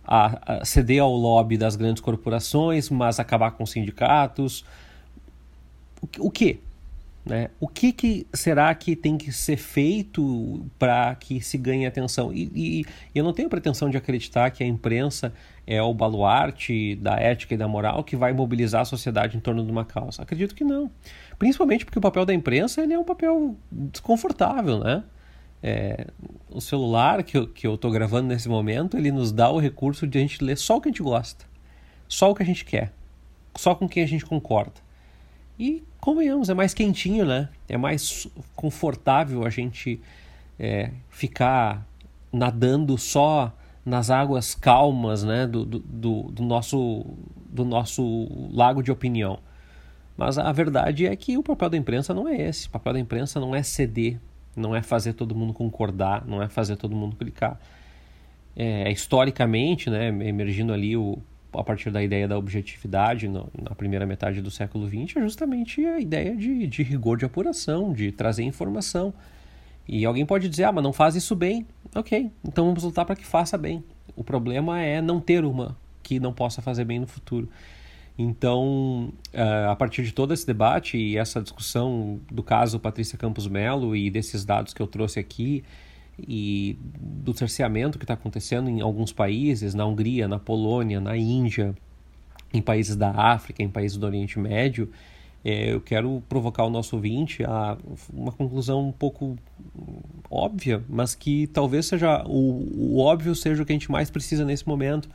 a, 0.07 0.65
ceder 0.65 1.03
ao 1.03 1.13
lobby 1.13 1.57
das 1.57 1.77
grandes 1.77 2.01
corporações, 2.01 2.89
mas 2.89 3.19
acabar 3.19 3.51
com 3.53 3.65
os 3.65 3.71
sindicatos. 3.71 4.65
O, 6.01 6.27
o 6.27 6.31
que? 6.31 6.61
Né? 7.27 7.51
O 7.59 7.67
que, 7.67 7.93
que 7.93 8.25
será 8.33 8.73
que 8.73 8.95
tem 8.95 9.19
que 9.19 9.33
ser 9.33 9.57
feito 9.57 10.65
para 10.79 11.13
que 11.17 11.41
se 11.41 11.59
ganhe 11.59 11.85
atenção? 11.85 12.33
E, 12.33 12.51
e, 12.55 12.85
eu 13.13 13.25
não 13.25 13.33
tenho 13.33 13.49
pretensão 13.49 13.91
de 13.91 13.97
acreditar 13.97 14.49
que 14.53 14.63
a 14.63 14.67
imprensa 14.67 15.33
é 15.67 15.83
o 15.83 15.93
baluarte 15.93 16.95
da 16.95 17.17
ética 17.17 17.55
e 17.55 17.57
da 17.57 17.67
moral 17.67 18.05
que 18.05 18.15
vai 18.15 18.33
mobilizar 18.33 18.83
a 18.83 18.85
sociedade 18.85 19.37
em 19.37 19.41
torno 19.41 19.65
de 19.65 19.71
uma 19.73 19.85
causa. 19.85 20.23
Acredito 20.23 20.55
que 20.55 20.63
não. 20.63 20.89
Principalmente 21.37 21.85
porque 21.85 21.99
o 21.99 22.03
papel 22.03 22.25
da 22.25 22.33
imprensa 22.33 22.81
ele 22.81 22.95
é 22.95 22.99
um 22.99 23.05
papel 23.05 23.57
desconfortável, 23.73 24.79
né? 24.79 25.03
É, 25.63 26.07
o 26.51 26.61
celular 26.61 27.23
que 27.23 27.37
eu, 27.37 27.49
que 27.49 27.67
eu 27.67 27.77
tô 27.77 27.91
gravando 27.91 28.29
nesse 28.29 28.49
momento, 28.49 28.97
ele 28.97 29.11
nos 29.11 29.33
dá 29.33 29.51
o 29.51 29.59
recurso 29.59 30.07
de 30.07 30.19
a 30.19 30.21
gente 30.21 30.45
ler 30.45 30.57
só 30.57 30.77
o 30.77 30.81
que 30.81 30.89
a 30.89 30.93
gente 30.93 31.03
gosta, 31.03 31.45
só 32.09 32.31
o 32.31 32.35
que 32.35 32.43
a 32.43 32.47
gente 32.47 32.65
quer, 32.65 32.93
só 33.57 33.75
com 33.75 33.89
quem 33.89 34.03
a 34.03 34.07
gente 34.07 34.25
concorda. 34.25 34.87
E, 35.59 35.83
convenhamos, 36.01 36.51
é 36.51 36.55
mais 36.55 36.75
quentinho, 36.75 37.25
né? 37.25 37.49
É 37.69 37.77
mais 37.77 38.29
confortável 38.55 39.45
a 39.47 39.51
gente 39.51 40.01
é, 40.59 40.91
ficar 41.09 41.87
nadando 42.33 42.99
só 42.99 43.53
nas 43.85 44.11
águas 44.11 44.55
calmas 44.55 45.23
né? 45.23 45.47
do, 45.47 45.65
do, 45.65 45.79
do, 45.79 46.43
nosso, 46.43 47.07
do 47.49 47.65
nosso 47.65 48.29
lago 48.53 48.83
de 48.83 48.91
opinião. 48.91 49.39
Mas 50.17 50.39
a 50.39 50.51
verdade 50.51 51.07
é 51.07 51.15
que 51.15 51.39
o 51.39 51.43
papel 51.43 51.71
da 51.71 51.77
imprensa 51.77 52.13
não 52.13 52.29
é 52.29 52.37
esse. 52.37 52.67
O 52.67 52.71
papel 52.71 52.95
da 52.95 53.01
imprensa 53.01 53.39
não 53.39 53.55
é 53.55 53.63
ceder 53.63 54.19
não 54.57 54.75
é 54.75 54.83
fazer 54.83 55.13
todo 55.13 55.35
mundo 55.35 55.53
concordar, 55.53 56.27
não 56.27 56.43
é 56.43 56.49
fazer 56.49 56.77
todo 56.77 56.97
mundo 56.97 57.15
clicar. 57.17 57.61
É, 58.57 58.91
historicamente, 58.91 59.91
né, 59.91 60.09
emergindo 60.09 60.73
ali 60.73 60.97
o, 60.97 61.19
a 61.53 61.63
partir 61.63 61.91
da 61.91 62.03
ideia 62.03 62.27
da 62.27 62.39
objetividade 62.39 63.29
no, 63.29 63.49
na 63.63 63.75
primeira 63.75 64.07
metade 64.07 64.41
do 64.41 64.51
século 64.51 64.89
XX, 64.89 65.17
é 65.17 65.21
justamente 65.21 65.85
a 65.85 66.01
ideia 66.01 66.35
de, 66.35 66.67
de 66.67 66.83
rigor 66.83 67.19
de 67.19 67.25
apuração, 67.25 67.93
de 67.93 68.11
trazer 68.11 68.43
informação. 68.45 69.13
E 69.87 70.05
alguém 70.05 70.25
pode 70.25 70.49
dizer, 70.49 70.65
ah, 70.65 70.73
mas 70.73 70.83
não 70.83 70.93
faz 70.93 71.15
isso 71.15 71.37
bem. 71.37 71.67
Ok, 71.95 72.31
então 72.45 72.67
vamos 72.67 72.83
lutar 72.83 73.05
para 73.05 73.15
que 73.15 73.25
faça 73.25 73.57
bem. 73.57 73.85
O 74.17 74.25
problema 74.25 74.81
é 74.81 75.01
não 75.01 75.21
ter 75.21 75.45
uma 75.45 75.77
que 76.03 76.19
não 76.19 76.33
possa 76.33 76.63
fazer 76.63 76.85
bem 76.85 76.99
no 76.99 77.07
futuro. 77.07 77.49
Então, 78.19 79.13
uh, 79.35 79.71
a 79.71 79.77
partir 79.77 80.03
de 80.03 80.13
todo 80.13 80.33
esse 80.33 80.47
debate 80.47 80.97
e 80.97 81.19
essa 81.19 81.43
discussão 81.43 82.19
do 82.31 82.43
caso 82.43 82.81
Patrícia 82.81 83.19
Campos 83.19 83.47
Melo 83.47 83.95
e 83.95 84.11
desses 84.11 84.45
dados 84.45 84.73
que 84.73 84.81
eu 84.81 84.87
trouxe 84.87 85.21
aqui 85.21 85.63
e 86.19 86.79
do 86.99 87.37
cerceamento 87.37 87.99
que 87.99 88.05
está 88.05 88.15
acontecendo 88.15 88.71
em 88.71 88.81
alguns 88.81 89.13
países, 89.13 89.75
na 89.75 89.85
Hungria, 89.85 90.27
na 90.27 90.39
Polônia, 90.39 90.99
na 90.99 91.15
Índia, 91.15 91.75
em 92.55 92.63
países 92.63 92.97
da 92.97 93.11
África, 93.11 93.63
em 93.63 93.69
países 93.69 93.99
do 93.99 94.07
Oriente 94.07 94.39
Médio, 94.39 94.91
é, 95.45 95.73
eu 95.73 95.81
quero 95.81 96.23
provocar 96.29 96.65
o 96.65 96.71
nosso 96.71 96.97
ouvinte 96.97 97.45
a 97.45 97.77
uma 98.13 98.33
conclusão 98.33 98.89
um 98.89 98.93
pouco 98.93 99.37
óbvia, 100.29 100.83
mas 100.89 101.15
que 101.15 101.47
talvez 101.47 101.87
seja 101.87 102.25
o, 102.27 102.95
o 102.95 102.99
óbvio 102.99 103.33
seja 103.35 103.63
o 103.63 103.67
que 103.67 103.73
a 103.73 103.77
gente 103.77 103.89
mais 103.89 104.11
precisa 104.11 104.45
nesse 104.45 104.67
momento 104.67 105.09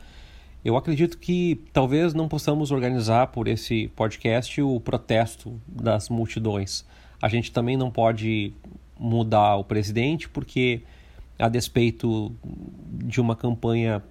eu 0.63 0.77
acredito 0.77 1.17
que 1.17 1.59
talvez 1.73 2.13
não 2.13 2.27
possamos 2.27 2.71
organizar 2.71 3.27
por 3.27 3.47
esse 3.47 3.87
podcast 3.95 4.61
o 4.61 4.79
protesto 4.79 5.59
das 5.67 6.07
multidões. 6.07 6.85
A 7.21 7.27
gente 7.27 7.51
também 7.51 7.75
não 7.75 7.89
pode 7.89 8.53
mudar 8.99 9.55
o 9.55 9.63
presidente, 9.63 10.29
porque, 10.29 10.83
a 11.39 11.49
despeito 11.49 12.31
de 12.93 13.19
uma 13.19 13.35
campanha 13.35 14.03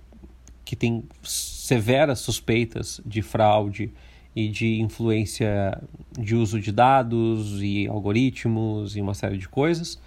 que 0.64 0.74
tem 0.74 1.04
severas 1.22 2.18
suspeitas 2.18 3.00
de 3.06 3.22
fraude 3.22 3.92
e 4.34 4.48
de 4.48 4.80
influência 4.80 5.80
de 6.18 6.34
uso 6.34 6.60
de 6.60 6.72
dados 6.72 7.62
e 7.62 7.86
algoritmos 7.86 8.96
e 8.96 9.00
uma 9.00 9.14
série 9.14 9.38
de 9.38 9.48
coisas, 9.48 10.00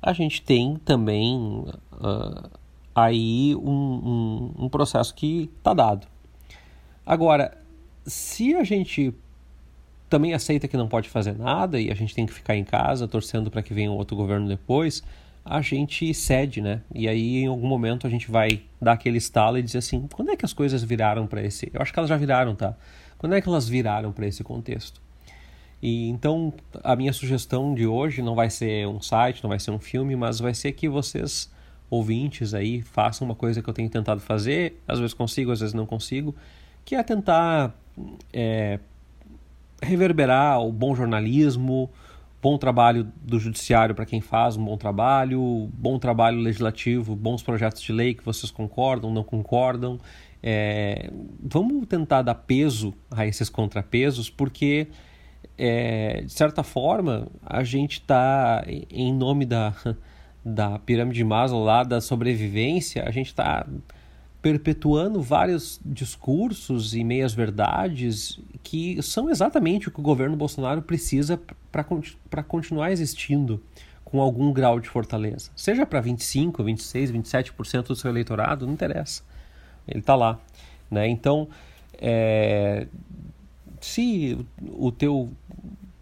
a 0.00 0.12
gente 0.14 0.40
tem 0.40 0.76
também 0.76 1.36
uh, 1.36 2.59
aí 2.94 3.54
um, 3.56 3.70
um, 4.58 4.64
um 4.64 4.68
processo 4.68 5.14
que 5.14 5.50
está 5.58 5.72
dado. 5.74 6.06
Agora, 7.04 7.56
se 8.06 8.54
a 8.54 8.64
gente 8.64 9.14
também 10.08 10.34
aceita 10.34 10.66
que 10.66 10.76
não 10.76 10.88
pode 10.88 11.08
fazer 11.08 11.38
nada 11.38 11.80
e 11.80 11.90
a 11.90 11.94
gente 11.94 12.14
tem 12.14 12.26
que 12.26 12.32
ficar 12.32 12.56
em 12.56 12.64
casa 12.64 13.06
torcendo 13.06 13.50
para 13.50 13.62
que 13.62 13.72
venha 13.72 13.90
outro 13.90 14.16
governo 14.16 14.48
depois, 14.48 15.02
a 15.44 15.60
gente 15.60 16.12
cede, 16.12 16.60
né? 16.60 16.82
E 16.94 17.08
aí 17.08 17.38
em 17.38 17.46
algum 17.46 17.66
momento 17.66 18.06
a 18.06 18.10
gente 18.10 18.30
vai 18.30 18.62
dar 18.80 18.92
aquele 18.92 19.18
estalo 19.18 19.58
e 19.58 19.62
dizer 19.62 19.78
assim: 19.78 20.06
quando 20.12 20.30
é 20.30 20.36
que 20.36 20.44
as 20.44 20.52
coisas 20.52 20.82
viraram 20.82 21.26
para 21.26 21.42
esse? 21.42 21.70
Eu 21.72 21.80
acho 21.80 21.92
que 21.92 21.98
elas 21.98 22.08
já 22.08 22.16
viraram, 22.16 22.54
tá? 22.54 22.76
Quando 23.16 23.34
é 23.34 23.40
que 23.40 23.48
elas 23.48 23.68
viraram 23.68 24.12
para 24.12 24.26
esse 24.26 24.42
contexto? 24.42 25.00
E 25.82 26.08
então 26.08 26.52
a 26.84 26.94
minha 26.94 27.12
sugestão 27.12 27.74
de 27.74 27.86
hoje 27.86 28.20
não 28.20 28.34
vai 28.34 28.50
ser 28.50 28.86
um 28.86 29.00
site, 29.00 29.42
não 29.42 29.48
vai 29.48 29.58
ser 29.58 29.70
um 29.70 29.78
filme, 29.78 30.14
mas 30.14 30.38
vai 30.38 30.52
ser 30.52 30.72
que 30.72 30.88
vocês 30.88 31.50
ouvintes 31.90 32.54
aí 32.54 32.80
façam 32.80 33.26
uma 33.26 33.34
coisa 33.34 33.60
que 33.60 33.68
eu 33.68 33.74
tenho 33.74 33.90
tentado 33.90 34.20
fazer, 34.20 34.80
às 34.86 34.98
vezes 35.00 35.12
consigo, 35.12 35.50
às 35.50 35.60
vezes 35.60 35.74
não 35.74 35.84
consigo, 35.84 36.34
que 36.84 36.94
é 36.94 37.02
tentar 37.02 37.74
é, 38.32 38.78
reverberar 39.82 40.60
o 40.60 40.70
bom 40.70 40.94
jornalismo, 40.94 41.90
bom 42.40 42.56
trabalho 42.56 43.10
do 43.22 43.38
judiciário 43.38 43.94
para 43.94 44.06
quem 44.06 44.20
faz 44.20 44.56
um 44.56 44.64
bom 44.64 44.76
trabalho, 44.76 45.68
bom 45.74 45.98
trabalho 45.98 46.38
legislativo, 46.38 47.16
bons 47.16 47.42
projetos 47.42 47.82
de 47.82 47.92
lei 47.92 48.14
que 48.14 48.24
vocês 48.24 48.50
concordam, 48.50 49.12
não 49.12 49.24
concordam. 49.24 49.98
É, 50.42 51.10
vamos 51.42 51.86
tentar 51.86 52.22
dar 52.22 52.34
peso 52.34 52.94
a 53.10 53.26
esses 53.26 53.50
contrapesos, 53.50 54.30
porque 54.30 54.88
é, 55.58 56.22
de 56.22 56.32
certa 56.32 56.62
forma 56.62 57.26
a 57.44 57.62
gente 57.62 58.00
está 58.00 58.64
em 58.66 59.12
nome 59.12 59.44
da 59.44 59.74
da 60.44 60.78
pirâmide 60.78 61.18
de 61.18 61.24
Maslow 61.24 61.62
lá 61.62 61.82
da 61.82 62.00
sobrevivência, 62.00 63.04
a 63.04 63.10
gente 63.10 63.28
está 63.28 63.66
perpetuando 64.40 65.20
vários 65.20 65.80
discursos 65.84 66.94
e 66.94 67.04
meias 67.04 67.34
verdades 67.34 68.40
que 68.62 69.02
são 69.02 69.28
exatamente 69.28 69.88
o 69.88 69.90
que 69.90 70.00
o 70.00 70.02
governo 70.02 70.36
Bolsonaro 70.36 70.80
precisa 70.80 71.40
para 71.70 72.42
continuar 72.42 72.90
existindo 72.90 73.62
com 74.04 74.20
algum 74.20 74.52
grau 74.52 74.80
de 74.80 74.88
fortaleza. 74.88 75.50
Seja 75.54 75.84
para 75.84 76.00
25, 76.00 76.64
26, 76.64 77.12
27% 77.12 77.86
do 77.88 77.96
seu 77.96 78.10
eleitorado, 78.10 78.66
não 78.66 78.72
interessa. 78.72 79.22
Ele 79.86 80.00
está 80.00 80.16
lá. 80.16 80.40
Né? 80.90 81.08
Então, 81.08 81.48
é, 81.98 82.86
se 83.80 84.38
o 84.60 84.90
teu 84.90 85.30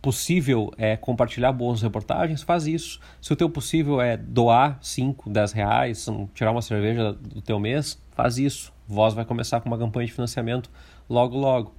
possível 0.00 0.72
é 0.78 0.96
compartilhar 0.96 1.52
boas 1.52 1.82
reportagens, 1.82 2.42
faz 2.42 2.66
isso. 2.66 3.00
Se 3.20 3.32
o 3.32 3.36
teu 3.36 3.50
possível 3.50 4.00
é 4.00 4.16
doar 4.16 4.78
5, 4.80 5.28
10 5.30 5.52
reais, 5.52 6.06
tirar 6.34 6.52
uma 6.52 6.62
cerveja 6.62 7.12
do 7.12 7.40
teu 7.40 7.58
mês, 7.58 8.00
faz 8.12 8.38
isso. 8.38 8.72
Voz 8.86 9.14
vai 9.14 9.24
começar 9.24 9.60
com 9.60 9.68
uma 9.68 9.78
campanha 9.78 10.06
de 10.06 10.12
financiamento 10.12 10.70
logo, 11.08 11.36
logo. 11.36 11.74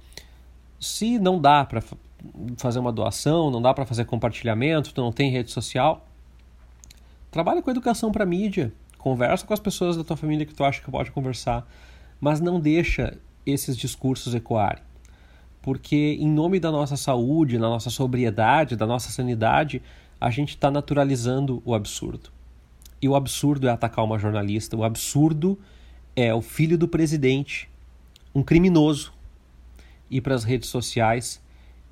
Se 0.78 1.18
não 1.18 1.40
dá 1.40 1.64
para 1.64 1.82
fazer 2.56 2.78
uma 2.78 2.92
doação, 2.92 3.50
não 3.50 3.60
dá 3.60 3.72
para 3.74 3.84
fazer 3.84 4.04
compartilhamento, 4.04 4.94
tu 4.94 5.00
não 5.00 5.12
tem 5.12 5.30
rede 5.30 5.50
social, 5.50 6.06
Trabalha 7.30 7.62
com 7.62 7.70
educação 7.70 8.10
para 8.10 8.26
mídia, 8.26 8.72
conversa 8.98 9.46
com 9.46 9.54
as 9.54 9.60
pessoas 9.60 9.96
da 9.96 10.02
tua 10.02 10.16
família 10.16 10.44
que 10.44 10.52
tu 10.52 10.64
acha 10.64 10.82
que 10.82 10.90
pode 10.90 11.12
conversar, 11.12 11.64
mas 12.20 12.40
não 12.40 12.58
deixa 12.58 13.16
esses 13.46 13.76
discursos 13.76 14.34
ecoarem. 14.34 14.82
Porque 15.62 16.16
em 16.18 16.28
nome 16.28 16.58
da 16.58 16.70
nossa 16.70 16.96
saúde, 16.96 17.58
da 17.58 17.68
nossa 17.68 17.90
sobriedade, 17.90 18.76
da 18.76 18.86
nossa 18.86 19.10
sanidade, 19.10 19.82
a 20.20 20.30
gente 20.30 20.50
está 20.50 20.70
naturalizando 20.70 21.62
o 21.64 21.74
absurdo. 21.74 22.30
E 23.00 23.08
o 23.08 23.14
absurdo 23.14 23.66
é 23.66 23.70
atacar 23.70 24.04
uma 24.04 24.18
jornalista, 24.18 24.76
o 24.76 24.84
absurdo 24.84 25.58
é 26.14 26.34
o 26.34 26.42
filho 26.42 26.76
do 26.76 26.86
presidente, 26.86 27.68
um 28.34 28.42
criminoso, 28.42 29.12
ir 30.10 30.20
para 30.20 30.34
as 30.34 30.44
redes 30.44 30.68
sociais 30.68 31.40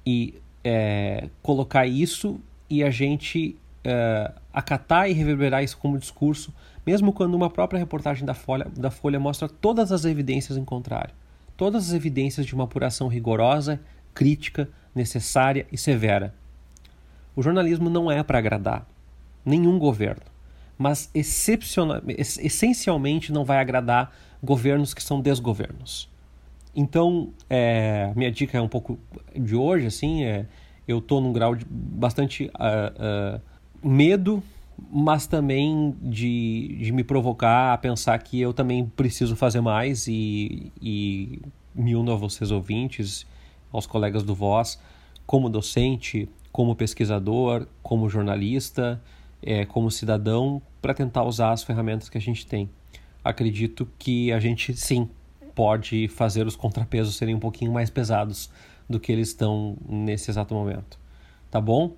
e 0.05 0.35
é, 0.63 1.29
colocar 1.41 1.87
isso 1.87 2.41
e 2.69 2.83
a 2.83 2.91
gente 2.91 3.57
é, 3.85 4.33
acatar 4.53 5.09
e 5.09 5.13
reverberar 5.13 5.63
isso 5.63 5.79
como 5.79 5.99
discurso, 5.99 6.53
mesmo 6.85 7.13
quando 7.13 7.35
uma 7.35 7.49
própria 7.49 7.79
reportagem 7.79 8.27
da 8.27 8.35
Folha, 8.35 8.67
da 8.77 8.91
Folha 8.91 9.19
mostra 9.19 9.49
todas 9.49 9.93
as 9.93 10.05
evidências 10.05 10.59
em 10.59 10.65
contrário. 10.65 11.15
Todas 11.59 11.89
as 11.89 11.93
evidências 11.93 12.47
de 12.47 12.55
uma 12.55 12.65
apuração 12.65 13.09
rigorosa, 13.09 13.81
crítica, 14.15 14.71
necessária 14.95 15.67
e 15.73 15.77
severa. 15.77 16.33
O 17.35 17.43
jornalismo 17.43 17.91
não 17.91 18.09
é 18.09 18.23
para 18.23 18.39
agradar 18.39 18.87
nenhum 19.45 19.77
governo, 19.77 20.23
mas 20.79 21.11
essencialmente 22.39 23.33
não 23.33 23.45
vai 23.45 23.59
agradar 23.59 24.17
governos 24.41 24.95
que 24.95 25.03
são 25.03 25.21
desgovernos. 25.21 26.09
Então, 26.77 27.33
é, 27.51 28.13
minha 28.15 28.31
dica 28.31 28.57
é 28.57 28.61
um 28.61 28.69
pouco 28.69 28.97
de 29.35 29.57
hoje, 29.57 29.89
assim, 29.89 30.23
é, 30.23 30.47
eu 30.87 30.99
estou 30.99 31.21
num 31.21 31.33
grau 31.33 31.57
de 31.57 31.65
bastante 31.69 32.53
uh, 32.55 33.41
uh, 33.83 33.89
medo, 33.89 34.41
mas 34.91 35.27
também 35.27 35.95
de, 36.01 36.77
de 36.81 36.93
me 36.93 37.03
provocar 37.03 37.73
a 37.73 37.79
pensar 37.79 38.19
que 38.19 38.41
eu 38.41 38.53
também 38.53 38.87
preciso 38.87 39.35
fazer 39.37 39.61
mais 39.61 40.07
e, 40.07 40.73
e 40.81 41.41
me 41.75 41.95
uno 41.95 42.13
a 42.13 42.17
vocês 42.17 42.51
ouvintes, 42.51 43.27
aos 43.73 43.87
colegas 43.87 44.23
do 44.23 44.35
Voz, 44.35 44.81
como 45.27 45.49
docente, 45.49 46.29
como 46.51 46.75
pesquisador, 46.75 47.67
como 47.83 48.09
jornalista, 48.09 49.01
é, 49.43 49.65
como 49.65 49.91
cidadão, 49.91 50.63
para 50.81 50.95
tentar 50.95 51.25
usar 51.25 51.53
as 51.53 51.63
ferramentas 51.63 52.09
que 52.09 52.19
a 52.19 52.21
gente 52.21 52.47
tem. 52.47 52.71
Acredito 53.23 53.87
que 53.99 54.33
a 54.33 54.41
gente 54.41 54.75
sim 54.75 55.09
pode 55.55 56.09
fazer 56.09 56.47
os 56.47 56.57
contrapesos 56.57 57.17
serem 57.17 57.35
um 57.35 57.41
pouquinho 57.41 57.73
mais 57.73 57.91
pesados 57.91 58.51
do 58.89 58.99
que 58.99 59.13
eles 59.13 59.29
estão 59.29 59.77
nesse 59.89 60.31
exato 60.31 60.55
momento. 60.55 60.99
Tá 61.51 61.61
bom? 61.61 61.95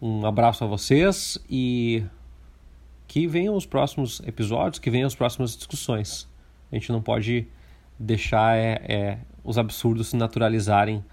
Um 0.00 0.26
abraço 0.26 0.64
a 0.64 0.66
vocês 0.66 1.38
e 1.48 2.04
que 3.06 3.26
venham 3.26 3.54
os 3.54 3.66
próximos 3.66 4.20
episódios, 4.26 4.78
que 4.78 4.90
venham 4.90 5.06
as 5.06 5.14
próximas 5.14 5.56
discussões. 5.56 6.28
A 6.70 6.74
gente 6.74 6.90
não 6.90 7.00
pode 7.00 7.46
deixar 7.98 8.56
é, 8.56 8.82
é, 8.88 9.18
os 9.42 9.56
absurdos 9.58 10.08
se 10.08 10.16
naturalizarem 10.16 11.04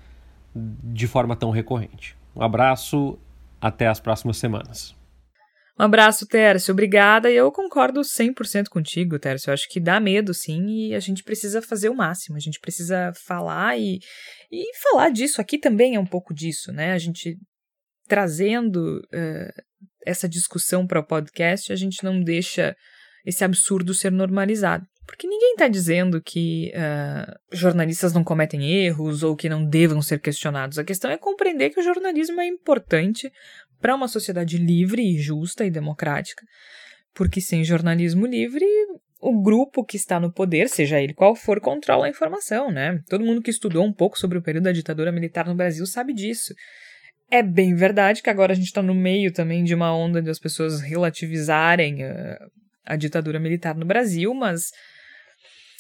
de 0.56 1.08
forma 1.08 1.36
tão 1.36 1.52
recorrente. 1.52 2.18
Um 2.36 2.42
abraço, 2.42 3.18
até 3.60 3.88
as 3.88 4.00
próximas 4.00 4.38
semanas. 4.38 4.96
Um 5.80 5.84
abraço, 5.84 6.28
Tércio. 6.28 6.72
Obrigada. 6.72 7.30
E 7.30 7.36
eu 7.36 7.52
concordo 7.52 8.02
100% 8.02 8.68
contigo, 8.70 9.18
Tércio. 9.18 9.50
Eu 9.50 9.54
acho 9.54 9.70
que 9.70 9.80
dá 9.80 10.00
medo, 10.00 10.34
sim, 10.34 10.90
e 10.90 10.96
a 10.96 11.00
gente 11.00 11.24
precisa 11.24 11.62
fazer 11.62 11.90
o 11.90 11.96
máximo. 11.96 12.38
A 12.38 12.40
gente 12.40 12.60
precisa 12.60 13.12
falar 13.26 13.80
e, 13.80 14.00
e 14.52 14.78
falar 14.78 15.10
disso. 15.10 15.42
Aqui 15.42 15.58
também 15.58 15.96
é 15.96 16.00
um 16.00 16.06
pouco 16.06 16.34
disso, 16.34 16.72
né? 16.72 16.94
A 16.94 16.98
gente 16.98 17.38
trazendo 18.12 18.98
uh, 18.98 19.62
essa 20.06 20.28
discussão 20.28 20.86
para 20.86 21.00
o 21.00 21.04
podcast, 21.04 21.72
a 21.72 21.78
gente 21.78 22.04
não 22.04 22.22
deixa 22.22 22.76
esse 23.26 23.42
absurdo 23.42 23.94
ser 23.94 24.12
normalizado. 24.12 24.86
Porque 25.08 25.26
ninguém 25.26 25.54
está 25.54 25.70
dizendo 25.70 26.22
que 26.22 26.74
uh, 26.76 27.56
jornalistas 27.56 28.12
não 28.12 28.22
cometem 28.22 28.70
erros 28.70 29.24
ou 29.24 29.34
que 29.34 29.48
não 29.48 29.66
devam 29.66 30.02
ser 30.02 30.20
questionados. 30.20 30.78
A 30.78 30.84
questão 30.84 31.10
é 31.10 31.18
compreender 31.18 31.70
que 31.70 31.80
o 31.80 31.84
jornalismo 31.84 32.42
é 32.42 32.48
importante 32.48 33.32
para 33.80 33.96
uma 33.96 34.10
sociedade 34.10 34.58
livre 34.58 35.02
e 35.02 35.18
justa 35.18 35.64
e 35.66 35.72
democrática, 35.72 36.44
porque 37.14 37.40
sem 37.40 37.64
jornalismo 37.64 38.26
livre, 38.26 38.66
o 39.22 39.42
grupo 39.42 39.86
que 39.86 39.96
está 39.96 40.20
no 40.20 40.34
poder, 40.34 40.68
seja 40.68 41.00
ele 41.00 41.14
qual 41.14 41.34
for, 41.34 41.62
controla 41.62 42.08
a 42.08 42.10
informação, 42.10 42.70
né? 42.70 43.00
Todo 43.08 43.24
mundo 43.24 43.42
que 43.42 43.52
estudou 43.52 43.86
um 43.86 43.94
pouco 43.94 44.20
sobre 44.20 44.38
o 44.38 44.42
período 44.42 44.66
da 44.66 44.74
ditadura 44.74 45.14
militar 45.14 45.48
no 45.48 45.56
Brasil 45.56 45.86
sabe 45.86 46.14
disso. 46.14 46.54
É 47.32 47.42
bem 47.42 47.74
verdade 47.74 48.22
que 48.22 48.30
agora 48.30 48.52
a 48.52 48.56
gente 48.56 48.66
está 48.66 48.84
no 48.84 48.94
meio 48.94 49.32
também 49.32 49.64
de 49.64 49.74
uma 49.74 49.96
onda 49.96 50.22
de 50.22 50.30
as 50.30 50.38
pessoas 50.38 50.82
relativizarem 50.82 52.04
a, 52.04 52.38
a 52.86 52.96
ditadura 52.98 53.40
militar 53.40 53.74
no 53.74 53.86
Brasil, 53.86 54.34
mas 54.34 54.72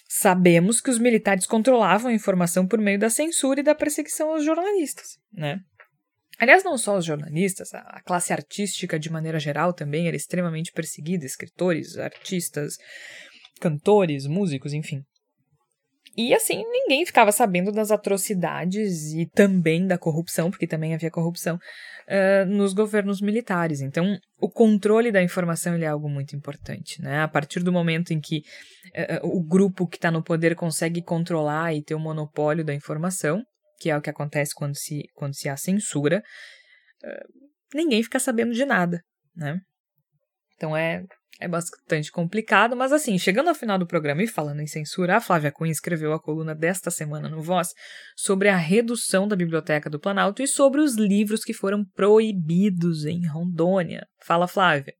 sabemos 0.07 0.79
que 0.79 0.89
os 0.89 0.97
militares 0.97 1.45
controlavam 1.45 2.09
a 2.09 2.13
informação 2.13 2.65
por 2.65 2.79
meio 2.79 2.97
da 2.97 3.09
censura 3.09 3.59
e 3.59 3.63
da 3.63 3.75
perseguição 3.75 4.31
aos 4.31 4.45
jornalistas, 4.45 5.17
né? 5.33 5.59
Aliás, 6.39 6.63
não 6.63 6.77
só 6.77 6.97
os 6.97 7.05
jornalistas, 7.05 7.73
a 7.73 8.01
classe 8.03 8.31
artística 8.31 8.97
de 8.97 9.11
maneira 9.11 9.39
geral 9.39 9.73
também 9.73 10.07
era 10.07 10.15
extremamente 10.15 10.71
perseguida, 10.71 11.25
escritores, 11.25 11.97
artistas, 11.97 12.77
cantores, 13.59 14.25
músicos, 14.25 14.73
enfim. 14.73 15.03
E 16.15 16.33
assim, 16.33 16.63
ninguém 16.69 17.05
ficava 17.05 17.31
sabendo 17.31 17.71
das 17.71 17.89
atrocidades 17.89 19.13
e 19.13 19.25
também 19.25 19.87
da 19.87 19.97
corrupção, 19.97 20.51
porque 20.51 20.67
também 20.67 20.93
havia 20.93 21.09
corrupção, 21.09 21.55
uh, 21.55 22.45
nos 22.45 22.73
governos 22.73 23.21
militares. 23.21 23.79
Então, 23.79 24.17
o 24.39 24.49
controle 24.49 25.11
da 25.11 25.23
informação 25.23 25.75
é 25.75 25.87
algo 25.87 26.09
muito 26.09 26.35
importante. 26.35 27.01
Né? 27.01 27.21
A 27.21 27.27
partir 27.27 27.63
do 27.63 27.71
momento 27.71 28.11
em 28.11 28.19
que 28.19 28.39
uh, 29.21 29.25
o 29.27 29.41
grupo 29.41 29.87
que 29.87 29.95
está 29.95 30.11
no 30.11 30.23
poder 30.23 30.55
consegue 30.55 31.01
controlar 31.01 31.73
e 31.73 31.83
ter 31.83 31.95
o 31.95 31.99
monopólio 31.99 32.65
da 32.65 32.73
informação, 32.73 33.41
que 33.79 33.89
é 33.89 33.97
o 33.97 34.01
que 34.01 34.09
acontece 34.09 34.53
quando 34.53 34.75
se, 34.75 35.03
quando 35.15 35.33
se 35.33 35.47
há 35.47 35.55
censura, 35.55 36.21
uh, 37.03 37.47
ninguém 37.73 38.03
fica 38.03 38.19
sabendo 38.19 38.53
de 38.53 38.65
nada, 38.65 39.01
né? 39.35 39.59
Então 40.55 40.75
é, 40.75 41.03
é 41.39 41.47
bastante 41.47 42.11
complicado, 42.11 42.75
mas 42.75 42.91
assim, 42.91 43.17
chegando 43.17 43.47
ao 43.47 43.55
final 43.55 43.77
do 43.77 43.87
programa 43.87 44.21
e 44.21 44.27
falando 44.27 44.61
em 44.61 44.67
censura, 44.67 45.17
a 45.17 45.21
Flávia 45.21 45.51
Cunha 45.51 45.71
escreveu 45.71 46.13
a 46.13 46.21
coluna 46.21 46.53
desta 46.53 46.91
semana 46.91 47.27
no 47.27 47.41
Voz 47.41 47.69
sobre 48.15 48.47
a 48.47 48.55
redução 48.55 49.27
da 49.27 49.35
Biblioteca 49.35 49.89
do 49.89 49.99
Planalto 49.99 50.43
e 50.43 50.47
sobre 50.47 50.81
os 50.81 50.95
livros 50.95 51.43
que 51.43 51.53
foram 51.53 51.83
proibidos 51.95 53.05
em 53.05 53.25
Rondônia. 53.27 54.05
Fala, 54.23 54.47
Flávia. 54.47 54.93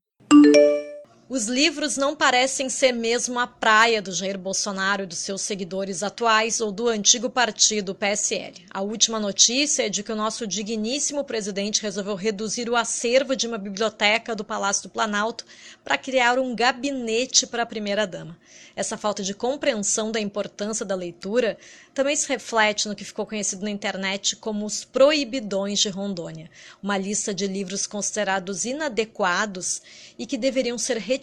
Os 1.34 1.46
livros 1.46 1.96
não 1.96 2.14
parecem 2.14 2.68
ser 2.68 2.92
mesmo 2.92 3.40
a 3.40 3.46
praia 3.46 4.02
do 4.02 4.12
Jair 4.12 4.36
Bolsonaro 4.36 5.04
e 5.04 5.06
dos 5.06 5.16
seus 5.16 5.40
seguidores 5.40 6.02
atuais 6.02 6.60
ou 6.60 6.70
do 6.70 6.88
antigo 6.88 7.30
partido 7.30 7.94
PSL. 7.94 8.66
A 8.70 8.82
última 8.82 9.18
notícia 9.18 9.86
é 9.86 9.88
de 9.88 10.02
que 10.02 10.12
o 10.12 10.14
nosso 10.14 10.46
digníssimo 10.46 11.24
presidente 11.24 11.80
resolveu 11.80 12.16
reduzir 12.16 12.68
o 12.68 12.76
acervo 12.76 13.34
de 13.34 13.46
uma 13.46 13.56
biblioteca 13.56 14.36
do 14.36 14.44
Palácio 14.44 14.82
do 14.82 14.90
Planalto 14.90 15.46
para 15.82 15.96
criar 15.96 16.38
um 16.38 16.54
gabinete 16.54 17.46
para 17.46 17.62
a 17.62 17.66
primeira-dama. 17.66 18.36
Essa 18.76 18.98
falta 18.98 19.22
de 19.22 19.32
compreensão 19.32 20.12
da 20.12 20.20
importância 20.20 20.84
da 20.84 20.94
leitura 20.94 21.56
também 21.94 22.16
se 22.16 22.28
reflete 22.28 22.88
no 22.88 22.94
que 22.94 23.04
ficou 23.04 23.24
conhecido 23.24 23.64
na 23.64 23.70
internet 23.70 24.36
como 24.36 24.66
os 24.66 24.84
proibidões 24.84 25.78
de 25.78 25.88
Rondônia, 25.88 26.50
uma 26.82 26.96
lista 26.98 27.34
de 27.34 27.46
livros 27.46 27.86
considerados 27.86 28.66
inadequados 28.66 29.82
e 30.18 30.26
que 30.26 30.38
deveriam 30.38 30.76
ser 30.76 30.98
retirados 30.98 31.21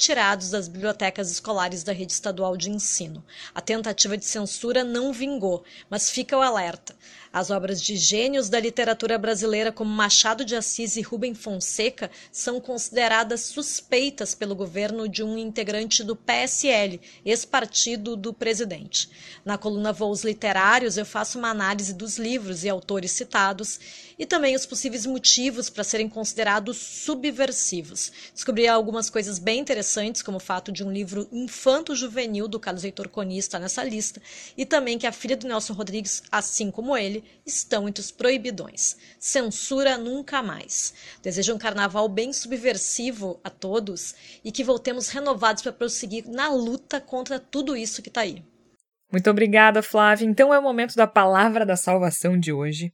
das 0.50 0.70
bibliotecas 0.70 1.30
escolares 1.30 1.84
da 1.84 1.92
rede 1.92 2.14
estadual 2.14 2.56
de 2.56 2.70
ensino. 2.70 3.24
A 3.54 3.60
tentativa 3.60 4.18
de 4.18 4.24
censura 4.24 4.84
não 4.84 5.12
vingou, 5.12 5.64
mas 5.90 6.10
fica 6.10 6.38
o 6.38 6.42
alerta. 6.42 6.96
As 7.32 7.52
obras 7.52 7.82
de 7.82 7.96
gênios 7.96 8.50
da 8.50 8.60
literatura 8.60 9.18
brasileira, 9.18 9.72
como 9.72 9.92
Machado 9.92 10.44
de 10.44 10.56
Assis 10.56 10.96
e 10.96 11.02
Rubem 11.02 11.36
Fonseca, 11.36 12.10
são 12.32 12.60
consideradas 12.60 13.42
suspeitas 13.42 14.34
pelo 14.34 14.56
governo 14.56 15.08
de 15.08 15.22
um 15.22 15.38
integrante 15.38 16.04
do 16.04 16.16
PSL, 16.16 17.00
ex-partido 17.24 18.16
do 18.16 18.34
presidente. 18.34 19.10
Na 19.46 19.58
coluna 19.58 19.94
Voos 19.94 20.24
Literários, 20.24 20.98
eu 20.98 21.06
faço 21.06 21.38
uma 21.38 21.50
análise 21.50 21.94
dos 21.94 22.18
livros 22.18 22.64
e 22.64 22.70
autores 22.70 23.12
citados 23.12 23.80
e 24.20 24.26
também 24.26 24.54
os 24.54 24.66
possíveis 24.66 25.06
motivos 25.06 25.70
para 25.70 25.86
serem 25.86 26.10
considerados 26.10 26.76
subversivos. 26.76 28.12
Descobri 28.34 28.68
algumas 28.68 29.10
coisas 29.10 29.40
bem 29.40 29.60
interessantes, 29.60 30.22
como 30.22 30.38
o 30.38 30.42
fato 30.42 30.74
de 30.74 30.84
um 30.84 30.92
livro 30.92 31.30
infanto-juvenil 31.32 32.46
do 32.50 32.60
Carlos 32.60 32.84
Heitor 32.84 33.08
Coni 33.08 33.38
estar 33.38 33.60
nessa 33.60 33.82
lista, 33.82 34.22
e 34.58 34.66
também 34.66 35.00
que 35.00 35.08
a 35.08 35.14
filha 35.14 35.38
do 35.38 35.48
Nelson 35.48 35.74
Rodrigues, 35.74 36.22
assim 36.30 36.70
como 36.70 36.98
ele, 36.98 37.24
estão 37.46 37.88
entre 37.88 38.02
os 38.02 38.12
proibidões. 38.12 38.98
Censura 39.18 39.98
nunca 39.98 40.44
mais. 40.44 40.94
Desejo 41.24 41.56
um 41.56 41.58
carnaval 41.58 42.10
bem 42.10 42.34
subversivo 42.34 43.40
a 43.42 43.50
todos 43.50 44.14
e 44.44 44.52
que 44.52 44.66
voltemos 44.66 45.08
renovados 45.08 45.64
para 45.64 45.72
prosseguir 45.72 46.28
na 46.28 46.50
luta 46.50 47.00
contra 47.00 47.40
tudo 47.40 47.78
isso 47.78 48.02
que 48.02 48.10
está 48.10 48.22
aí. 48.22 48.44
Muito 49.10 49.30
obrigada, 49.30 49.82
Flávia. 49.82 50.26
Então 50.26 50.54
é 50.54 50.60
o 50.60 50.64
momento 50.64 50.96
da 50.96 51.08
palavra 51.08 51.66
da 51.66 51.78
salvação 51.78 52.38
de 52.38 52.52
hoje 52.52 52.92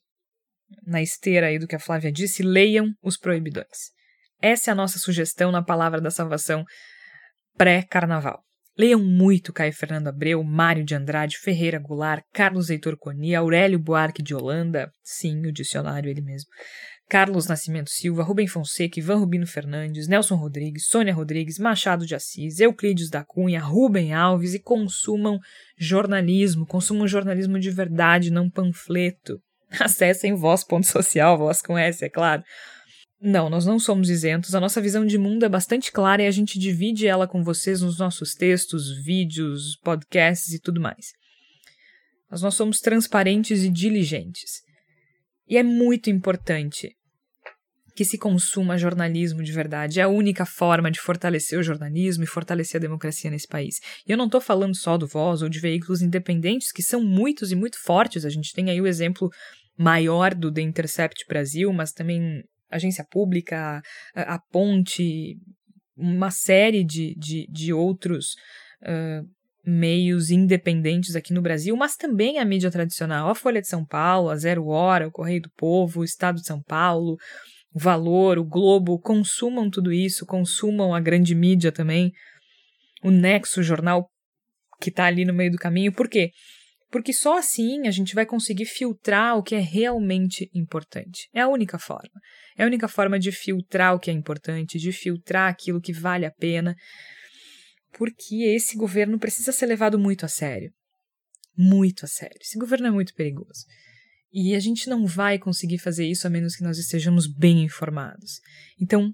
na 0.86 1.02
esteira 1.02 1.48
aí 1.48 1.60
do 1.60 1.68
que 1.68 1.76
a 1.76 1.80
Flávia 1.80 2.12
disse, 2.12 2.44
leiam 2.44 2.92
Os 3.02 3.18
Proibidões. 3.18 3.92
Essa 4.42 4.70
é 4.70 4.74
a 4.74 4.76
nossa 4.76 5.00
sugestão 5.00 5.52
na 5.52 5.64
Palavra 5.64 6.02
da 6.02 6.12
Salvação 6.12 6.64
pré-carnaval. 7.58 8.44
Leiam 8.78 9.02
muito 9.02 9.54
Caio 9.54 9.72
Fernando 9.72 10.10
Abreu, 10.10 10.44
Mário 10.44 10.84
de 10.84 10.94
Andrade, 10.94 11.38
Ferreira 11.38 11.80
Goulart, 11.80 12.22
Carlos 12.34 12.70
Heitor 12.70 12.98
Coni, 12.98 13.34
Aurélio 13.34 13.80
Buarque 13.80 14.22
de 14.22 14.36
Holanda, 14.36 14.92
sim, 15.02 15.46
o 15.48 15.52
dicionário 15.52 16.10
ele 16.10 16.22
mesmo, 16.22 16.50
Carlos 17.08 17.48
Nascimento 17.48 17.90
Silva, 17.90 18.24
Rubem 18.24 18.48
Fonseca, 18.48 19.00
Ivan 19.00 19.18
Rubino 19.18 19.48
Fernandes, 19.48 20.08
Nelson 20.08 20.36
Rodrigues, 20.36 20.88
Sônia 20.88 21.14
Rodrigues, 21.14 21.58
Machado 21.58 22.06
de 22.06 22.16
Assis, 22.16 22.60
Euclides 22.60 23.10
da 23.10 23.24
Cunha, 23.24 23.62
Rubem 23.62 24.14
Alves 24.14 24.54
e 24.54 24.60
consumam 24.60 25.40
jornalismo, 25.78 26.66
consumam 26.66 27.08
jornalismo 27.08 27.58
de 27.60 27.70
verdade, 27.70 28.32
não 28.32 28.50
panfleto. 28.50 29.40
Acessem 29.82 30.36
voz.social, 30.36 31.38
voz 31.38 31.62
com 31.62 31.78
S, 31.78 32.04
é 32.04 32.10
claro. 32.10 32.44
Não, 33.22 33.50
nós 33.50 33.66
não 33.66 33.80
somos 33.80 34.10
isentos. 34.10 34.54
A 34.54 34.60
nossa 34.60 34.82
visão 34.82 35.06
de 35.06 35.18
mundo 35.18 35.46
é 35.46 35.50
bastante 35.50 35.92
clara 35.92 36.22
e 36.22 36.28
a 36.28 36.32
gente 36.32 36.60
divide 36.60 37.08
ela 37.08 37.28
com 37.28 37.44
vocês 37.44 37.82
nos 37.82 37.98
nossos 37.98 38.34
textos, 38.36 39.04
vídeos, 39.04 39.78
podcasts 39.84 40.54
e 40.54 40.60
tudo 40.60 40.82
mais. 40.82 41.08
Mas 42.30 42.42
nós 42.42 42.54
somos 42.54 42.80
transparentes 42.80 43.64
e 43.64 43.70
diligentes. 43.70 44.62
E 45.48 45.58
é 45.58 45.64
muito 45.64 46.10
importante 46.10 46.96
que 47.96 48.04
se 48.04 48.18
consuma 48.18 48.78
jornalismo 48.78 49.42
de 49.42 49.52
verdade. 49.54 50.02
É 50.02 50.04
a 50.04 50.10
única 50.10 50.46
forma 50.46 50.92
de 50.92 51.00
fortalecer 51.00 51.58
o 51.58 51.64
jornalismo 51.64 52.26
e 52.26 52.28
fortalecer 52.28 52.78
a 52.78 52.82
democracia 52.82 53.32
nesse 53.32 53.48
país. 53.48 53.76
E 54.06 54.12
eu 54.12 54.18
não 54.18 54.26
estou 54.26 54.42
falando 54.42 54.76
só 54.76 54.98
do 54.98 55.08
Voz 55.08 55.42
ou 55.42 55.48
de 55.48 55.60
veículos 55.60 56.02
independentes, 56.02 56.74
que 56.74 56.84
são 56.84 57.02
muitos 57.02 57.52
e 57.52 57.56
muito 57.56 57.82
fortes. 57.82 58.26
A 58.26 58.30
gente 58.30 58.52
tem 58.54 58.70
aí 58.70 58.82
o 58.82 58.88
exemplo 58.88 59.32
maior 59.78 60.34
do 60.34 60.52
The 60.52 60.62
Intercept 60.62 61.26
Brasil, 61.28 61.72
mas 61.74 61.92
também 61.92 62.44
agência 62.70 63.06
pública, 63.10 63.82
a, 64.16 64.36
a 64.36 64.40
Ponte, 64.52 65.38
uma 65.96 66.32
série 66.32 66.84
de, 66.84 67.16
de, 67.18 67.48
de 67.50 67.74
outros 67.74 68.36
uh, 68.84 69.28
meios 69.66 70.30
independentes 70.30 71.16
aqui 71.16 71.34
no 71.34 71.42
Brasil, 71.42 71.76
mas 71.76 71.96
também 71.96 72.40
a 72.40 72.46
mídia 72.46 72.70
tradicional, 72.70 73.30
a 73.30 73.36
Folha 73.36 73.62
de 73.62 73.68
São 73.68 73.86
Paulo, 73.86 74.30
a 74.30 74.36
Zero 74.36 74.68
Hora, 74.68 75.08
o 75.08 75.12
Correio 75.12 75.42
do 75.42 75.50
Povo, 75.58 76.02
o 76.02 76.04
Estado 76.04 76.36
de 76.40 76.46
São 76.46 76.62
Paulo, 76.62 77.18
o 77.74 77.80
Valor, 77.80 78.38
o 78.38 78.46
Globo, 78.46 79.00
consumam 79.00 79.70
tudo 79.70 79.92
isso, 79.92 80.26
consumam 80.26 80.94
a 80.94 81.00
grande 81.00 81.34
mídia 81.34 81.72
também, 81.72 82.12
o 83.04 83.12
Nexo, 83.12 83.60
o 83.60 83.64
jornal 83.64 84.08
que 84.80 84.90
está 84.90 85.06
ali 85.06 85.26
no 85.26 85.34
meio 85.34 85.52
do 85.52 85.58
caminho. 85.58 85.92
Por 85.92 86.08
quê? 86.08 86.32
Porque 86.96 87.12
só 87.12 87.38
assim 87.38 87.88
a 87.88 87.92
gente 87.92 88.16
vai 88.16 88.26
conseguir 88.26 88.64
filtrar 88.64 89.38
o 89.38 89.44
que 89.44 89.54
é 89.54 89.60
realmente 89.60 90.50
importante. 90.54 91.28
É 91.34 91.42
a 91.42 91.48
única 91.50 91.78
forma. 91.78 92.22
É 92.58 92.64
a 92.64 92.66
única 92.66 92.88
forma 92.88 93.20
de 93.20 93.34
filtrar 93.34 93.94
o 93.94 94.00
que 94.00 94.10
é 94.10 94.14
importante, 94.14 94.80
de 94.80 94.94
filtrar 94.94 95.52
aquilo 95.52 95.82
que 95.82 95.92
vale 95.92 96.26
a 96.26 96.32
pena. 96.32 96.74
Porque 97.92 98.46
esse 98.46 98.78
governo 98.78 99.20
precisa 99.20 99.52
ser 99.52 99.66
levado 99.66 100.00
muito 100.00 100.24
a 100.24 100.30
sério. 100.30 100.72
Muito 101.58 102.06
a 102.06 102.08
sério. 102.08 102.38
Esse 102.40 102.58
governo 102.58 102.88
é 102.88 102.92
muito 102.92 103.14
perigoso. 103.14 103.66
E 104.32 104.56
a 104.56 104.60
gente 104.62 104.90
não 104.90 105.06
vai 105.06 105.38
conseguir 105.38 105.80
fazer 105.80 106.08
isso 106.08 106.26
a 106.26 106.30
menos 106.30 106.56
que 106.56 106.64
nós 106.64 106.78
estejamos 106.78 107.28
bem 107.28 107.62
informados. 107.62 108.40
Então, 108.80 109.12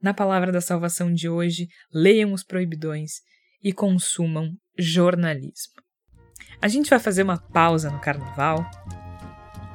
na 0.00 0.14
palavra 0.14 0.52
da 0.52 0.60
salvação 0.60 1.12
de 1.12 1.28
hoje, 1.28 1.66
leiam 1.92 2.32
os 2.32 2.44
proibidões 2.44 3.14
e 3.60 3.72
consumam 3.72 4.52
jornalismo. 4.78 5.85
A 6.60 6.68
gente 6.68 6.90
vai 6.90 6.98
fazer 6.98 7.22
uma 7.22 7.38
pausa 7.38 7.90
no 7.90 7.98
carnaval. 7.98 8.64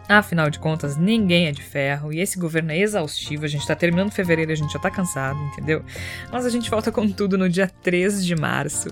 Afinal 0.10 0.50
de 0.50 0.60
contas, 0.60 0.98
ninguém 0.98 1.48
é 1.48 1.52
de 1.52 1.64
ferro 1.64 2.12
e 2.12 2.20
esse 2.20 2.38
governo 2.38 2.72
é 2.72 2.80
exaustivo. 2.80 3.46
A 3.46 3.48
gente 3.48 3.66
tá 3.66 3.76
terminando 3.76 4.12
fevereiro 4.12 4.52
a 4.52 4.56
gente 4.56 4.74
já 4.74 4.80
tá 4.80 4.92
cansado, 4.92 5.40
entendeu? 5.40 5.86
Mas 6.32 6.46
a 6.46 6.50
gente 6.50 6.70
volta 6.70 6.92
com 6.92 7.10
tudo 7.10 7.38
no 7.38 7.48
dia 7.48 7.72
3 7.82 8.26
de 8.26 8.36
março. 8.36 8.90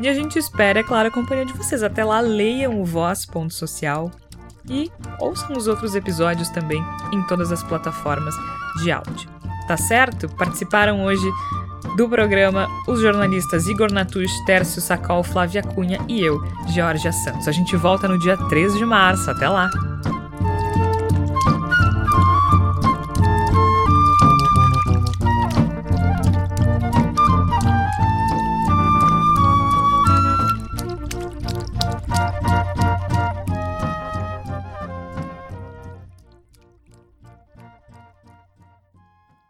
E 0.00 0.08
a 0.08 0.14
gente 0.14 0.38
espera, 0.38 0.80
é 0.80 0.82
claro, 0.82 1.08
a 1.08 1.10
companhia 1.10 1.44
de 1.44 1.52
vocês. 1.52 1.82
Até 1.82 2.04
lá, 2.04 2.20
leiam 2.20 2.80
o 2.80 2.84
Voz.social 2.84 4.10
e 4.68 4.90
ouçam 5.20 5.56
os 5.56 5.66
outros 5.66 5.94
episódios 5.94 6.48
também 6.48 6.82
em 7.12 7.22
todas 7.24 7.52
as 7.52 7.62
plataformas 7.62 8.34
de 8.82 8.90
áudio. 8.90 9.28
Tá 9.68 9.76
certo? 9.76 10.28
Participaram 10.28 11.04
hoje 11.04 11.26
do 11.96 12.08
programa 12.08 12.68
os 12.88 13.00
jornalistas 13.00 13.66
Igor 13.66 13.92
Natush, 13.92 14.32
Tércio 14.44 14.80
Sacol, 14.80 15.22
Flávia 15.22 15.62
Cunha 15.62 15.98
e 16.08 16.20
eu, 16.20 16.40
Georgia 16.68 17.12
Santos. 17.12 17.46
A 17.46 17.52
gente 17.52 17.76
volta 17.76 18.08
no 18.08 18.18
dia 18.18 18.36
3 18.48 18.76
de 18.76 18.84
março. 18.84 19.30
Até 19.30 19.48
lá! 19.48 19.70